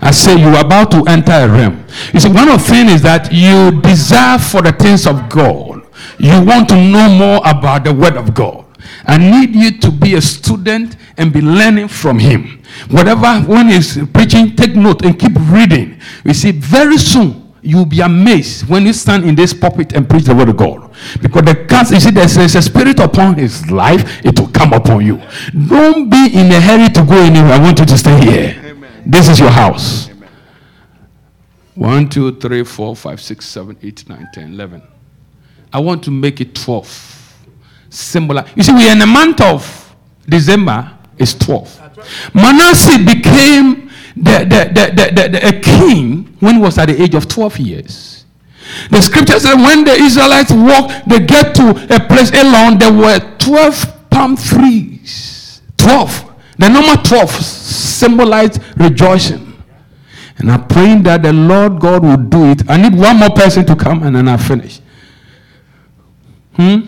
I 0.00 0.12
say 0.12 0.38
you 0.38 0.48
are 0.48 0.64
about 0.64 0.92
to 0.92 1.04
enter 1.08 1.32
a 1.32 1.48
realm. 1.48 1.84
You 2.12 2.20
see, 2.20 2.28
one 2.28 2.48
of 2.48 2.62
the 2.62 2.64
things 2.64 2.92
is 2.92 3.02
that 3.02 3.32
you 3.32 3.80
desire 3.82 4.38
for 4.38 4.62
the 4.62 4.72
things 4.72 5.06
of 5.06 5.28
God. 5.28 5.84
You 6.18 6.44
want 6.44 6.68
to 6.68 6.76
know 6.76 7.08
more 7.08 7.40
about 7.44 7.84
the 7.84 7.92
word 7.92 8.16
of 8.16 8.34
God. 8.34 8.64
I 9.04 9.18
need 9.18 9.54
you 9.54 9.78
to 9.80 9.90
be 9.90 10.14
a 10.14 10.20
student 10.20 10.96
and 11.16 11.32
be 11.32 11.40
learning 11.40 11.88
from 11.88 12.20
him. 12.20 12.62
Whatever, 12.88 13.40
when 13.40 13.68
is 13.68 14.00
preaching, 14.14 14.54
take 14.54 14.76
note 14.76 15.04
and 15.04 15.18
keep 15.18 15.32
reading. 15.50 15.98
You 16.24 16.34
see, 16.34 16.52
very 16.52 16.98
soon 16.98 17.41
you'll 17.62 17.86
be 17.86 18.00
amazed 18.00 18.68
when 18.68 18.84
you 18.84 18.92
stand 18.92 19.24
in 19.24 19.34
this 19.34 19.54
pulpit 19.54 19.92
and 19.92 20.08
preach 20.08 20.24
the 20.24 20.34
word 20.34 20.48
of 20.48 20.56
God. 20.56 20.90
Because 21.20 21.42
the 21.42 21.64
cast, 21.68 21.92
you 21.92 22.00
see, 22.00 22.10
there's, 22.10 22.34
there's 22.34 22.54
a 22.56 22.62
spirit 22.62 22.98
upon 22.98 23.36
his 23.36 23.70
life, 23.70 24.24
it 24.24 24.38
will 24.38 24.48
come 24.48 24.72
upon 24.72 25.06
you. 25.06 25.20
Don't 25.68 26.10
be 26.10 26.30
in 26.34 26.50
a 26.50 26.60
hurry 26.60 26.88
to 26.88 27.04
go 27.04 27.16
anywhere. 27.16 27.52
I 27.52 27.60
want 27.60 27.78
you 27.78 27.86
to 27.86 27.96
stay 27.96 28.20
here. 28.20 28.62
Amen. 28.64 29.02
This 29.06 29.28
is 29.28 29.38
your 29.38 29.50
house. 29.50 30.10
Amen. 30.10 30.28
1, 31.76 32.08
2, 32.08 32.40
3, 32.40 32.64
4, 32.64 32.96
5, 32.96 33.20
6, 33.20 33.44
7, 33.46 33.76
8, 33.80 34.08
9, 34.08 34.28
10, 34.34 34.52
11. 34.52 34.82
I 35.72 35.80
want 35.80 36.02
to 36.04 36.10
make 36.10 36.40
it 36.40 36.54
12 36.54 37.22
symbolize. 37.92 38.50
You 38.56 38.62
see, 38.62 38.72
we 38.72 38.88
are 38.88 38.92
in 38.92 38.98
the 38.98 39.06
month 39.06 39.40
of 39.40 39.94
December, 40.28 40.92
it's 41.18 41.34
12. 41.34 42.34
Manasseh 42.34 42.98
became 42.98 43.90
the, 44.16 44.44
the, 44.44 44.70
the, 44.74 45.12
the, 45.14 45.28
the, 45.28 45.48
a 45.48 45.60
king 45.60 46.36
when 46.40 46.56
he 46.56 46.60
was 46.60 46.78
at 46.78 46.86
the 46.86 47.02
age 47.02 47.14
of 47.14 47.28
12 47.28 47.58
years. 47.58 48.24
The 48.90 49.00
scripture 49.00 49.38
said 49.40 49.56
when 49.56 49.84
the 49.84 49.92
Israelites 49.92 50.52
walk, 50.52 51.04
they 51.06 51.20
get 51.20 51.54
to 51.56 51.70
a 51.94 52.00
place 52.06 52.30
alone, 52.30 52.78
there 52.78 52.92
were 52.92 53.18
12 53.38 54.10
palm 54.10 54.36
trees 54.36 55.42
12. 55.82 56.32
The 56.58 56.68
number 56.68 57.02
12 57.02 57.30
symbolized 57.30 58.60
rejoicing. 58.76 59.62
And 60.38 60.50
I'm 60.50 60.66
praying 60.66 61.02
that 61.04 61.22
the 61.22 61.32
Lord 61.32 61.80
God 61.80 62.02
will 62.02 62.16
do 62.16 62.50
it. 62.50 62.68
I 62.70 62.76
need 62.76 62.98
one 62.98 63.18
more 63.18 63.30
person 63.30 63.66
to 63.66 63.76
come 63.76 64.02
and 64.02 64.16
then 64.16 64.28
I 64.28 64.36
finish. 64.36 64.80
Hmm? 66.54 66.80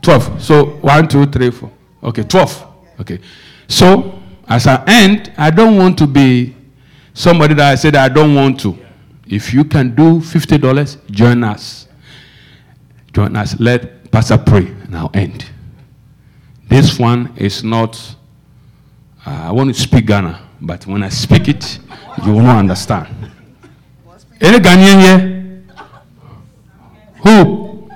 12. 0.00 0.42
So 0.42 0.64
one, 0.80 1.08
two, 1.08 1.26
three, 1.26 1.50
four. 1.50 1.70
Okay, 2.02 2.22
12. 2.22 2.66
Okay. 3.00 3.18
So 3.68 4.21
as 4.52 4.66
I 4.66 4.84
end, 4.86 5.32
I 5.38 5.48
don't 5.48 5.78
want 5.78 5.96
to 5.96 6.06
be 6.06 6.54
somebody 7.14 7.54
that 7.54 7.72
I 7.72 7.74
said 7.74 7.96
I 7.96 8.10
don't 8.10 8.34
want 8.34 8.60
to. 8.60 8.78
If 9.26 9.54
you 9.54 9.64
can 9.64 9.94
do 9.94 10.20
$50, 10.20 11.10
join 11.10 11.42
us. 11.42 11.88
Join 13.14 13.34
us. 13.34 13.58
Let 13.58 14.10
Pastor 14.10 14.36
pray 14.36 14.66
and 14.66 14.94
I'll 14.94 15.10
end. 15.14 15.46
This 16.68 16.98
one 16.98 17.32
is 17.38 17.64
not, 17.64 17.96
uh, 19.24 19.30
I 19.30 19.52
want 19.52 19.74
to 19.74 19.80
speak 19.80 20.04
Ghana, 20.04 20.38
but 20.60 20.86
when 20.86 21.02
I 21.02 21.08
speak 21.08 21.48
it, 21.48 21.78
you 22.22 22.32
will 22.32 22.42
not 22.42 22.58
understand. 22.58 23.08
Any 24.38 24.58
Ghanaian 24.58 25.00
here? 25.00 25.64
Who? 27.24 27.88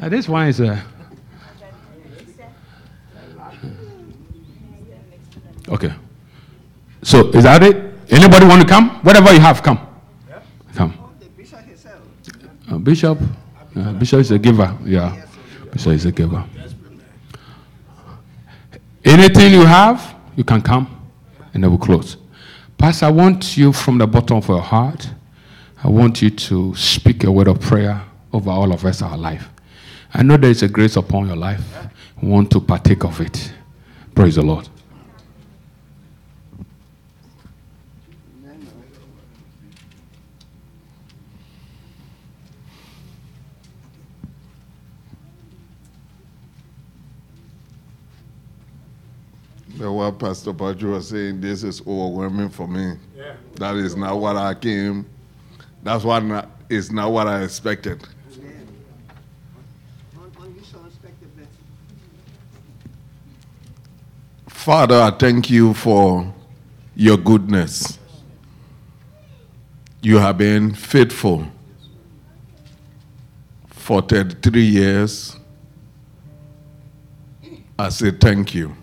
Now, 0.00 0.08
this 0.08 0.26
one 0.30 0.48
is 0.48 0.60
a. 0.60 0.93
Okay. 5.68 5.92
So 7.02 7.28
is 7.30 7.44
that 7.44 7.62
it? 7.62 7.94
Anybody 8.10 8.46
want 8.46 8.62
to 8.62 8.68
come? 8.68 8.90
Whatever 9.02 9.32
you 9.32 9.40
have, 9.40 9.62
come. 9.62 9.78
Come. 10.74 10.92
Uh, 12.70 12.78
Bishop. 12.78 13.18
Uh, 13.76 13.92
Bishop 13.92 14.20
is 14.20 14.30
a 14.30 14.38
giver. 14.38 14.76
Yeah. 14.84 15.26
Bishop 15.72 15.92
is 15.92 16.04
a 16.06 16.12
giver. 16.12 16.44
Anything 19.04 19.52
you 19.52 19.66
have, 19.66 20.14
you 20.34 20.44
can 20.44 20.62
come, 20.62 20.88
and 21.52 21.62
then 21.62 21.70
we'll 21.70 21.78
close. 21.78 22.16
Pastor, 22.78 23.06
I 23.06 23.10
want 23.10 23.56
you 23.56 23.72
from 23.72 23.98
the 23.98 24.06
bottom 24.06 24.38
of 24.38 24.48
your 24.48 24.62
heart. 24.62 25.10
I 25.82 25.88
want 25.88 26.22
you 26.22 26.30
to 26.30 26.74
speak 26.74 27.24
a 27.24 27.30
word 27.30 27.48
of 27.48 27.60
prayer 27.60 28.02
over 28.32 28.50
all 28.50 28.72
of 28.72 28.84
us, 28.86 29.02
our 29.02 29.18
life. 29.18 29.48
I 30.12 30.22
know 30.22 30.36
there 30.36 30.50
is 30.50 30.62
a 30.62 30.68
grace 30.68 30.96
upon 30.96 31.26
your 31.26 31.36
life. 31.36 31.62
I 31.76 32.24
want 32.24 32.50
to 32.52 32.60
partake 32.60 33.04
of 33.04 33.20
it. 33.20 33.52
Praise 34.14 34.36
the 34.36 34.42
Lord. 34.42 34.68
The 49.76 49.90
what 49.90 50.18
Pastor 50.20 50.52
Patrick 50.52 50.92
was 50.92 51.08
saying, 51.08 51.40
this 51.40 51.64
is 51.64 51.80
overwhelming 51.80 52.48
for 52.48 52.68
me. 52.68 52.96
Yeah. 53.16 53.34
That 53.56 53.74
is 53.76 53.96
not 53.96 54.20
what 54.20 54.36
I 54.36 54.54
came. 54.54 55.04
That's 55.82 56.04
what 56.04 56.20
not, 56.20 56.48
is 56.68 56.92
not 56.92 57.10
what 57.10 57.26
I 57.26 57.42
expected. 57.42 58.06
Father, 64.48 64.94
I 64.94 65.10
thank 65.10 65.50
you 65.50 65.74
for 65.74 66.32
your 66.94 67.18
goodness. 67.18 67.98
You 70.00 70.18
have 70.18 70.38
been 70.38 70.72
faithful 70.72 71.46
for 73.68 74.00
33 74.00 74.62
years. 74.62 75.36
I 77.78 77.88
say 77.88 78.12
thank 78.12 78.54
you. 78.54 78.74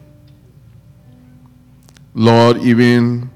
Lord, 2.14 2.58
even 2.58 3.30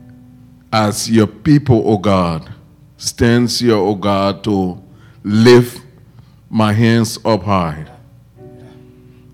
as 0.71 1.09
your 1.09 1.27
people, 1.27 1.77
O 1.77 1.93
oh 1.93 1.97
God, 1.97 2.53
stands 2.97 3.59
here, 3.59 3.75
O 3.75 3.87
oh 3.87 3.95
God, 3.95 4.43
to 4.43 4.81
lift 5.23 5.81
my 6.49 6.73
hands 6.73 7.17
up 7.23 7.43
high. 7.43 7.85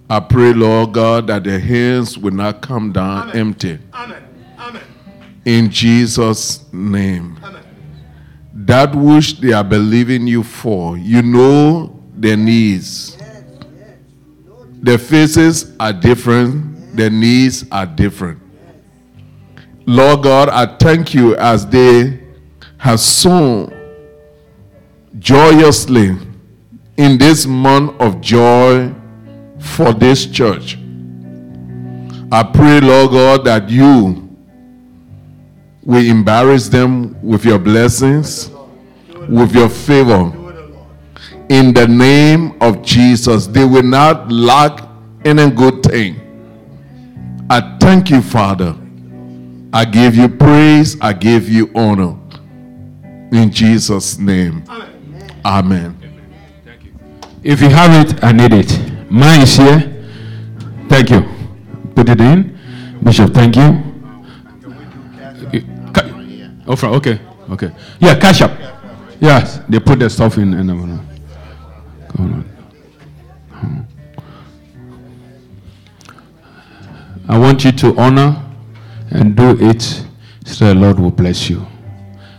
I 0.10 0.20
pray, 0.20 0.54
Lord 0.54 0.94
God, 0.94 1.28
that 1.28 1.46
the 1.46 1.60
hands 1.60 2.18
will 2.18 2.34
not 2.34 2.62
come 2.62 2.92
down 2.92 3.30
Amen. 3.30 3.38
empty. 3.38 3.80
Amen. 3.94 4.24
Amen. 4.60 4.84
In 5.46 5.70
Jesus' 5.70 6.66
name. 6.74 7.40
Amen. 7.42 7.64
That 8.54 8.94
which 8.94 9.40
they 9.40 9.54
are 9.54 9.64
believing 9.64 10.28
you 10.28 10.44
for, 10.44 10.98
you 10.98 11.22
know 11.22 11.98
their 12.14 12.36
needs. 12.36 13.16
Yes, 13.18 13.44
yes. 13.80 13.98
Their 14.82 14.98
faces 14.98 15.76
are 15.80 15.94
different, 15.94 16.96
their 16.96 17.10
needs 17.10 17.66
are 17.72 17.86
different. 17.86 18.41
Lord 19.86 20.24
God, 20.24 20.50
I 20.50 20.66
thank 20.78 21.14
you 21.14 21.36
as 21.38 21.66
they 21.66 22.20
have 22.78 23.00
sown 23.00 23.74
joyously 25.18 26.16
in 26.98 27.18
this 27.18 27.46
month 27.48 28.00
of 28.00 28.22
joy 28.22 28.94
for 29.60 29.92
this 29.94 30.26
church. 30.28 30.78
I 32.32 32.44
pray, 32.44 32.80
Lord 32.80 33.12
God, 33.12 33.46
that 33.46 33.70
you 33.70 34.30
will 35.84 36.06
embarrass 36.06 36.70
them 36.70 37.20
with 37.24 37.44
your 37.44 37.60
blessings, 37.60 38.52
with 39.28 39.54
your 39.56 39.68
favor. 39.70 40.32
In 41.50 41.74
the 41.74 41.88
name 41.88 42.56
of 42.62 42.84
Jesus, 42.84 43.48
they 43.48 43.66
will 43.66 43.84
not 43.84 44.32
lack 44.32 44.88
any 45.26 45.50
good 45.50 45.84
thing. 45.84 46.18
I 47.50 47.78
thank 47.80 48.10
you, 48.10 48.22
Father 48.22 48.76
I 49.74 49.86
give 49.86 50.16
you 50.16 50.28
praise. 50.28 50.98
I 51.00 51.14
give 51.14 51.48
you 51.48 51.72
honor. 51.76 52.18
In 53.32 53.50
Jesus' 53.52 54.18
name. 54.18 54.64
Amen. 54.68 55.42
Amen. 55.46 55.98
Thank 56.66 56.84
you. 56.84 56.94
If 57.44 57.62
you 57.62 57.70
have 57.70 57.94
it, 58.06 58.24
I 58.24 58.32
need 58.34 58.54
it. 58.54 59.10
Mine 59.10 59.42
is 59.42 59.56
here. 59.56 60.04
Thank 60.90 61.10
you. 61.10 61.24
Put 61.96 62.10
it 62.10 62.20
in. 62.20 62.58
Bishop, 63.04 63.34
thank 63.34 63.56
you. 63.56 63.84
Oh, 66.68 66.76
from, 66.76 66.94
okay. 66.94 67.20
Okay. 67.50 67.72
Yeah, 68.00 68.18
cash 68.20 68.42
up. 68.42 68.52
Yes, 69.20 69.60
they 69.68 69.80
put 69.80 70.00
the 70.00 70.10
stuff 70.10 70.38
in. 70.38 70.54
And, 70.54 70.72
uh, 70.72 70.98
I 77.28 77.38
want 77.38 77.64
you 77.64 77.72
to 77.72 77.98
honor 77.98 78.51
and 79.12 79.36
do 79.36 79.58
it 79.60 80.06
so 80.46 80.66
the 80.68 80.76
Lord 80.76 81.00
will 81.00 81.12
bless 81.12 81.50
you. 81.50 81.66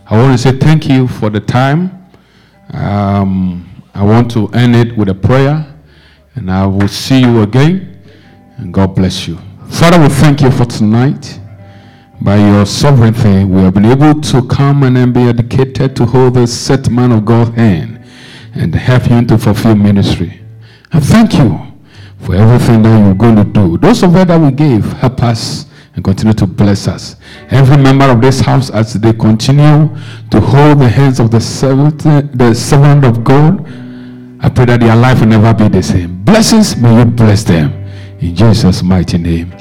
I 0.06 0.16
want 0.16 0.38
to 0.38 0.38
say 0.38 0.56
thank 0.58 0.88
you 0.88 1.06
for 1.06 1.30
the 1.30 1.40
time. 1.40 2.08
Um, 2.72 3.82
I 3.94 4.02
want 4.04 4.30
to 4.32 4.48
end 4.48 4.74
it 4.74 4.96
with 4.96 5.08
a 5.08 5.14
prayer, 5.14 5.66
and 6.34 6.50
I 6.50 6.66
will 6.66 6.88
see 6.88 7.20
you 7.20 7.42
again, 7.42 8.02
and 8.56 8.72
God 8.72 8.94
bless 8.94 9.28
you. 9.28 9.38
Father, 9.70 10.00
we 10.00 10.08
thank 10.08 10.40
you 10.40 10.50
for 10.50 10.64
tonight. 10.64 11.38
By 12.20 12.36
your 12.36 12.66
sovereignty, 12.66 13.44
we 13.44 13.62
have 13.62 13.74
been 13.74 13.84
able 13.84 14.20
to 14.20 14.46
come 14.46 14.82
and 14.84 15.14
be 15.14 15.22
educated 15.22 15.96
to 15.96 16.06
hold 16.06 16.34
the 16.34 16.46
set 16.46 16.88
man 16.88 17.10
of 17.10 17.24
God's 17.24 17.56
hand 17.56 18.04
and 18.54 18.74
help 18.74 19.02
him 19.04 19.26
to 19.26 19.38
fulfill 19.38 19.74
ministry. 19.74 20.40
And 20.92 21.04
thank 21.04 21.34
you 21.34 21.58
for 22.18 22.36
everything 22.36 22.82
that 22.82 23.04
you're 23.04 23.14
going 23.14 23.36
to 23.36 23.44
do. 23.44 23.76
Those 23.78 24.02
of 24.02 24.14
us 24.14 24.28
that 24.28 24.40
we 24.40 24.52
gave, 24.52 24.84
help 24.92 25.22
us 25.22 25.66
and 25.94 26.04
continue 26.04 26.32
to 26.34 26.46
bless 26.46 26.88
us. 26.88 27.16
Every 27.50 27.76
member 27.76 28.06
of 28.06 28.20
this 28.20 28.40
house, 28.40 28.70
as 28.70 28.94
they 28.94 29.12
continue 29.12 29.94
to 30.30 30.40
hold 30.40 30.80
the 30.80 30.88
hands 30.88 31.20
of 31.20 31.30
the 31.30 31.40
servant, 31.40 32.02
the 32.36 32.54
servant 32.54 33.04
of 33.04 33.22
God, 33.24 33.60
I 34.40 34.48
pray 34.48 34.64
that 34.66 34.80
their 34.80 34.96
life 34.96 35.20
will 35.20 35.28
never 35.28 35.52
be 35.54 35.68
the 35.68 35.82
same. 35.82 36.24
Blessings, 36.24 36.76
may 36.76 36.98
you 36.98 37.04
bless 37.04 37.44
them. 37.44 37.72
In 38.20 38.34
Jesus' 38.34 38.82
mighty 38.82 39.18
name. 39.18 39.52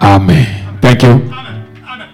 Amen. 0.00 0.78
Thank 0.80 1.02
you. 1.02 1.49